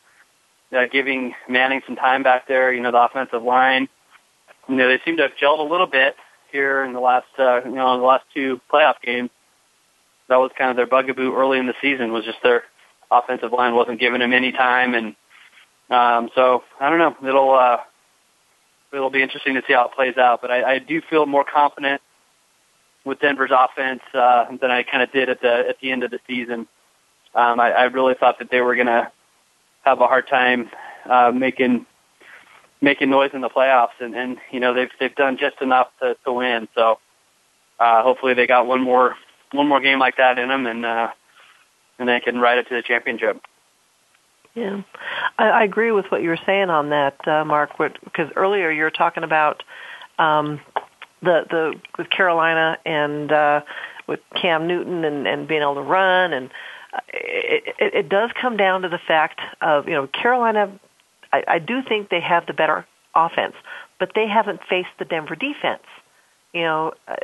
uh, 0.73 0.85
giving 0.91 1.33
Manning 1.47 1.81
some 1.85 1.95
time 1.95 2.23
back 2.23 2.47
there. 2.47 2.73
You 2.73 2.81
know, 2.81 2.91
the 2.91 3.03
offensive 3.03 3.43
line. 3.43 3.87
You 4.67 4.75
know, 4.75 4.87
they 4.87 4.99
seem 5.05 5.17
to 5.17 5.23
have 5.23 5.31
gelled 5.41 5.59
a 5.59 5.69
little 5.69 5.87
bit 5.87 6.15
here 6.51 6.83
in 6.83 6.93
the 6.93 6.99
last, 6.99 7.27
uh, 7.37 7.61
you 7.65 7.75
know, 7.75 7.93
in 7.95 7.99
the 7.99 8.05
last 8.05 8.23
two 8.33 8.61
playoff 8.71 8.95
games. 9.03 9.29
That 10.29 10.37
was 10.37 10.51
kind 10.57 10.69
of 10.69 10.77
their 10.77 10.87
bugaboo 10.87 11.35
early 11.35 11.59
in 11.59 11.67
the 11.67 11.73
season. 11.81 12.13
Was 12.13 12.25
just 12.25 12.37
their 12.43 12.63
offensive 13.11 13.51
line 13.51 13.75
wasn't 13.75 13.99
giving 13.99 14.19
them 14.19 14.33
any 14.33 14.51
time, 14.51 14.93
and 14.93 15.15
um, 15.89 16.29
so 16.35 16.63
I 16.79 16.89
don't 16.89 16.99
know. 16.99 17.27
It'll 17.27 17.53
uh, 17.53 17.77
it'll 18.93 19.09
be 19.09 19.21
interesting 19.21 19.55
to 19.55 19.63
see 19.67 19.73
how 19.73 19.87
it 19.87 19.93
plays 19.93 20.17
out. 20.17 20.41
But 20.41 20.51
I, 20.51 20.75
I 20.75 20.79
do 20.79 21.01
feel 21.09 21.25
more 21.25 21.43
confident 21.43 22.01
with 23.05 23.19
Denver's 23.19 23.51
offense 23.53 24.01
uh, 24.13 24.45
than 24.61 24.71
I 24.71 24.83
kind 24.83 25.03
of 25.03 25.11
did 25.11 25.29
at 25.29 25.41
the 25.41 25.65
at 25.69 25.79
the 25.81 25.91
end 25.91 26.03
of 26.03 26.11
the 26.11 26.19
season. 26.27 26.67
Um, 27.35 27.59
I, 27.59 27.71
I 27.71 27.83
really 27.85 28.13
thought 28.13 28.39
that 28.39 28.51
they 28.51 28.61
were 28.61 28.75
going 28.75 28.87
to 28.87 29.11
have 29.83 29.99
a 30.01 30.07
hard 30.07 30.27
time 30.27 30.69
uh, 31.09 31.31
making 31.31 31.85
making 32.81 33.09
noise 33.09 33.31
in 33.33 33.41
the 33.41 33.49
playoffs, 33.49 33.99
and, 33.99 34.15
and 34.15 34.37
you 34.51 34.59
know 34.59 34.73
they've 34.73 34.91
they've 34.99 35.15
done 35.15 35.37
just 35.37 35.61
enough 35.61 35.87
to, 36.01 36.15
to 36.25 36.33
win. 36.33 36.67
So 36.75 36.99
uh, 37.79 38.03
hopefully 38.03 38.33
they 38.33 38.47
got 38.47 38.67
one 38.67 38.81
more 38.81 39.15
one 39.51 39.67
more 39.67 39.81
game 39.81 39.99
like 39.99 40.17
that 40.17 40.37
in 40.37 40.49
them, 40.49 40.65
and 40.65 40.85
uh, 40.85 41.09
and 41.99 42.07
they 42.07 42.19
can 42.19 42.39
ride 42.39 42.59
it 42.59 42.67
to 42.69 42.75
the 42.75 42.83
championship. 42.83 43.41
Yeah, 44.55 44.81
I, 45.37 45.49
I 45.49 45.63
agree 45.63 45.91
with 45.91 46.05
what 46.11 46.21
you 46.21 46.29
were 46.29 46.39
saying 46.45 46.69
on 46.69 46.89
that, 46.89 47.27
uh, 47.27 47.43
Mark. 47.45 47.71
Because 47.77 48.29
earlier 48.35 48.69
you 48.71 48.83
were 48.83 48.91
talking 48.91 49.23
about 49.23 49.63
um, 50.19 50.61
the 51.21 51.45
the 51.49 51.79
with 51.97 52.09
Carolina 52.09 52.77
and 52.85 53.31
uh, 53.31 53.61
with 54.07 54.19
Cam 54.39 54.67
Newton 54.67 55.03
and, 55.05 55.27
and 55.27 55.47
being 55.47 55.61
able 55.61 55.75
to 55.75 55.81
run 55.81 56.33
and 56.33 56.51
it, 57.09 57.75
it, 57.79 57.93
it 57.95 58.09
does 58.09 58.31
come 58.39 58.57
down 58.57 58.83
to 58.83 58.89
the 58.89 58.99
fact 58.99 59.41
of 59.61 59.87
you 59.87 59.93
know 59.93 60.07
Carolina. 60.07 60.71
I, 61.31 61.43
I 61.47 61.59
do 61.59 61.81
think 61.81 62.09
they 62.09 62.19
have 62.21 62.45
the 62.45 62.53
better 62.53 62.85
offense, 63.15 63.55
but 63.99 64.11
they 64.15 64.27
haven't 64.27 64.61
faced 64.69 64.89
the 64.99 65.05
Denver 65.05 65.35
defense. 65.35 65.83
You 66.53 66.61
know, 66.61 66.93
uh, 67.07 67.15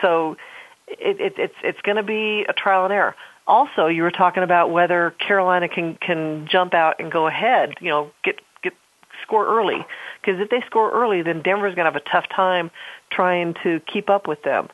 so 0.00 0.36
it, 0.86 1.20
it, 1.20 1.34
it's 1.38 1.54
it's 1.62 1.80
going 1.82 1.96
to 1.96 2.02
be 2.02 2.46
a 2.48 2.52
trial 2.52 2.84
and 2.84 2.92
error. 2.92 3.14
Also, 3.48 3.88
you 3.88 4.04
were 4.04 4.12
talking 4.12 4.44
about 4.44 4.70
whether 4.70 5.14
Carolina 5.26 5.68
can 5.68 5.96
can 5.96 6.46
jump 6.48 6.74
out 6.74 7.00
and 7.00 7.10
go 7.10 7.26
ahead. 7.26 7.74
You 7.80 7.90
know, 7.90 8.10
get 8.24 8.36
get 8.62 8.74
score 9.24 9.46
early 9.46 9.84
because 10.20 10.40
if 10.40 10.50
they 10.50 10.62
score 10.66 10.92
early, 10.92 11.22
then 11.22 11.42
Denver's 11.42 11.74
going 11.74 11.86
to 11.86 11.92
have 11.92 11.96
a 11.96 12.10
tough 12.10 12.28
time 12.28 12.70
trying 13.10 13.54
to 13.64 13.80
keep 13.92 14.10
up 14.10 14.28
with 14.28 14.42
them. 14.44 14.68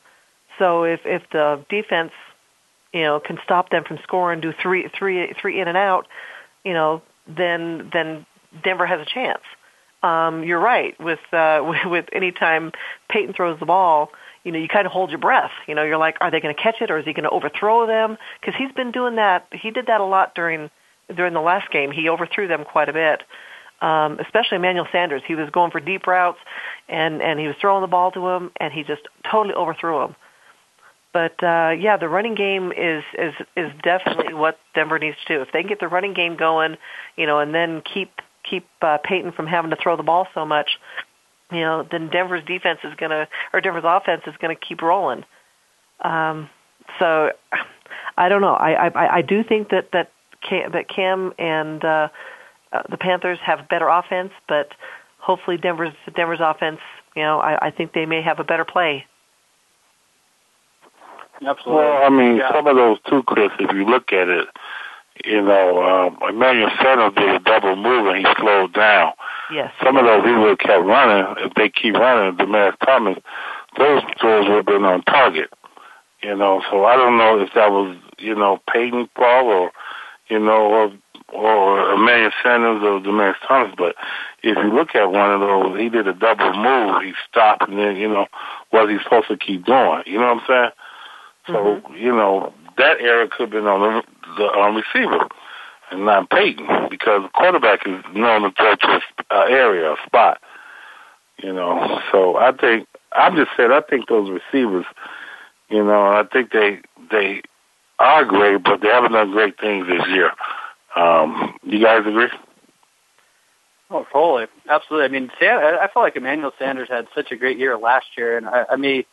So 0.59 0.83
if 0.83 1.01
if 1.05 1.23
the 1.31 1.65
defense 1.69 2.11
you 2.93 3.01
know, 3.01 3.19
can 3.19 3.37
stop 3.43 3.71
them 3.71 3.83
from 3.83 3.99
scoring, 4.03 4.39
do 4.39 4.53
three, 4.53 4.87
three, 4.97 5.33
three 5.41 5.59
in 5.59 5.67
and 5.67 5.77
out, 5.77 6.07
you 6.63 6.73
know, 6.73 7.01
then 7.27 7.89
then 7.91 8.25
Denver 8.63 8.85
has 8.85 9.01
a 9.01 9.05
chance. 9.05 9.43
um, 10.03 10.43
you're 10.43 10.59
right. 10.59 10.99
With, 10.99 11.19
uh, 11.33 11.61
with 11.67 11.85
with 11.85 12.05
any 12.13 12.31
time 12.31 12.71
Peyton 13.09 13.33
throws 13.33 13.59
the 13.59 13.65
ball, 13.65 14.11
you 14.45 14.51
know, 14.51 14.59
you 14.59 14.67
kind 14.67 14.85
of 14.85 14.93
hold 14.93 15.09
your 15.09 15.19
breath. 15.19 15.51
You 15.67 15.75
know, 15.75 15.83
you're 15.83 15.97
like, 15.97 16.17
are 16.21 16.31
they 16.31 16.39
going 16.39 16.55
to 16.55 16.61
catch 16.61 16.75
it 16.79 16.91
or 16.91 16.99
is 16.99 17.05
he 17.05 17.13
going 17.13 17.23
to 17.23 17.31
overthrow 17.31 17.87
them? 17.87 18.17
Because 18.39 18.53
he's 18.57 18.71
been 18.71 18.91
doing 18.91 19.15
that. 19.15 19.47
He 19.51 19.71
did 19.71 19.87
that 19.87 19.99
a 19.99 20.05
lot 20.05 20.35
during 20.35 20.69
during 21.13 21.33
the 21.33 21.41
last 21.41 21.69
game. 21.71 21.91
He 21.91 22.07
overthrew 22.07 22.47
them 22.47 22.63
quite 22.63 22.87
a 22.87 22.93
bit, 22.93 23.23
um, 23.81 24.19
especially 24.19 24.57
Emmanuel 24.57 24.87
Sanders. 24.91 25.23
He 25.27 25.35
was 25.35 25.49
going 25.49 25.71
for 25.71 25.79
deep 25.79 26.07
routes, 26.07 26.39
and 26.87 27.21
and 27.21 27.39
he 27.39 27.47
was 27.47 27.55
throwing 27.59 27.81
the 27.81 27.87
ball 27.87 28.11
to 28.11 28.27
him, 28.29 28.51
and 28.59 28.71
he 28.71 28.83
just 28.83 29.01
totally 29.29 29.55
overthrew 29.55 30.03
him. 30.03 30.15
But 31.11 31.43
uh, 31.43 31.71
yeah, 31.79 31.97
the 31.97 32.09
running 32.09 32.35
game 32.35 32.71
is 32.71 33.03
is 33.17 33.33
is 33.57 33.71
definitely 33.83 34.33
what 34.35 34.59
Denver 34.75 34.99
needs 34.99 35.17
to 35.25 35.35
do. 35.35 35.41
If 35.41 35.51
they 35.51 35.61
can 35.61 35.69
get 35.69 35.79
the 35.79 35.87
running 35.87 36.13
game 36.13 36.35
going, 36.35 36.77
you 37.17 37.25
know, 37.25 37.39
and 37.39 37.53
then 37.53 37.81
keep 37.81 38.11
keep 38.47 38.67
uh, 38.81 38.99
Peyton 39.03 39.31
from 39.31 39.47
having 39.47 39.71
to 39.71 39.77
throw 39.81 39.97
the 39.97 40.03
ball 40.03 40.27
so 40.35 40.45
much, 40.45 40.69
you 41.51 41.61
know, 41.61 41.87
then 41.89 42.09
Denver's 42.09 42.43
defense 42.45 42.79
is 42.83 42.93
going 42.95 43.11
to, 43.11 43.27
or 43.53 43.61
Denver's 43.61 43.83
offense 43.85 44.23
is 44.27 44.33
going 44.41 44.55
to 44.55 44.59
keep 44.59 44.81
rolling. 44.81 45.23
Um, 46.01 46.49
so 46.99 47.31
I 48.17 48.29
don't 48.29 48.41
know. 48.41 48.53
I, 48.53 48.87
I, 48.87 49.17
I 49.17 49.21
do 49.21 49.43
think 49.43 49.69
that, 49.69 49.91
that 49.93 50.11
Cam, 50.41 50.71
that 50.71 50.89
Cam 50.89 51.33
and, 51.37 51.83
uh, 51.83 52.09
uh, 52.73 52.81
the 52.89 52.97
Panthers 52.97 53.39
have 53.43 53.69
better 53.69 53.87
offense, 53.87 54.31
but 54.47 54.73
hopefully 55.19 55.57
Denver's, 55.57 55.93
Denver's 56.15 56.41
offense, 56.41 56.79
you 57.15 57.21
know, 57.21 57.39
I, 57.39 57.67
I 57.67 57.71
think 57.71 57.93
they 57.93 58.05
may 58.05 58.21
have 58.21 58.39
a 58.39 58.43
better 58.43 58.65
play. 58.65 59.05
Absolutely. 61.45 61.73
Well, 61.73 62.03
I 62.03 62.09
mean, 62.09 62.37
Yeah. 62.37 62.51
some 62.51 62.67
of 62.67 62.75
those 62.75 62.97
too, 63.09 63.23
Chris. 63.23 63.51
If 63.59 63.71
you 63.73 63.85
look 63.85 64.11
at 64.13 64.29
it, 64.29 64.47
you 65.25 65.41
know, 65.41 65.83
um, 65.83 66.17
Emmanuel 66.29 66.69
Sanders 66.81 67.13
did 67.15 67.29
a 67.29 67.39
double 67.39 67.75
move 67.75 68.07
and 68.07 68.17
he 68.17 68.33
slowed 68.39 68.73
down. 68.73 69.13
Yes. 69.51 69.71
Some 69.83 69.97
of 69.97 70.05
those 70.05 70.23
have 70.23 70.57
kept 70.57 70.85
running. 70.85 71.35
If 71.45 71.53
they 71.53 71.69
keep 71.69 71.95
running, 71.95 72.37
Demaryius 72.37 72.77
Thomas, 72.83 73.17
those 73.77 74.01
throws 74.19 74.47
would 74.47 74.57
have 74.57 74.65
been 74.65 74.85
on 74.85 75.03
target. 75.03 75.51
You 76.21 76.35
know, 76.35 76.61
so 76.71 76.85
I 76.85 76.95
don't 76.95 77.17
know 77.17 77.39
if 77.39 77.49
that 77.53 77.71
was, 77.71 77.95
you 78.17 78.33
know, 78.33 78.59
Peyton 78.71 79.07
Paul 79.15 79.47
or, 79.47 79.71
you 80.27 80.39
know, 80.39 80.51
or, 80.51 80.91
or 81.33 81.93
Emmanuel 81.93 82.31
Sanders 82.41 82.81
or 82.81 82.99
Demaryius 82.99 83.35
Thomas. 83.47 83.75
But 83.77 83.95
if 84.41 84.57
you 84.57 84.73
look 84.73 84.95
at 84.95 85.11
one 85.11 85.31
of 85.31 85.41
those, 85.41 85.79
he 85.79 85.89
did 85.89 86.07
a 86.07 86.13
double 86.13 86.53
move. 86.53 87.03
He 87.03 87.13
stopped 87.29 87.69
and 87.69 87.77
then, 87.77 87.97
you 87.97 88.07
know, 88.07 88.27
was 88.71 88.89
he 88.89 88.97
supposed 89.03 89.27
to 89.27 89.37
keep 89.37 89.65
doing? 89.65 90.03
You 90.07 90.19
know 90.19 90.33
what 90.33 90.43
I'm 90.43 90.47
saying? 90.47 90.71
So, 91.47 91.81
you 91.93 92.11
know, 92.11 92.53
that 92.77 92.99
error 92.99 93.27
could 93.27 93.41
have 93.41 93.49
been 93.51 93.67
on 93.67 93.81
the, 93.81 94.03
the 94.37 94.47
um, 94.47 94.75
receiver 94.75 95.27
and 95.91 96.05
not 96.05 96.29
Peyton 96.29 96.67
because 96.89 97.23
the 97.23 97.29
quarterback 97.33 97.85
is 97.85 98.03
known 98.13 98.41
to 98.43 98.51
throw 98.51 98.75
to 98.75 99.01
a 99.31 99.49
area, 99.49 99.93
a 99.93 99.97
spot. 100.05 100.41
You 101.41 101.53
know, 101.53 102.01
so 102.11 102.37
I 102.37 102.51
think 102.53 102.87
I'm 103.11 103.35
just 103.35 103.51
saying 103.57 103.71
I 103.71 103.81
think 103.81 104.07
those 104.07 104.29
receivers, 104.29 104.85
you 105.69 105.83
know, 105.83 106.05
I 106.07 106.23
think 106.31 106.51
they 106.51 106.79
they 107.11 107.41
are 107.99 108.25
great, 108.25 108.63
but 108.63 108.81
they 108.81 108.87
haven't 108.87 109.11
done 109.13 109.31
great 109.31 109.59
things 109.59 109.87
this 109.87 110.07
year. 110.07 110.31
Um, 110.95 111.57
you 111.63 111.83
guys 111.83 112.01
agree? 112.05 112.29
Oh, 113.89 114.05
totally, 114.11 114.47
absolutely. 114.69 115.05
I 115.05 115.09
mean, 115.09 115.29
I 115.41 115.87
felt 115.93 116.03
like 116.03 116.15
Emmanuel 116.15 116.51
Sanders 116.57 116.89
had 116.89 117.07
such 117.13 117.31
a 117.31 117.35
great 117.35 117.57
year 117.57 117.77
last 117.77 118.07
year, 118.17 118.37
and 118.37 118.47
I, 118.47 118.65
I 118.71 118.75
mean, 118.77 119.03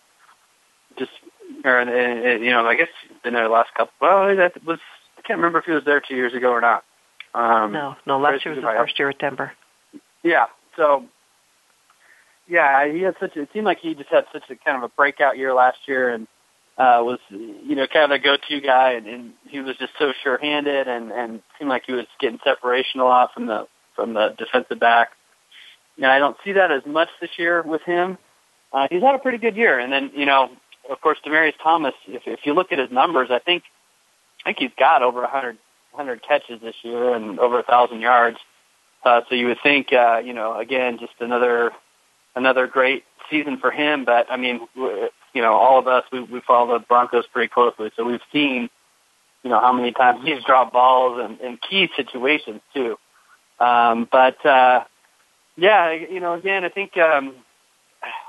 just 0.99 1.11
or 1.65 1.79
and, 1.79 1.91
and, 1.91 2.45
you 2.45 2.51
know, 2.51 2.65
I 2.65 2.77
guess 2.77 2.89
been 3.23 3.35
there 3.35 3.45
the 3.45 3.51
last 3.51 3.75
couple. 3.75 3.93
Well, 4.01 4.35
that 4.37 4.65
was 4.65 4.79
I 5.23 5.27
can't 5.27 5.39
remember 5.39 5.59
if 5.59 5.67
he 5.67 5.73
was 5.73 5.85
there 5.85 6.01
two 6.01 6.17
years 6.17 6.35
ago 6.35 6.51
or 6.51 6.61
not. 6.61 6.85
Um, 7.35 7.73
No, 7.73 7.97
no, 8.07 8.19
last 8.19 8.45
year 8.45 8.55
was 8.55 8.63
you 8.63 8.69
the 8.69 8.75
first 8.77 8.99
year 8.99 9.11
at 9.11 9.19
Denver. 9.19 9.53
Yeah. 10.23 10.47
So, 10.77 11.05
yeah, 12.49 12.91
he 12.91 13.01
had 13.03 13.15
such. 13.21 13.37
A, 13.37 13.43
it 13.43 13.51
seemed 13.53 13.65
like 13.65 13.79
he 13.79 13.95
just 13.95 14.11
had 14.11 14.25
such 14.33 14.43
a 14.51 14.57
kind 14.57 14.77
of 14.77 14.83
a 14.83 14.89
breakout 14.89 15.39
year 15.39 15.55
last 15.55 15.79
year, 15.87 16.11
and 16.11 16.27
uh, 16.77 17.01
was 17.03 17.19
you 17.31 17.75
know 17.75 17.87
kind 17.87 18.11
of 18.11 18.11
a 18.11 18.19
go-to 18.19 18.61
guy, 18.61 18.93
and, 18.93 19.07
and 19.07 19.33
he 19.49 19.61
was 19.61 19.77
just 19.77 19.93
so 19.99 20.13
sure-handed, 20.23 20.89
and 20.89 21.13
and 21.13 21.43
seemed 21.59 21.71
like 21.71 21.85
he 21.87 21.93
was 21.93 22.07
getting 22.21 22.39
separation 22.45 23.01
a 23.01 23.05
lot 23.05 23.33
from 23.33 23.47
the 23.47 23.67
from 23.95 24.15
the 24.15 24.35
defensive 24.39 24.81
back. 24.81 25.11
And 25.97 26.07
I 26.07 26.19
don't 26.19 26.37
see 26.45 26.53
that 26.53 26.73
as 26.73 26.83
much 26.87 27.09
this 27.21 27.31
year 27.39 27.63
with 27.63 27.83
him. 27.83 28.19
Uh, 28.73 28.89
he's 28.91 29.03
had 29.03 29.15
a 29.15 29.19
pretty 29.19 29.39
good 29.39 29.57
year, 29.57 29.79
and 29.79 29.93
then 29.93 30.11
you 30.15 30.27
know, 30.27 30.51
of 30.91 31.01
course, 31.01 31.19
Demaryius 31.25 31.55
Thomas. 31.63 31.95
If 32.07 32.23
if 32.27 32.41
you 32.45 32.55
look 32.55 32.73
at 32.73 32.79
his 32.79 32.91
numbers, 32.91 33.29
I 33.31 33.39
think 33.39 33.63
I 34.45 34.49
think 34.49 34.59
he's 34.59 34.71
got 34.79 35.03
over 35.03 35.23
a 35.23 35.29
hundred 35.29 35.59
hundred 35.93 36.23
catches 36.23 36.61
this 36.61 36.75
year 36.83 37.15
and 37.15 37.39
over 37.39 37.59
a 37.59 37.63
thousand 37.63 38.01
yards. 38.01 38.39
Uh, 39.05 39.21
so 39.29 39.35
you 39.35 39.47
would 39.49 39.59
think, 39.63 39.93
uh, 39.93 40.23
you 40.25 40.33
know, 40.33 40.59
again, 40.59 40.99
just 40.99 41.13
another 41.21 41.73
another 42.35 42.67
great 42.67 43.05
season 43.31 43.59
for 43.59 43.71
him. 43.71 44.05
But 44.05 44.31
I 44.31 44.37
mean, 44.37 44.61
you 44.77 45.43
know, 45.43 45.53
all 45.53 45.79
of 45.79 45.87
us 45.87 46.05
we, 46.13 46.21
we 46.21 46.41
follow 46.41 46.79
the 46.79 46.85
Broncos 46.85 47.25
pretty 47.33 47.49
closely, 47.49 47.91
so 47.97 48.05
we've 48.05 48.21
seen, 48.33 48.71
you 49.43 49.51
know, 49.51 49.61
how 49.61 49.73
many 49.73 49.93
times 49.93 50.21
he's 50.25 50.43
dropped 50.45 50.73
balls 50.73 51.21
and 51.23 51.41
in 51.41 51.59
key 51.59 51.89
situations 51.97 52.61
too. 52.75 52.97
Um, 53.61 54.09
but 54.11 54.45
uh, 54.47 54.85
yeah, 55.57 55.93
you 55.93 56.21
know, 56.21 56.35
again, 56.35 56.65
I 56.65 56.69
think 56.69 56.97
um, 56.97 57.35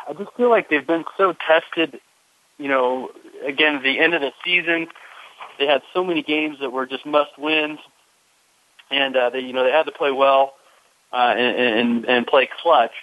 I 0.07 0.13
just 0.13 0.35
feel 0.35 0.49
like 0.49 0.69
they've 0.69 0.85
been 0.85 1.05
so 1.17 1.33
tested. 1.47 1.99
You 2.57 2.67
know, 2.67 3.09
again, 3.45 3.81
the 3.81 3.99
end 3.99 4.13
of 4.13 4.21
the 4.21 4.31
season, 4.43 4.87
they 5.57 5.67
had 5.67 5.81
so 5.93 6.03
many 6.03 6.23
games 6.23 6.57
that 6.61 6.71
were 6.71 6.85
just 6.85 7.05
must 7.05 7.37
wins, 7.37 7.79
and 8.91 9.15
uh, 9.15 9.29
they, 9.29 9.39
you 9.39 9.53
know, 9.53 9.63
they 9.63 9.71
had 9.71 9.85
to 9.85 9.91
play 9.91 10.11
well 10.11 10.53
uh, 11.11 11.33
and, 11.37 11.79
and 11.79 12.05
and 12.05 12.27
play 12.27 12.49
clutch, 12.61 12.93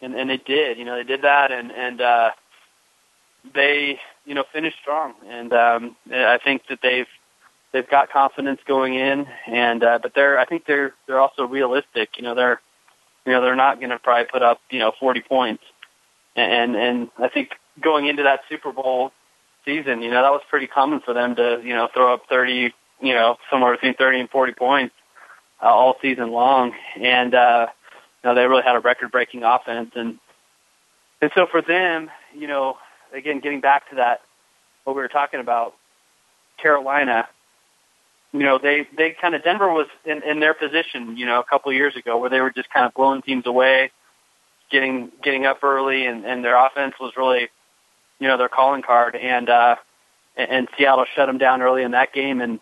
and 0.00 0.14
and 0.14 0.30
they 0.30 0.38
did. 0.38 0.78
You 0.78 0.84
know, 0.84 0.96
they 0.96 1.04
did 1.04 1.22
that, 1.22 1.52
and 1.52 1.70
and 1.70 2.00
uh, 2.00 2.30
they, 3.54 3.98
you 4.24 4.34
know, 4.34 4.44
finished 4.52 4.78
strong. 4.80 5.14
And 5.28 5.52
um, 5.52 5.96
I 6.10 6.38
think 6.42 6.62
that 6.68 6.78
they've 6.82 7.06
they've 7.72 7.88
got 7.88 8.10
confidence 8.10 8.60
going 8.66 8.94
in, 8.94 9.26
and 9.46 9.84
uh, 9.84 9.98
but 10.02 10.12
they're 10.14 10.38
I 10.38 10.46
think 10.46 10.64
they're 10.66 10.94
they're 11.06 11.20
also 11.20 11.44
realistic. 11.44 12.16
You 12.16 12.22
know, 12.22 12.34
they're 12.34 12.60
you 13.26 13.32
know 13.32 13.42
they're 13.42 13.56
not 13.56 13.78
going 13.78 13.90
to 13.90 13.98
probably 13.98 14.26
put 14.32 14.42
up 14.42 14.60
you 14.70 14.78
know 14.78 14.92
40 14.98 15.20
points, 15.20 15.62
and 16.34 16.74
and 16.74 17.10
I 17.18 17.28
think 17.28 17.50
going 17.80 18.06
into 18.06 18.22
that 18.22 18.40
Super 18.48 18.72
Bowl 18.72 19.12
season, 19.64 20.02
you 20.02 20.10
know, 20.10 20.22
that 20.22 20.30
was 20.30 20.42
pretty 20.48 20.66
common 20.66 21.00
for 21.00 21.14
them 21.14 21.36
to 21.36 21.60
you 21.62 21.74
know 21.74 21.88
throw 21.92 22.14
up 22.14 22.22
30, 22.28 22.72
you 23.00 23.14
know, 23.14 23.36
somewhere 23.50 23.72
between 23.72 23.94
30 23.94 24.20
and 24.20 24.30
40 24.30 24.52
points 24.52 24.94
uh, 25.62 25.66
all 25.66 25.96
season 26.00 26.30
long, 26.30 26.72
and 27.00 27.34
uh, 27.34 27.66
you 28.22 28.30
know 28.30 28.34
they 28.34 28.46
really 28.46 28.62
had 28.62 28.76
a 28.76 28.80
record-breaking 28.80 29.42
offense, 29.42 29.90
and 29.94 30.18
and 31.20 31.30
so 31.34 31.46
for 31.50 31.62
them, 31.62 32.10
you 32.36 32.46
know, 32.46 32.76
again 33.12 33.40
getting 33.40 33.60
back 33.60 33.88
to 33.90 33.96
that 33.96 34.20
what 34.84 34.94
we 34.94 35.02
were 35.02 35.08
talking 35.08 35.40
about, 35.40 35.74
Carolina, 36.58 37.26
you 38.32 38.40
know, 38.40 38.58
they 38.58 38.86
they 38.96 39.16
kind 39.18 39.34
of 39.34 39.42
Denver 39.42 39.72
was 39.72 39.86
in, 40.04 40.22
in 40.22 40.40
their 40.40 40.54
position, 40.54 41.16
you 41.16 41.26
know, 41.26 41.40
a 41.40 41.44
couple 41.44 41.70
of 41.70 41.76
years 41.76 41.96
ago 41.96 42.18
where 42.18 42.30
they 42.30 42.40
were 42.40 42.50
just 42.50 42.70
kind 42.70 42.86
of 42.86 42.92
blowing 42.94 43.22
teams 43.22 43.46
away, 43.46 43.90
getting 44.70 45.10
getting 45.22 45.46
up 45.46 45.62
early, 45.62 46.06
and 46.06 46.24
and 46.24 46.44
their 46.44 46.56
offense 46.56 46.94
was 47.00 47.12
really, 47.16 47.48
you 48.18 48.28
know, 48.28 48.36
their 48.36 48.48
calling 48.48 48.82
card, 48.82 49.16
and 49.16 49.48
uh, 49.48 49.76
and, 50.36 50.68
Seattle 50.76 51.04
shut 51.14 51.26
them 51.26 51.38
down 51.38 51.62
early 51.62 51.82
in 51.82 51.92
that 51.92 52.12
game, 52.12 52.40
and 52.40 52.60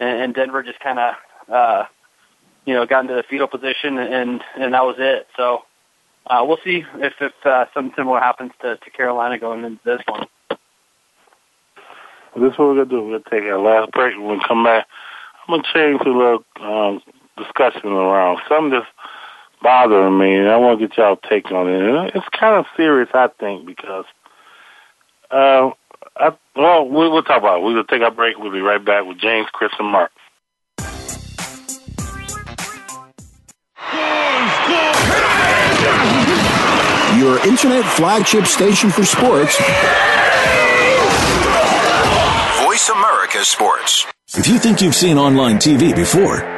and, 0.00 0.22
and 0.22 0.34
Denver 0.34 0.62
just 0.62 0.80
kind 0.80 0.98
of, 0.98 1.14
uh, 1.48 1.84
you 2.64 2.74
know, 2.74 2.86
got 2.86 3.02
into 3.02 3.14
the 3.14 3.24
fetal 3.28 3.48
position, 3.48 3.98
and 3.98 4.42
and 4.56 4.74
that 4.74 4.84
was 4.84 4.96
it. 4.98 5.26
So. 5.36 5.62
Uh, 6.30 6.44
we'll 6.44 6.58
see 6.62 6.84
if, 6.96 7.14
if 7.22 7.32
uh, 7.46 7.64
something 7.72 7.94
similar 7.96 8.20
happens 8.20 8.52
to, 8.60 8.76
to 8.76 8.90
Carolina 8.90 9.38
going 9.38 9.64
into 9.64 9.80
this 9.82 10.02
one. 10.06 10.26
This 12.36 12.52
is 12.52 12.58
what 12.58 12.68
we're 12.68 12.84
gonna 12.84 12.90
do. 12.90 13.02
We're 13.02 13.18
gonna 13.18 13.30
take 13.30 13.50
our 13.50 13.58
last 13.58 13.92
break. 13.92 14.14
When 14.16 14.38
we 14.38 14.44
come 14.46 14.62
back, 14.62 14.86
I'm 15.46 15.54
gonna 15.54 15.68
change 15.72 16.00
the 16.04 16.10
little 16.10 16.44
um, 16.60 17.00
discussion 17.38 17.92
around. 17.92 18.40
Something 18.48 18.70
that's 18.70 18.86
bothering 19.62 20.18
me, 20.18 20.36
and 20.36 20.48
I 20.48 20.56
want 20.56 20.78
to 20.78 20.86
get 20.86 20.96
y'all 20.98 21.16
take 21.16 21.50
on 21.50 21.68
it. 21.68 21.82
And 21.82 22.10
it's 22.14 22.28
kind 22.38 22.56
of 22.56 22.66
serious, 22.76 23.08
I 23.14 23.28
think, 23.40 23.66
because 23.66 24.04
uh, 25.30 25.70
I, 26.16 26.36
well, 26.56 26.88
we, 26.88 27.08
we'll 27.08 27.22
talk 27.22 27.38
about 27.38 27.60
it. 27.60 27.64
We 27.64 27.74
will 27.74 27.84
take 27.84 28.02
our 28.02 28.10
break. 28.10 28.38
We'll 28.38 28.52
be 28.52 28.60
right 28.60 28.84
back 28.84 29.06
with 29.06 29.18
James, 29.18 29.48
Chris, 29.52 29.70
and 29.78 29.88
Mark. 29.88 30.10
Your 37.18 37.38
internet 37.46 37.84
flagship 37.84 38.46
station 38.46 38.90
for 38.90 39.04
sports. 39.04 39.56
Voice 42.62 42.88
America 42.90 43.44
Sports. 43.44 44.06
If 44.36 44.46
you 44.46 44.58
think 44.58 44.82
you've 44.82 44.94
seen 44.94 45.18
online 45.18 45.56
TV 45.56 45.96
before, 45.96 46.57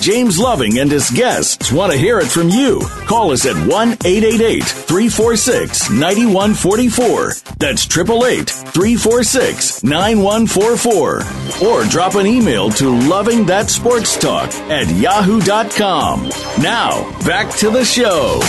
James 0.00 0.38
Loving 0.38 0.78
and 0.78 0.90
his 0.90 1.10
guests 1.10 1.70
want 1.70 1.92
to 1.92 1.98
hear 1.98 2.18
it 2.18 2.28
from 2.28 2.48
you. 2.48 2.80
Call 3.06 3.32
us 3.32 3.44
at 3.44 3.54
1 3.54 3.68
888 3.68 4.64
346 4.64 5.90
9144. 5.90 7.34
That's 7.58 7.84
888 7.84 8.48
346 8.48 9.84
9144. 9.84 11.68
Or 11.68 11.84
drop 11.84 12.14
an 12.14 12.26
email 12.26 12.70
to 12.70 12.98
Loving 13.08 13.44
That 13.44 13.68
Sports 13.68 14.18
Talk 14.18 14.50
at 14.70 14.88
yahoo.com. 14.88 16.30
Now, 16.62 17.04
back 17.26 17.54
to 17.56 17.68
the 17.68 17.84
show. 17.84 18.40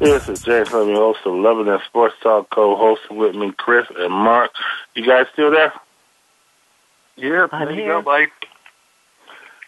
This 0.00 0.26
is 0.28 0.40
James 0.42 0.72
Loving, 0.72 0.94
host 0.96 1.20
of 1.26 1.34
Loving 1.34 1.66
That 1.66 1.84
Sports 1.84 2.14
Talk, 2.22 2.48
co-hosting 2.48 3.16
with 3.18 3.34
me, 3.34 3.52
Chris 3.52 3.86
and 3.94 4.12
Mark. 4.12 4.52
You 4.94 5.04
guys 5.06 5.26
still 5.34 5.50
there? 5.50 5.72
Yeah, 7.16 7.46
I'm 7.52 7.66
there 7.66 7.74
you 7.74 7.82
here. 7.82 7.92
go, 7.92 8.02
buddy. 8.02 8.26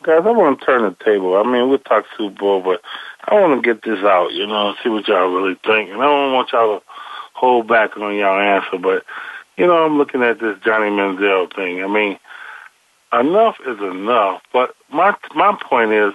Guys, 0.06 0.22
I 0.24 0.30
want 0.30 0.60
to 0.60 0.64
turn 0.64 0.82
the 0.82 1.04
table. 1.04 1.36
I 1.36 1.42
mean, 1.42 1.68
we'll 1.68 1.80
talk 1.80 2.04
Super 2.16 2.38
Bowl, 2.38 2.62
but 2.62 2.80
I 3.24 3.34
want 3.34 3.60
to 3.60 3.74
get 3.74 3.82
this 3.82 3.98
out, 4.04 4.32
you 4.32 4.46
know, 4.46 4.68
and 4.68 4.76
see 4.80 4.88
what 4.88 5.08
y'all 5.08 5.26
really 5.26 5.56
think. 5.66 5.90
And 5.90 6.00
I 6.00 6.04
don't 6.04 6.32
want 6.32 6.52
y'all 6.52 6.78
to 6.78 6.84
hold 7.34 7.66
back 7.66 7.96
on 7.96 8.14
y'all 8.14 8.38
answer, 8.38 8.78
but, 8.78 9.04
you 9.56 9.66
know, 9.66 9.84
I'm 9.84 9.98
looking 9.98 10.22
at 10.22 10.38
this 10.38 10.56
Johnny 10.64 10.90
Manziel 10.90 11.52
thing. 11.52 11.82
I 11.82 11.88
mean, 11.88 12.20
enough 13.12 13.56
is 13.66 13.80
enough. 13.80 14.42
But 14.52 14.76
my 14.92 15.16
my 15.34 15.58
point 15.60 15.90
is, 15.90 16.12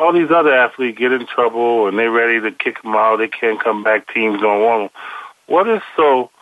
all 0.00 0.12
these 0.12 0.32
other 0.32 0.52
athletes 0.52 0.98
get 0.98 1.12
in 1.12 1.24
trouble 1.28 1.86
and 1.86 1.96
they're 1.96 2.10
ready 2.10 2.40
to 2.40 2.50
kick 2.50 2.82
them 2.82 2.96
out. 2.96 3.18
They 3.18 3.28
can't 3.28 3.62
come 3.62 3.84
back. 3.84 4.12
Teams 4.12 4.40
don't 4.40 4.64
want 4.64 4.90
them. 4.92 5.02
What 5.46 5.68
is 5.68 5.82
so, 5.96 6.32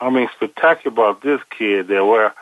I 0.00 0.10
mean, 0.10 0.28
spectacular 0.36 0.94
about 0.94 1.22
this 1.22 1.40
kid 1.58 1.88
that 1.88 2.06
where, 2.06 2.32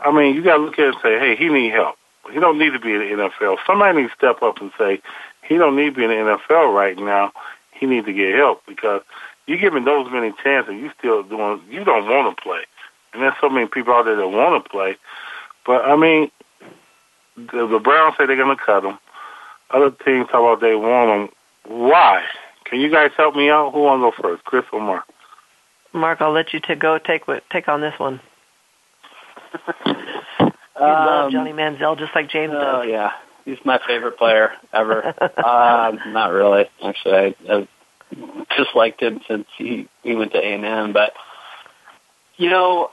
I 0.00 0.12
mean, 0.12 0.34
you 0.34 0.42
got 0.42 0.56
to 0.56 0.62
look 0.62 0.78
at 0.78 0.86
it 0.86 0.94
and 0.94 1.02
say, 1.02 1.18
hey, 1.18 1.36
he 1.36 1.50
need 1.50 1.72
help. 1.72 1.96
He 2.32 2.40
don't 2.40 2.58
need 2.58 2.70
to 2.72 2.78
be 2.78 2.94
in 2.94 3.00
the 3.00 3.30
NFL. 3.40 3.58
Somebody 3.66 4.02
needs 4.02 4.12
to 4.12 4.16
step 4.16 4.42
up 4.42 4.60
and 4.60 4.70
say, 4.78 5.00
he 5.42 5.56
don't 5.56 5.76
need 5.76 5.94
to 5.94 5.96
be 5.96 6.04
in 6.04 6.10
the 6.10 6.16
NFL 6.50 6.74
right 6.74 6.96
now. 6.96 7.32
He 7.72 7.86
needs 7.86 8.06
to 8.06 8.12
get 8.12 8.34
help 8.34 8.62
because 8.66 9.02
you 9.46 9.56
give 9.56 9.74
him 9.74 9.84
those 9.84 10.10
many 10.12 10.32
chances, 10.42 10.74
you 10.74 10.90
still 10.98 11.22
doing. 11.22 11.62
You 11.70 11.84
don't 11.84 12.06
want 12.06 12.36
to 12.36 12.42
play, 12.42 12.60
and 13.12 13.22
there's 13.22 13.34
so 13.40 13.48
many 13.48 13.66
people 13.66 13.94
out 13.94 14.04
there 14.04 14.16
that 14.16 14.28
want 14.28 14.62
to 14.62 14.70
play. 14.70 14.96
But 15.64 15.84
I 15.84 15.96
mean, 15.96 16.30
the, 17.36 17.66
the 17.66 17.78
Browns 17.78 18.16
say 18.18 18.26
they're 18.26 18.36
going 18.36 18.56
to 18.56 18.62
cut 18.62 18.84
him. 18.84 18.98
Other 19.70 19.90
teams 19.90 20.26
talk 20.28 20.40
about 20.40 20.60
they 20.60 20.74
want 20.74 21.10
him. 21.10 21.28
Why? 21.66 22.24
Can 22.64 22.80
you 22.80 22.90
guys 22.90 23.10
help 23.16 23.34
me 23.36 23.48
out? 23.48 23.72
Who 23.72 23.82
want 23.82 24.00
to 24.00 24.10
go 24.10 24.28
first, 24.28 24.44
Chris 24.44 24.64
or 24.72 24.80
Mark? 24.80 25.04
Mark, 25.94 26.20
I'll 26.20 26.32
let 26.32 26.52
you 26.52 26.60
to 26.60 26.76
go 26.76 26.98
take 26.98 27.26
what- 27.26 27.48
take 27.50 27.68
on 27.68 27.80
this 27.80 27.98
one. 27.98 28.20
You 30.80 30.86
love 30.86 31.26
Um, 31.26 31.32
Johnny 31.32 31.52
Manziel 31.52 31.98
just 31.98 32.14
like 32.14 32.28
James 32.30 32.52
Oh 32.56 32.82
does. 32.82 32.88
yeah, 32.88 33.12
he's 33.44 33.58
my 33.64 33.78
favorite 33.86 34.16
player 34.18 34.52
ever. 34.72 35.06
um, 35.44 36.12
not 36.12 36.32
really, 36.32 36.66
actually. 36.84 37.14
I, 37.48 37.52
I've 37.52 37.68
just 38.56 38.74
liked 38.74 39.00
him 39.02 39.20
since 39.28 39.46
he 39.56 39.88
he 40.02 40.14
went 40.14 40.32
to 40.32 40.38
A 40.38 40.54
and 40.54 40.64
M. 40.64 40.92
But 40.92 41.12
you 42.36 42.48
know, 42.50 42.90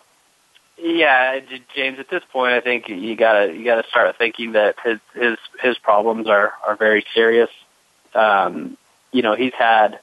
yeah, 0.78 1.40
James. 1.76 2.00
At 2.00 2.10
this 2.10 2.24
point, 2.32 2.54
I 2.54 2.62
think 2.62 2.90
you 2.90 3.16
gotta 3.16 3.54
you 3.54 3.64
gotta 3.64 3.88
start 3.88 4.18
thinking 4.18 4.54
that 4.54 4.76
his 4.84 5.00
his 5.14 5.38
his 5.62 5.78
problems 5.78 6.28
are 6.28 6.54
are 6.66 6.76
very 6.76 7.06
serious. 7.14 7.50
Um, 8.14 8.78
you 9.12 9.22
know, 9.22 9.36
he's 9.36 9.54
had 9.54 10.00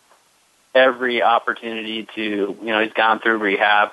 every 0.75 1.23
opportunity 1.23 2.07
to 2.15 2.23
you 2.61 2.67
know 2.67 2.81
he's 2.83 2.93
gone 2.93 3.19
through 3.21 3.39
rehab. 3.39 3.91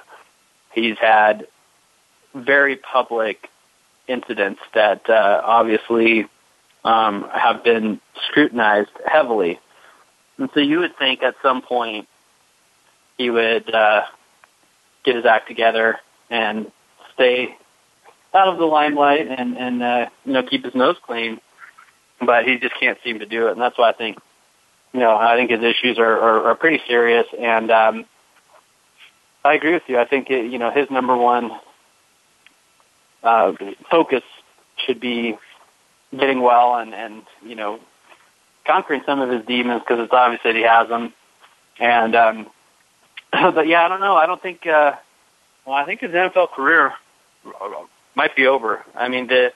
He's 0.73 0.97
had 0.97 1.47
very 2.35 2.75
public 2.75 3.49
incidents 4.09 4.59
that 4.73 5.09
uh, 5.09 5.41
obviously 5.43 6.27
um, 6.83 7.29
have 7.33 7.63
been 7.63 7.99
scrutinized 8.27 8.91
heavily. 9.05 9.59
And 10.37 10.49
so 10.53 10.59
you 10.59 10.79
would 10.79 10.97
think 10.97 11.21
at 11.21 11.35
some 11.41 11.61
point 11.61 12.07
he 13.17 13.29
would 13.29 13.73
uh, 13.73 14.03
get 15.03 15.15
his 15.15 15.25
act 15.25 15.47
together 15.47 15.99
and 16.29 16.71
stay 17.13 17.55
out 18.33 18.47
of 18.47 18.57
the 18.57 18.65
limelight 18.65 19.27
and, 19.27 19.57
and 19.57 19.83
uh, 19.83 20.09
you 20.25 20.33
know 20.33 20.43
keep 20.43 20.63
his 20.63 20.75
nose 20.75 20.97
clean. 21.05 21.39
But 22.21 22.45
he 22.45 22.57
just 22.57 22.75
can't 22.77 22.97
seem 23.03 23.19
to 23.19 23.25
do 23.25 23.47
it, 23.47 23.53
and 23.53 23.61
that's 23.61 23.77
why 23.77 23.89
I 23.89 23.93
think 23.93 24.17
you 24.93 24.99
know 24.99 25.15
I 25.15 25.35
think 25.35 25.51
his 25.51 25.63
issues 25.63 25.97
are, 25.97 26.17
are, 26.17 26.47
are 26.49 26.55
pretty 26.55 26.81
serious. 26.87 27.27
And 27.37 27.71
um, 27.71 28.05
I 29.43 29.53
agree 29.53 29.73
with 29.73 29.83
you. 29.87 29.97
I 29.97 30.05
think 30.05 30.29
it, 30.29 30.51
you 30.51 30.57
know 30.57 30.71
his 30.71 30.89
number 30.89 31.15
one 31.15 31.51
uh, 33.23 33.53
focus 33.89 34.23
should 34.85 34.99
be 34.99 35.37
getting 36.17 36.41
well 36.41 36.75
and 36.75 36.93
and 36.93 37.23
you 37.43 37.55
know 37.55 37.79
conquering 38.65 39.01
some 39.05 39.19
of 39.19 39.29
his 39.29 39.45
demons 39.45 39.81
because 39.81 40.03
it's 40.03 40.13
obvious 40.13 40.41
that 40.43 40.55
he 40.55 40.61
has 40.61 40.87
them. 40.87 41.13
And 41.79 42.15
um, 42.15 42.47
but 43.31 43.67
yeah, 43.67 43.83
I 43.83 43.87
don't 43.87 44.01
know. 44.01 44.15
I 44.15 44.25
don't 44.25 44.41
think. 44.41 44.65
Uh, 44.65 44.93
well, 45.65 45.75
I 45.75 45.85
think 45.85 46.01
his 46.01 46.11
NFL 46.11 46.51
career 46.51 46.93
might 48.15 48.35
be 48.35 48.47
over. 48.47 48.83
I 48.95 49.09
mean, 49.09 49.27
the 49.27 49.53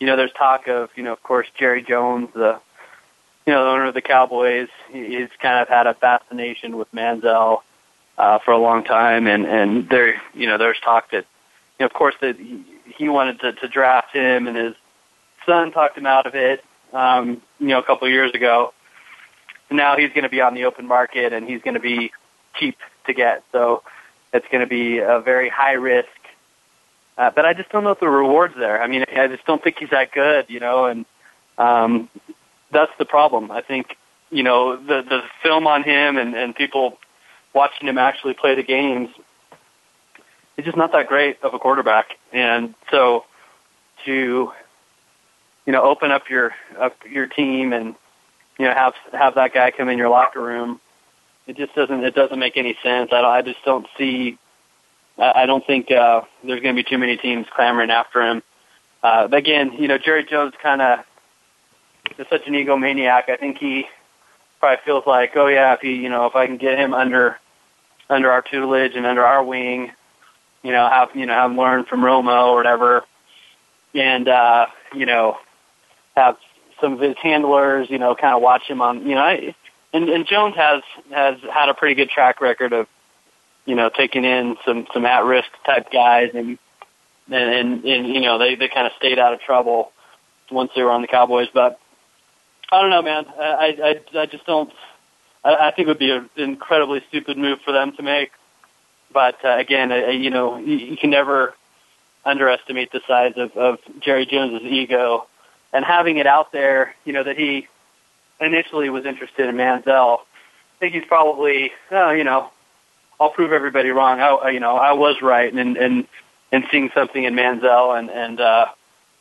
you 0.00 0.06
know, 0.06 0.16
there's 0.16 0.32
talk 0.32 0.68
of 0.68 0.90
you 0.96 1.02
know, 1.02 1.12
of 1.12 1.22
course, 1.22 1.46
Jerry 1.58 1.82
Jones, 1.82 2.28
the 2.34 2.60
you 3.46 3.52
know, 3.52 3.64
the 3.64 3.70
owner 3.70 3.86
of 3.86 3.94
the 3.94 4.02
Cowboys. 4.02 4.68
He's 4.90 5.28
kind 5.40 5.60
of 5.60 5.68
had 5.68 5.86
a 5.86 5.94
fascination 5.94 6.76
with 6.76 6.90
Manziel 6.92 7.60
uh, 8.16 8.38
for 8.44 8.52
a 8.52 8.58
long 8.58 8.84
time, 8.84 9.26
and 9.26 9.44
and 9.46 9.88
there, 9.88 10.20
you 10.34 10.46
know, 10.46 10.58
there's 10.58 10.78
talk 10.80 11.10
that, 11.10 11.26
you 11.78 11.80
know, 11.80 11.86
of 11.86 11.92
course, 11.92 12.14
that 12.20 12.38
he, 12.96 13.08
wanted 13.08 13.40
to, 13.40 13.52
to 13.52 13.68
draft 13.68 14.14
him, 14.14 14.46
and 14.46 14.56
his 14.56 14.74
son 15.46 15.72
talked 15.72 15.96
him 15.96 16.06
out 16.06 16.26
of 16.26 16.34
it, 16.34 16.64
um, 16.92 17.42
you 17.58 17.68
know, 17.68 17.78
a 17.78 17.82
couple 17.82 18.06
of 18.06 18.12
years 18.12 18.32
ago. 18.34 18.72
Now 19.70 19.96
he's 19.96 20.10
going 20.10 20.22
to 20.22 20.28
be 20.28 20.40
on 20.40 20.54
the 20.54 20.64
open 20.64 20.86
market, 20.86 21.32
and 21.32 21.48
he's 21.48 21.62
going 21.62 21.74
to 21.74 21.80
be 21.80 22.12
cheap 22.58 22.76
to 23.06 23.14
get. 23.14 23.42
So 23.52 23.82
it's 24.32 24.46
going 24.50 24.60
to 24.60 24.66
be 24.66 24.98
a 24.98 25.20
very 25.20 25.48
high 25.48 25.72
risk. 25.72 26.08
Uh, 27.16 27.30
but 27.34 27.44
I 27.44 27.54
just 27.54 27.70
don't 27.70 27.84
know 27.84 27.90
if 27.90 28.00
the 28.00 28.08
rewards 28.08 28.54
there. 28.56 28.82
I 28.82 28.88
mean, 28.88 29.04
I 29.16 29.28
just 29.28 29.44
don't 29.46 29.62
think 29.62 29.76
he's 29.78 29.90
that 29.90 30.12
good, 30.12 30.46
you 30.48 30.60
know, 30.60 30.86
and 30.86 31.06
um, 31.58 32.08
that's 32.72 32.92
the 32.98 33.04
problem. 33.04 33.50
I 33.50 33.62
think, 33.62 33.96
you 34.30 34.42
know, 34.42 34.76
the 34.76 35.02
the 35.02 35.22
film 35.42 35.66
on 35.66 35.84
him 35.84 36.16
and, 36.16 36.34
and 36.34 36.54
people 36.54 36.98
watching 37.54 37.88
him 37.88 37.98
actually 37.98 38.34
play 38.34 38.56
the 38.56 38.64
games, 38.64 39.10
he's 40.56 40.64
just 40.64 40.76
not 40.76 40.92
that 40.92 41.08
great 41.08 41.42
of 41.42 41.54
a 41.54 41.58
quarterback. 41.58 42.06
And 42.32 42.74
so 42.90 43.24
to, 44.04 44.52
you 45.66 45.72
know, 45.72 45.82
open 45.82 46.10
up 46.10 46.28
your 46.28 46.52
up 46.78 46.96
your 47.08 47.26
team 47.26 47.72
and 47.72 47.94
you 48.58 48.66
know, 48.66 48.74
have 48.74 48.94
have 49.12 49.34
that 49.34 49.52
guy 49.52 49.70
come 49.70 49.88
in 49.88 49.98
your 49.98 50.08
locker 50.08 50.42
room. 50.42 50.80
It 51.46 51.56
just 51.56 51.74
doesn't 51.74 52.04
it 52.04 52.14
doesn't 52.14 52.38
make 52.38 52.56
any 52.56 52.76
sense. 52.82 53.10
I 53.12 53.20
I 53.20 53.42
just 53.42 53.62
don't 53.64 53.86
see. 53.98 54.38
I 55.16 55.46
don't 55.46 55.64
think 55.64 55.92
uh, 55.92 56.22
there's 56.42 56.60
going 56.60 56.74
to 56.74 56.82
be 56.82 56.88
too 56.88 56.98
many 56.98 57.16
teams 57.16 57.46
clamoring 57.54 57.90
after 57.90 58.20
him. 58.20 58.42
Uh, 59.00 59.28
again, 59.30 59.72
you 59.78 59.86
know, 59.86 59.96
Jerry 59.96 60.24
Jones 60.24 60.54
kind 60.60 60.82
of 60.82 61.04
is 62.18 62.26
such 62.28 62.48
an 62.48 62.54
egomaniac. 62.54 63.28
I 63.28 63.36
think 63.36 63.58
he 63.58 63.86
probably 64.58 64.82
feels 64.84 65.04
like, 65.06 65.36
oh 65.36 65.46
yeah, 65.46 65.74
if 65.74 65.80
he, 65.80 65.94
you 65.94 66.08
know, 66.08 66.26
if 66.26 66.34
I 66.34 66.46
can 66.46 66.56
get 66.56 66.78
him 66.78 66.94
under 66.94 67.38
under 68.08 68.30
our 68.30 68.42
tutelage 68.42 68.96
and 68.96 69.06
under 69.06 69.24
our 69.24 69.44
wing, 69.44 69.92
you 70.64 70.72
know, 70.72 70.88
have 70.88 71.10
you 71.14 71.26
know 71.26 71.34
have 71.34 71.50
him 71.50 71.56
learn 71.56 71.84
from 71.84 72.00
Romo 72.00 72.48
or 72.48 72.56
whatever, 72.56 73.04
and 73.94 74.26
uh, 74.26 74.66
you 74.94 75.06
know, 75.06 75.36
have 76.16 76.36
some 76.80 76.94
of 76.94 77.00
his 77.00 77.16
handlers, 77.22 77.88
you 77.90 77.98
know, 77.98 78.14
kind 78.14 78.34
of 78.34 78.42
watch 78.42 78.62
him 78.66 78.80
on, 78.80 79.06
you 79.06 79.14
know, 79.14 79.20
I, 79.20 79.54
and, 79.92 80.08
and 80.08 80.26
Jones 80.26 80.56
has 80.56 80.82
has 81.10 81.36
had 81.52 81.68
a 81.68 81.74
pretty 81.74 81.94
good 81.94 82.10
track 82.10 82.40
record 82.40 82.72
of, 82.72 82.86
you 83.64 83.74
know, 83.74 83.90
taking 83.94 84.24
in 84.24 84.56
some 84.66 84.86
some 84.92 85.06
at 85.06 85.24
risk 85.24 85.48
type 85.64 85.92
guys, 85.92 86.30
and 86.34 86.58
and 87.30 87.54
and, 87.54 87.84
and 87.84 88.06
you 88.08 88.20
know 88.20 88.38
they 88.38 88.56
they 88.56 88.68
kind 88.68 88.86
of 88.86 88.92
stayed 88.98 89.18
out 89.18 89.34
of 89.34 89.40
trouble 89.40 89.92
once 90.50 90.70
they 90.74 90.82
were 90.82 90.90
on 90.90 91.02
the 91.02 91.08
Cowboys, 91.08 91.48
but 91.52 91.78
I 92.72 92.80
don't 92.80 92.90
know, 92.90 93.02
man. 93.02 93.26
I 93.38 94.00
I 94.14 94.20
I 94.20 94.26
just 94.26 94.46
don't. 94.46 94.72
I, 95.44 95.68
I 95.68 95.72
think 95.76 95.86
it 95.86 95.90
would 95.90 95.98
be 95.98 96.10
an 96.10 96.28
incredibly 96.36 97.02
stupid 97.08 97.36
move 97.36 97.58
for 97.64 97.72
them 97.72 97.94
to 97.96 98.02
make. 98.02 98.30
But 99.14 99.42
uh, 99.44 99.56
again, 99.56 99.92
I, 99.92 100.10
you 100.10 100.28
know, 100.28 100.58
you, 100.58 100.76
you 100.76 100.96
can 100.98 101.08
never 101.08 101.54
underestimate 102.24 102.92
the 102.92 103.00
size 103.06 103.34
of, 103.36 103.56
of 103.56 103.78
Jerry 104.00 104.26
Jones's 104.26 104.66
ego 104.66 105.26
and 105.72 105.84
having 105.84 106.18
it 106.18 106.26
out 106.26 106.52
there, 106.52 106.94
you 107.04 107.12
know, 107.12 107.22
that 107.22 107.38
he 107.38 107.68
initially 108.40 108.90
was 108.90 109.06
interested 109.06 109.48
in 109.48 109.56
Manziel. 109.56 110.18
I 110.18 110.78
think 110.80 110.94
he's 110.94 111.04
probably, 111.04 111.72
oh, 111.90 112.10
you 112.10 112.24
know, 112.24 112.50
I'll 113.20 113.30
prove 113.30 113.52
everybody 113.52 113.90
wrong. 113.90 114.20
I, 114.20 114.50
you 114.50 114.60
know, 114.60 114.76
I 114.76 114.92
was 114.92 115.22
right, 115.22 115.52
and 115.52 115.76
and 115.76 116.06
and 116.50 116.64
seeing 116.70 116.90
something 116.94 117.22
in 117.22 117.34
Manziel, 117.34 117.96
and 117.96 118.10
and 118.10 118.40
uh, 118.40 118.66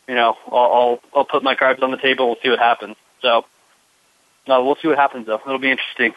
you 0.08 0.16
know, 0.16 0.36
I'll, 0.52 0.58
I'll 0.58 1.00
I'll 1.16 1.26
put 1.26 1.44
my 1.44 1.56
cards 1.56 1.82
on 1.84 1.92
the 1.92 1.98
table. 1.98 2.28
We'll 2.28 2.38
see 2.42 2.50
what 2.50 2.60
happens. 2.60 2.96
So, 3.22 3.46
uh, 4.48 4.62
we'll 4.64 4.78
see 4.82 4.88
what 4.88 4.98
happens 4.98 5.28
though. 5.28 5.40
It'll 5.46 5.60
be 5.60 5.72
interesting. 5.72 6.14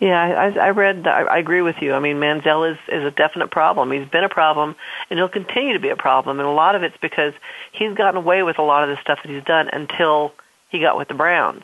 Yeah, 0.00 0.20
I, 0.20 0.58
I 0.58 0.70
read. 0.70 1.06
I, 1.06 1.22
I 1.22 1.38
agree 1.38 1.62
with 1.62 1.76
you. 1.80 1.92
I 1.92 2.00
mean, 2.00 2.16
Manziel 2.16 2.72
is 2.72 2.78
is 2.88 3.04
a 3.04 3.10
definite 3.12 3.50
problem. 3.52 3.92
He's 3.92 4.08
been 4.08 4.24
a 4.24 4.28
problem, 4.28 4.74
and 5.08 5.18
he'll 5.18 5.28
continue 5.28 5.74
to 5.74 5.78
be 5.78 5.90
a 5.90 5.96
problem. 5.96 6.40
And 6.40 6.48
a 6.48 6.52
lot 6.52 6.74
of 6.74 6.82
it's 6.82 6.96
because 7.00 7.34
he's 7.70 7.94
gotten 7.94 8.16
away 8.16 8.42
with 8.42 8.58
a 8.58 8.62
lot 8.62 8.82
of 8.82 8.88
the 8.88 9.00
stuff 9.00 9.20
that 9.22 9.30
he's 9.30 9.44
done 9.44 9.68
until 9.68 10.32
he 10.70 10.80
got 10.80 10.96
with 10.98 11.06
the 11.06 11.14
Browns. 11.14 11.62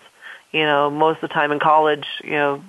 You 0.52 0.62
know, 0.62 0.88
most 0.88 1.16
of 1.16 1.28
the 1.28 1.34
time 1.34 1.52
in 1.52 1.58
college, 1.58 2.06
you 2.22 2.30
know, 2.30 2.62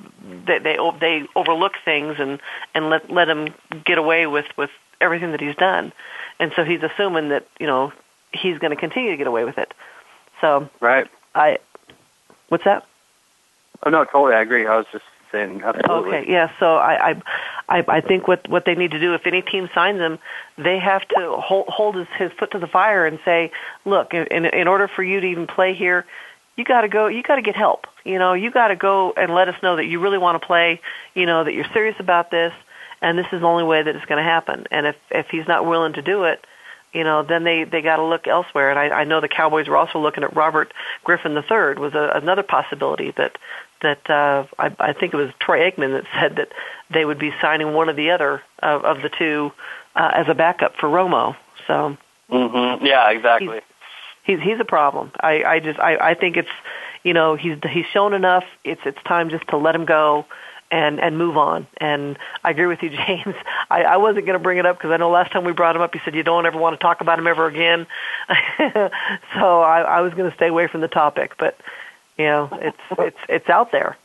they 0.47 0.59
they 0.59 0.77
they 0.99 1.23
overlook 1.35 1.73
things 1.85 2.15
and 2.17 2.39
and 2.73 2.89
let 2.89 3.09
let 3.11 3.29
him 3.29 3.53
get 3.85 3.97
away 3.97 4.25
with 4.25 4.45
with 4.57 4.71
everything 4.99 5.31
that 5.31 5.39
he's 5.39 5.55
done, 5.55 5.93
and 6.39 6.51
so 6.55 6.63
he's 6.63 6.81
assuming 6.81 7.29
that 7.29 7.47
you 7.59 7.67
know 7.67 7.93
he's 8.33 8.57
going 8.57 8.71
to 8.71 8.75
continue 8.75 9.11
to 9.11 9.17
get 9.17 9.27
away 9.27 9.45
with 9.45 9.57
it. 9.57 9.73
So 10.41 10.69
right, 10.79 11.07
I 11.35 11.59
what's 12.49 12.63
that? 12.65 12.85
Oh 13.83 13.89
no, 13.89 14.03
totally, 14.03 14.33
I 14.33 14.41
agree. 14.41 14.65
I 14.67 14.75
was 14.75 14.87
just 14.91 15.05
saying 15.31 15.61
absolutely. 15.63 16.17
Okay, 16.17 16.31
yeah. 16.31 16.51
So 16.59 16.75
I, 16.75 17.21
I, 17.67 17.85
I 17.87 18.01
think 18.01 18.27
what 18.27 18.47
what 18.49 18.65
they 18.65 18.75
need 18.75 18.91
to 18.91 18.99
do, 18.99 19.13
if 19.13 19.25
any 19.25 19.41
team 19.41 19.69
signs 19.73 19.99
him, 19.99 20.19
they 20.57 20.79
have 20.79 21.07
to 21.09 21.37
hold 21.37 21.67
hold 21.67 21.95
his, 21.95 22.07
his 22.17 22.31
foot 22.33 22.51
to 22.51 22.59
the 22.59 22.67
fire 22.67 23.05
and 23.05 23.19
say, 23.25 23.51
look, 23.85 24.13
in 24.13 24.45
in 24.45 24.67
order 24.67 24.87
for 24.87 25.03
you 25.03 25.19
to 25.19 25.27
even 25.27 25.47
play 25.47 25.73
here, 25.73 26.05
you 26.55 26.65
got 26.65 26.81
to 26.81 26.89
go. 26.89 27.07
You 27.07 27.23
got 27.23 27.35
to 27.35 27.41
get 27.41 27.55
help. 27.55 27.87
You 28.03 28.19
know, 28.19 28.33
you 28.33 28.51
got 28.51 28.67
to 28.67 28.75
go 28.75 29.13
and 29.15 29.33
let 29.33 29.47
us 29.47 29.55
know 29.63 29.77
that 29.77 29.85
you 29.85 29.99
really 29.99 30.17
want 30.17 30.41
to 30.41 30.45
play. 30.45 30.81
You 31.13 31.25
know 31.25 31.43
that 31.43 31.53
you're 31.53 31.71
serious 31.73 31.95
about 31.99 32.31
this, 32.31 32.53
and 33.01 33.17
this 33.17 33.27
is 33.31 33.41
the 33.41 33.47
only 33.47 33.63
way 33.63 33.81
that 33.81 33.95
it's 33.95 34.05
going 34.05 34.23
to 34.23 34.29
happen. 34.29 34.65
And 34.71 34.87
if 34.87 34.95
if 35.09 35.27
he's 35.29 35.47
not 35.47 35.65
willing 35.65 35.93
to 35.93 36.01
do 36.01 36.25
it, 36.25 36.45
you 36.93 37.03
know, 37.03 37.23
then 37.23 37.43
they 37.43 37.63
they 37.63 37.81
got 37.81 37.97
to 37.97 38.03
look 38.03 38.27
elsewhere. 38.27 38.71
And 38.71 38.79
I, 38.79 38.89
I 38.89 39.03
know 39.03 39.21
the 39.21 39.27
Cowboys 39.27 39.67
were 39.67 39.77
also 39.77 39.99
looking 39.99 40.23
at 40.23 40.35
Robert 40.35 40.73
Griffin 41.03 41.33
III 41.33 41.75
was 41.79 41.93
a, 41.93 42.11
another 42.15 42.43
possibility 42.43 43.11
that 43.17 43.37
that 43.81 44.09
uh, 44.09 44.45
I, 44.57 44.75
I 44.79 44.93
think 44.93 45.13
it 45.13 45.17
was 45.17 45.29
Troy 45.39 45.69
Aikman 45.69 45.91
that 45.91 46.05
said 46.19 46.35
that 46.37 46.49
they 46.91 47.05
would 47.05 47.19
be 47.19 47.33
signing 47.41 47.73
one 47.73 47.89
or 47.89 47.93
the 47.93 48.11
other 48.11 48.41
of, 48.59 48.83
of 48.83 49.01
the 49.01 49.09
two 49.09 49.51
uh, 49.95 50.11
as 50.13 50.27
a 50.27 50.35
backup 50.35 50.75
for 50.75 50.87
Romo. 50.87 51.35
So, 51.67 51.97
mm-hmm. 52.29 52.85
yeah, 52.85 53.09
exactly. 53.11 53.61
He's, 54.23 54.39
he's 54.39 54.47
he's 54.47 54.59
a 54.59 54.65
problem. 54.65 55.11
I 55.19 55.43
I 55.43 55.59
just 55.59 55.79
I 55.79 55.97
I 55.97 56.13
think 56.13 56.37
it's 56.37 56.49
you 57.03 57.13
know 57.13 57.35
he's 57.35 57.57
he's 57.69 57.85
shown 57.87 58.13
enough. 58.13 58.43
It's 58.63 58.81
it's 58.85 59.01
time 59.03 59.29
just 59.29 59.47
to 59.49 59.57
let 59.57 59.75
him 59.75 59.85
go 59.85 60.25
and 60.71 60.99
and 60.99 61.17
move 61.17 61.37
on. 61.37 61.67
And 61.77 62.17
I 62.43 62.51
agree 62.51 62.67
with 62.67 62.81
you, 62.83 62.89
James. 63.07 63.35
I, 63.69 63.83
I 63.83 63.97
wasn't 63.97 64.25
going 64.25 64.37
to 64.37 64.43
bring 64.43 64.57
it 64.57 64.65
up 64.65 64.77
because 64.77 64.91
I 64.91 64.97
know 64.97 65.09
last 65.09 65.31
time 65.31 65.43
we 65.43 65.51
brought 65.51 65.75
him 65.75 65.81
up, 65.81 65.93
you 65.95 66.01
said 66.03 66.15
you 66.15 66.23
don't 66.23 66.45
ever 66.45 66.57
want 66.57 66.79
to 66.79 66.83
talk 66.83 67.01
about 67.01 67.19
him 67.19 67.27
ever 67.27 67.47
again. 67.47 67.87
so 69.35 69.61
I, 69.61 69.81
I 69.81 70.01
was 70.01 70.13
going 70.13 70.29
to 70.29 70.35
stay 70.35 70.47
away 70.47 70.67
from 70.67 70.81
the 70.81 70.87
topic, 70.87 71.33
but 71.37 71.57
you 72.19 72.25
know, 72.25 72.49
it's 72.51 72.77
it's 72.99 73.17
it's 73.27 73.49
out 73.49 73.71
there. 73.71 73.97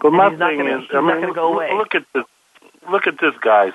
But 0.00 0.12
my 0.12 0.28
thing 0.28 0.38
gonna, 0.38 0.78
is, 0.78 0.84
I 0.92 1.00
mean, 1.00 1.32
look, 1.32 1.36
look 1.36 1.94
at 1.94 2.04
this. 2.14 2.24
Look 2.90 3.06
at 3.06 3.14
this, 3.20 3.34
guys. 3.40 3.72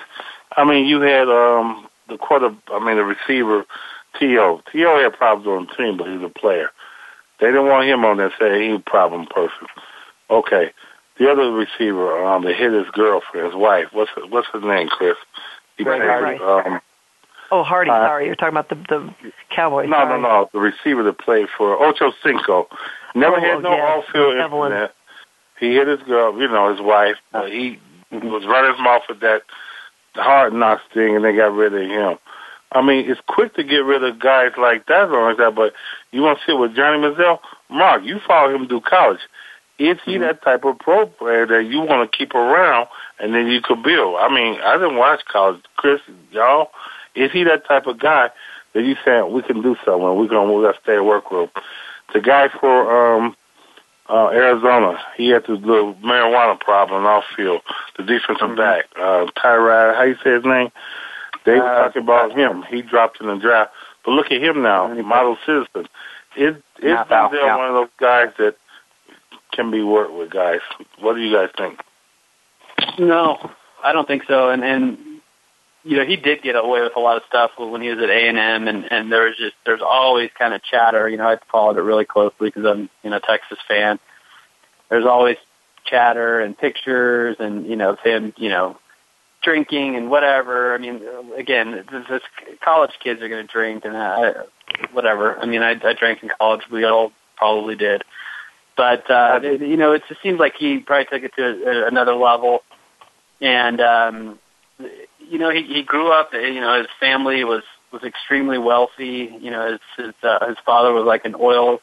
I 0.56 0.64
mean, 0.64 0.86
you 0.86 1.00
had 1.00 1.28
um 1.28 1.88
the 2.08 2.16
quarter. 2.16 2.54
I 2.68 2.78
mean, 2.78 2.96
the 2.96 3.04
receiver, 3.04 3.64
To. 4.20 4.60
To 4.72 4.78
had 4.78 5.12
problems 5.14 5.46
on 5.48 5.66
the 5.66 5.74
team, 5.74 5.96
but 5.96 6.08
he's 6.08 6.22
a 6.22 6.28
player. 6.28 6.70
They 7.40 7.46
didn't 7.46 7.66
want 7.66 7.88
him 7.88 8.04
on 8.04 8.16
there. 8.16 8.32
Say 8.38 8.68
he's 8.68 8.76
a 8.76 8.90
problem 8.90 9.26
person. 9.26 9.66
Okay. 10.30 10.72
The 11.18 11.28
other 11.30 11.50
receiver, 11.50 12.24
um, 12.24 12.44
they 12.44 12.54
hit 12.54 12.72
his 12.72 12.88
girlfriend, 12.92 13.46
his 13.46 13.56
wife. 13.56 13.88
What's 13.92 14.10
what's 14.28 14.46
his 14.52 14.62
name, 14.62 14.88
Chris? 14.88 15.16
He 15.76 15.84
right, 15.84 16.00
played, 16.00 16.40
right. 16.40 16.66
Um, 16.66 16.80
oh, 17.50 17.62
Hardy. 17.62 17.90
Uh, 17.90 18.06
sorry, 18.06 18.26
you're 18.26 18.34
talking 18.34 18.56
about 18.56 18.68
the 18.68 18.76
the 18.88 19.32
Cowboys. 19.54 19.88
No, 19.88 19.96
sorry. 19.96 20.20
no, 20.20 20.28
no. 20.28 20.50
The 20.52 20.58
receiver 20.58 21.02
that 21.04 21.18
played 21.18 21.46
for 21.56 21.82
Ocho 21.82 22.12
Cinco. 22.22 22.68
Never 23.14 23.36
oh, 23.36 23.40
had 23.40 23.62
no 23.62 23.70
yes. 23.70 24.04
off-field 24.04 24.36
Evelyn. 24.36 24.72
incident. 24.72 24.92
He 25.60 25.74
hit 25.74 25.88
his 25.88 26.02
girl, 26.06 26.38
you 26.38 26.48
know, 26.48 26.70
his 26.70 26.80
wife. 26.80 27.16
But 27.32 27.50
he 27.50 27.78
was 28.12 28.46
running 28.46 28.72
his 28.72 28.80
mouth 28.80 29.02
with 29.08 29.20
that 29.20 29.42
hard 30.14 30.52
knocks 30.52 30.82
thing, 30.94 31.16
and 31.16 31.24
they 31.24 31.34
got 31.34 31.52
rid 31.52 31.74
of 31.74 31.82
him. 31.82 32.18
I 32.72 32.82
mean, 32.82 33.10
it's 33.10 33.20
quick 33.26 33.54
to 33.54 33.64
get 33.64 33.78
rid 33.78 34.04
of 34.04 34.20
guys 34.20 34.52
like 34.58 34.86
that, 34.86 35.10
like 35.10 35.38
that. 35.38 35.54
But 35.54 35.72
you 36.12 36.20
want 36.22 36.38
to 36.38 36.44
see 36.46 36.56
with 36.56 36.76
Johnny 36.76 36.98
Manziel, 36.98 37.38
Mark? 37.70 38.02
You 38.04 38.20
follow 38.26 38.54
him 38.54 38.68
through 38.68 38.82
college. 38.82 39.20
Is 39.78 39.96
he 40.04 40.14
mm-hmm. 40.14 40.22
that 40.22 40.42
type 40.42 40.64
of 40.64 40.78
pro 40.78 41.06
player 41.06 41.46
that 41.46 41.66
you 41.66 41.80
want 41.80 42.10
to 42.10 42.18
keep 42.18 42.34
around 42.34 42.88
and 43.20 43.32
then 43.32 43.46
you 43.46 43.60
could 43.62 43.82
build? 43.82 44.16
I 44.18 44.28
mean, 44.28 44.60
I 44.60 44.76
didn't 44.76 44.96
watch 44.96 45.20
college. 45.30 45.62
Chris, 45.76 46.00
y'all, 46.32 46.70
is 47.18 47.32
he 47.32 47.44
that 47.44 47.66
type 47.66 47.86
of 47.86 47.98
guy 47.98 48.30
that 48.74 48.82
you 48.82 48.96
saying 49.04 49.32
we 49.32 49.42
can 49.42 49.62
do 49.62 49.76
something? 49.84 50.16
We're 50.16 50.28
gonna 50.28 50.52
we 50.52 50.62
gotta 50.62 50.78
stay 50.82 50.96
at 50.96 51.04
work 51.04 51.30
with. 51.30 51.50
The 52.14 52.20
guy 52.20 52.48
for 52.60 53.16
um 53.16 53.36
uh 54.08 54.28
Arizona, 54.28 54.98
he 55.16 55.28
had 55.30 55.42
this 55.42 55.60
little 55.60 55.94
marijuana 55.94 56.58
problem 56.58 57.04
off 57.06 57.24
field. 57.36 57.62
The 57.96 58.04
defensive 58.04 58.48
mm-hmm. 58.48 58.56
back, 58.56 58.86
uh 58.96 59.26
Tyrod, 59.36 59.96
how 59.96 60.04
you 60.04 60.16
say 60.24 60.32
his 60.34 60.44
name? 60.44 60.70
They 61.44 61.54
were 61.54 61.66
uh, 61.66 61.84
talking 61.84 62.02
about 62.02 62.36
him. 62.36 62.62
He 62.68 62.82
dropped 62.82 63.20
in 63.20 63.26
the 63.26 63.36
draft. 63.36 63.72
But 64.04 64.12
look 64.12 64.26
at 64.26 64.42
him 64.42 64.62
now, 64.62 64.88
model 65.02 65.36
citizen. 65.44 65.88
Is 66.36 66.56
is 66.56 66.62
yeah, 66.82 67.04
Denzel 67.04 67.32
yeah. 67.32 67.56
one 67.56 67.68
of 67.68 67.74
those 67.74 67.88
guys 67.98 68.28
that 68.38 68.56
can 69.52 69.70
be 69.70 69.82
worked 69.82 70.12
with, 70.12 70.30
guys? 70.30 70.60
What 71.00 71.14
do 71.14 71.20
you 71.20 71.34
guys 71.34 71.48
think? 71.56 71.80
No, 72.98 73.50
I 73.82 73.92
don't 73.92 74.06
think 74.06 74.24
so. 74.28 74.50
And 74.50 74.62
and 74.62 74.98
you 75.88 75.96
know, 75.96 76.04
he 76.04 76.16
did 76.16 76.42
get 76.42 76.54
away 76.54 76.82
with 76.82 76.96
a 76.96 77.00
lot 77.00 77.16
of 77.16 77.22
stuff 77.26 77.52
when 77.56 77.80
he 77.80 77.88
was 77.88 77.98
at 77.98 78.10
A 78.10 78.28
and 78.28 78.36
M, 78.36 78.68
and 78.68 78.84
and 78.92 79.10
there 79.10 79.24
was 79.24 79.36
just 79.38 79.54
there's 79.64 79.80
always 79.80 80.28
kind 80.38 80.52
of 80.52 80.62
chatter. 80.62 81.08
You 81.08 81.16
know, 81.16 81.26
I 81.26 81.38
followed 81.50 81.78
it 81.78 81.82
really 81.82 82.04
closely 82.04 82.50
because 82.50 82.66
I'm 82.66 82.90
you 83.02 83.08
know 83.08 83.16
a 83.16 83.20
Texas 83.20 83.58
fan. 83.66 83.98
There's 84.90 85.06
always 85.06 85.38
chatter 85.86 86.40
and 86.40 86.56
pictures, 86.56 87.36
and 87.38 87.66
you 87.66 87.76
know 87.76 87.96
him 88.04 88.34
you 88.36 88.50
know 88.50 88.76
drinking 89.42 89.96
and 89.96 90.10
whatever. 90.10 90.74
I 90.74 90.78
mean, 90.78 91.00
again, 91.38 91.86
this, 91.90 92.04
this 92.10 92.22
college 92.62 92.92
kids 93.02 93.22
are 93.22 93.28
going 93.30 93.46
to 93.46 93.50
drink 93.50 93.86
and 93.86 93.96
uh, 93.96 94.42
whatever. 94.92 95.38
I 95.38 95.46
mean, 95.46 95.62
I, 95.62 95.70
I 95.70 95.94
drank 95.94 96.22
in 96.22 96.28
college. 96.38 96.62
We 96.70 96.84
all 96.84 97.12
probably 97.36 97.76
did, 97.76 98.02
but 98.76 99.10
uh, 99.10 99.40
you 99.42 99.78
know, 99.78 99.92
it 99.92 100.02
just 100.06 100.20
seems 100.20 100.38
like 100.38 100.52
he 100.58 100.80
probably 100.80 101.06
took 101.06 101.22
it 101.22 101.34
to 101.36 101.84
a, 101.84 101.86
another 101.86 102.14
level, 102.14 102.62
and. 103.40 103.80
um 103.80 104.38
you 105.28 105.38
know, 105.38 105.50
he, 105.50 105.62
he 105.62 105.82
grew 105.82 106.10
up. 106.12 106.32
You 106.32 106.60
know, 106.60 106.78
his 106.78 106.88
family 107.00 107.44
was 107.44 107.62
was 107.92 108.02
extremely 108.02 108.58
wealthy. 108.58 109.34
You 109.40 109.50
know, 109.50 109.72
his 109.72 109.80
his, 109.96 110.14
uh, 110.22 110.46
his 110.48 110.56
father 110.64 110.92
was 110.92 111.04
like 111.04 111.24
an 111.24 111.34
oil 111.38 111.80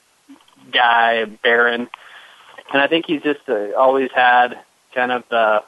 guy, 0.71 1.25
baron, 1.25 1.87
and 2.71 2.81
I 2.81 2.87
think 2.87 3.05
he's 3.05 3.21
just 3.21 3.41
uh, 3.47 3.71
always 3.77 4.09
had 4.13 4.59
kind 4.93 5.11
of 5.11 5.23
uh, 5.31 5.61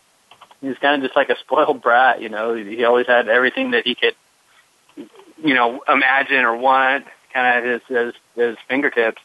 he's 0.61 0.77
kind 0.79 1.01
of 1.01 1.07
just 1.07 1.15
like 1.15 1.29
a 1.29 1.39
spoiled 1.39 1.81
brat. 1.81 2.21
You 2.21 2.29
know, 2.29 2.53
he 2.55 2.83
always 2.83 3.07
had 3.07 3.27
everything 3.27 3.71
that 3.71 3.85
he 3.85 3.95
could, 3.95 4.15
you 5.43 5.53
know, 5.53 5.81
imagine 5.87 6.43
or 6.43 6.57
want, 6.57 7.05
kind 7.33 7.47
of 7.47 7.63
at 7.63 7.71
his 7.71 7.81
his, 7.87 8.13
his 8.35 8.57
fingertips. 8.67 9.21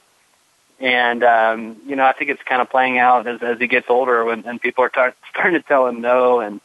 And 0.80 1.22
um, 1.22 1.76
you 1.86 1.94
know, 1.96 2.04
I 2.04 2.12
think 2.12 2.30
it's 2.30 2.42
kind 2.42 2.60
of 2.60 2.68
playing 2.68 2.98
out 2.98 3.26
as 3.26 3.40
as 3.42 3.58
he 3.58 3.68
gets 3.68 3.86
older, 3.88 4.24
when 4.24 4.44
and 4.46 4.60
people 4.60 4.84
are 4.84 4.88
tar- 4.88 5.14
starting 5.30 5.60
to 5.60 5.66
tell 5.66 5.86
him 5.86 6.00
no, 6.00 6.40
and 6.40 6.60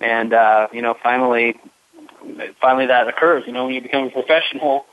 and 0.00 0.32
uh, 0.32 0.68
you 0.72 0.82
know, 0.82 0.96
finally, 1.02 1.56
finally 2.60 2.86
that 2.86 3.08
occurs. 3.08 3.44
You 3.46 3.52
know, 3.52 3.66
when 3.66 3.74
you 3.74 3.82
become 3.82 4.04
a 4.04 4.10
professional, 4.10 4.86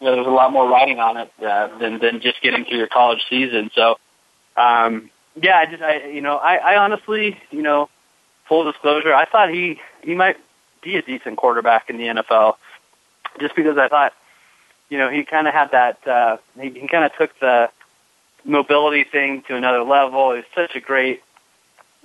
you 0.00 0.06
know, 0.06 0.14
there's 0.14 0.26
a 0.26 0.30
lot 0.30 0.52
more 0.52 0.68
riding 0.68 0.98
on 0.98 1.16
it 1.16 1.30
uh, 1.44 1.78
than 1.78 1.98
than 1.98 2.20
just 2.20 2.40
getting 2.42 2.64
through 2.64 2.78
your 2.78 2.88
college 2.88 3.20
season. 3.28 3.70
So, 3.74 3.96
um, 4.56 5.10
yeah, 5.40 5.56
I 5.58 5.66
just, 5.66 5.82
I, 5.82 6.06
you 6.08 6.20
know, 6.20 6.36
I, 6.36 6.56
I 6.56 6.76
honestly, 6.76 7.38
you 7.50 7.62
know, 7.62 7.88
full 8.48 8.70
disclosure, 8.70 9.14
I 9.14 9.26
thought 9.26 9.50
he 9.50 9.80
he 10.02 10.14
might 10.14 10.36
be 10.82 10.96
a 10.96 11.02
decent 11.02 11.36
quarterback 11.36 11.90
in 11.90 11.98
the 11.98 12.04
NFL, 12.04 12.54
just 13.40 13.54
because 13.54 13.78
I 13.78 13.88
thought, 13.88 14.12
you 14.88 14.98
know, 14.98 15.10
he 15.10 15.24
kind 15.24 15.46
of 15.46 15.54
had 15.54 15.70
that, 15.72 16.06
uh, 16.06 16.36
he, 16.60 16.70
he 16.70 16.88
kind 16.88 17.04
of 17.04 17.12
took 17.16 17.38
the 17.40 17.70
mobility 18.44 19.04
thing 19.04 19.42
to 19.48 19.56
another 19.56 19.82
level. 19.82 20.34
He's 20.34 20.44
such 20.54 20.74
a 20.76 20.80
great 20.80 21.22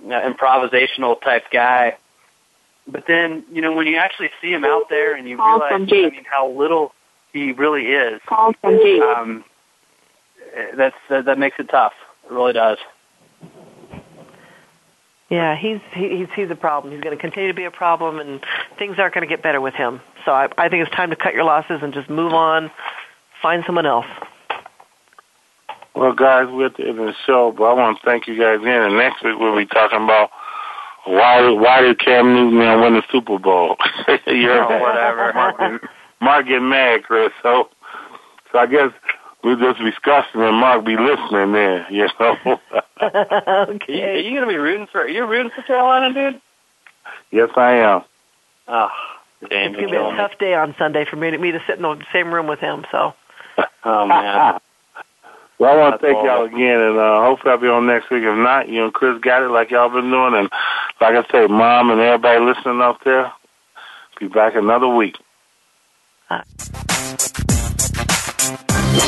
uh, 0.06 0.10
improvisational 0.10 1.22
type 1.22 1.46
guy. 1.52 1.98
But 2.88 3.06
then, 3.08 3.46
you 3.52 3.62
know, 3.62 3.74
when 3.74 3.88
you 3.88 3.98
actually 3.98 4.30
see 4.42 4.52
him 4.52 4.66
out 4.66 4.90
there 4.90 5.16
and 5.16 5.28
you 5.28 5.38
Call 5.38 5.60
realize, 5.60 5.72
from 5.72 5.84
I 5.84 6.10
mean, 6.10 6.26
how 6.30 6.50
little 6.50 6.94
he 7.32 7.52
really 7.54 7.88
is, 7.88 8.22
Call 8.26 8.54
from 8.62 8.78
Jake. 8.78 9.02
um, 9.02 9.44
that's 10.76 10.96
that, 11.10 11.26
that 11.26 11.40
makes 11.40 11.58
it 11.60 11.70
tough. 11.70 11.94
It 12.26 12.34
really 12.34 12.54
does. 12.54 12.78
Yeah, 15.30 15.56
he's 15.56 15.80
he, 15.94 16.18
he's 16.18 16.28
he's 16.36 16.52
a 16.52 16.56
problem. 16.56 16.94
He's 16.94 17.02
going 17.02 17.16
to 17.16 17.22
continue 17.22 17.48
to 17.48 17.56
be 17.56 17.64
a 17.64 17.72
problem, 17.72 18.20
and 18.20 18.44
things 18.78 19.00
aren't 19.00 19.16
going 19.16 19.28
to 19.28 19.34
get 19.34 19.42
better 19.42 19.62
with 19.62 19.74
him. 19.74 20.02
So 20.26 20.32
I, 20.32 20.48
I 20.58 20.70
think 20.70 20.86
it's 20.86 20.96
time 20.96 21.10
to 21.10 21.16
cut 21.16 21.34
your 21.34 21.44
losses 21.44 21.80
and 21.82 21.94
just 21.94 22.10
move 22.10 22.34
on, 22.34 22.70
find 23.42 23.64
someone 23.66 23.86
else. 23.86 24.06
Well, 25.96 26.14
guys, 26.14 26.48
we're 26.52 26.68
at 26.68 26.78
the 26.78 26.88
end 26.88 27.00
of 27.00 27.06
the 27.06 27.16
show, 27.26 27.54
but 27.56 27.64
I 27.64 27.74
want 27.74 28.00
to 28.00 28.06
thank 28.06 28.28
you 28.28 28.38
guys 28.38 28.60
again. 28.60 28.82
And 28.84 28.98
next 28.98 29.24
week 29.24 29.38
we'll 29.40 29.56
be 29.56 29.66
talking 29.66 30.04
about 30.04 30.32
why 31.06 31.50
why 31.50 31.82
did 31.82 32.00
Cam 32.00 32.34
Newton 32.34 32.60
now 32.60 32.82
win 32.82 32.94
the 32.94 33.04
Super 33.12 33.40
Bowl? 33.40 33.78
you 34.28 34.48
know, 34.48 34.68
oh, 34.70 34.80
whatever. 34.80 35.34
Mark, 35.36 35.58
get- 35.60 35.90
Mark 36.22 36.48
get 36.48 36.60
mad, 36.62 37.04
Chris. 37.04 37.32
So, 37.42 37.70
so 38.52 38.60
I 38.60 38.68
guess 38.68 38.92
we'll 39.44 39.58
just 39.58 39.80
be 39.80 39.90
discussing 39.92 40.42
and 40.42 40.56
Mark 40.56 40.86
be 40.86 40.98
listening 40.98 41.52
there. 41.54 41.88
You 41.92 42.08
know. 42.20 42.60
okay. 43.02 44.04
Are 44.04 44.18
you, 44.18 44.30
going 44.32 44.42
to 44.42 44.48
be 44.48 44.56
rooting 44.56 44.88
for? 44.92 45.08
You're 45.08 45.28
rooting 45.28 45.52
for 45.54 45.62
Carolina, 45.64 46.14
dude? 46.14 46.42
yes, 47.32 47.50
I 47.58 47.72
am. 47.74 48.02
Oh, 48.68 48.88
damn, 49.50 49.74
It's 49.74 49.76
going 49.76 49.88
to 49.88 49.92
be 49.92 49.98
a 49.98 50.16
tough 50.16 50.38
day 50.40 50.54
on 50.54 50.74
Sunday 50.80 51.06
for 51.10 51.18
me 51.18 51.32
to, 51.32 51.38
me 51.38 51.52
to 51.52 51.60
sit 51.68 51.76
in 51.76 51.82
the 51.82 52.06
same 52.14 52.34
room 52.34 52.48
with 52.48 52.60
him. 52.60 52.86
So 52.92 53.14
Oh 53.86 54.06
man. 54.06 54.60
Well, 55.60 55.72
I 55.72 55.78
want 55.78 56.00
to 56.02 56.06
thank 56.06 56.26
y'all 56.26 56.46
again, 56.46 56.80
and 56.80 56.98
uh, 56.98 57.22
hopefully 57.24 57.52
I'll 57.52 57.58
be 57.58 57.68
on 57.68 57.86
next 57.86 58.10
week. 58.10 58.24
If 58.24 58.38
not, 58.38 58.70
you 58.70 58.84
and 58.84 58.94
Chris 58.94 59.22
got 59.22 59.44
it 59.44 59.50
like 59.50 59.72
y'all 59.72 59.90
been 59.90 60.10
doing, 60.10 60.34
and 60.34 60.50
like 61.00 61.16
I 61.16 61.24
say, 61.32 61.48
Mom 61.48 61.92
and 61.92 62.02
everybody 62.02 62.44
listening 62.44 62.82
out 62.82 63.04
there, 63.06 63.32
be 64.20 64.28
back 64.28 64.56
another 64.56 64.88
week. 64.88 65.16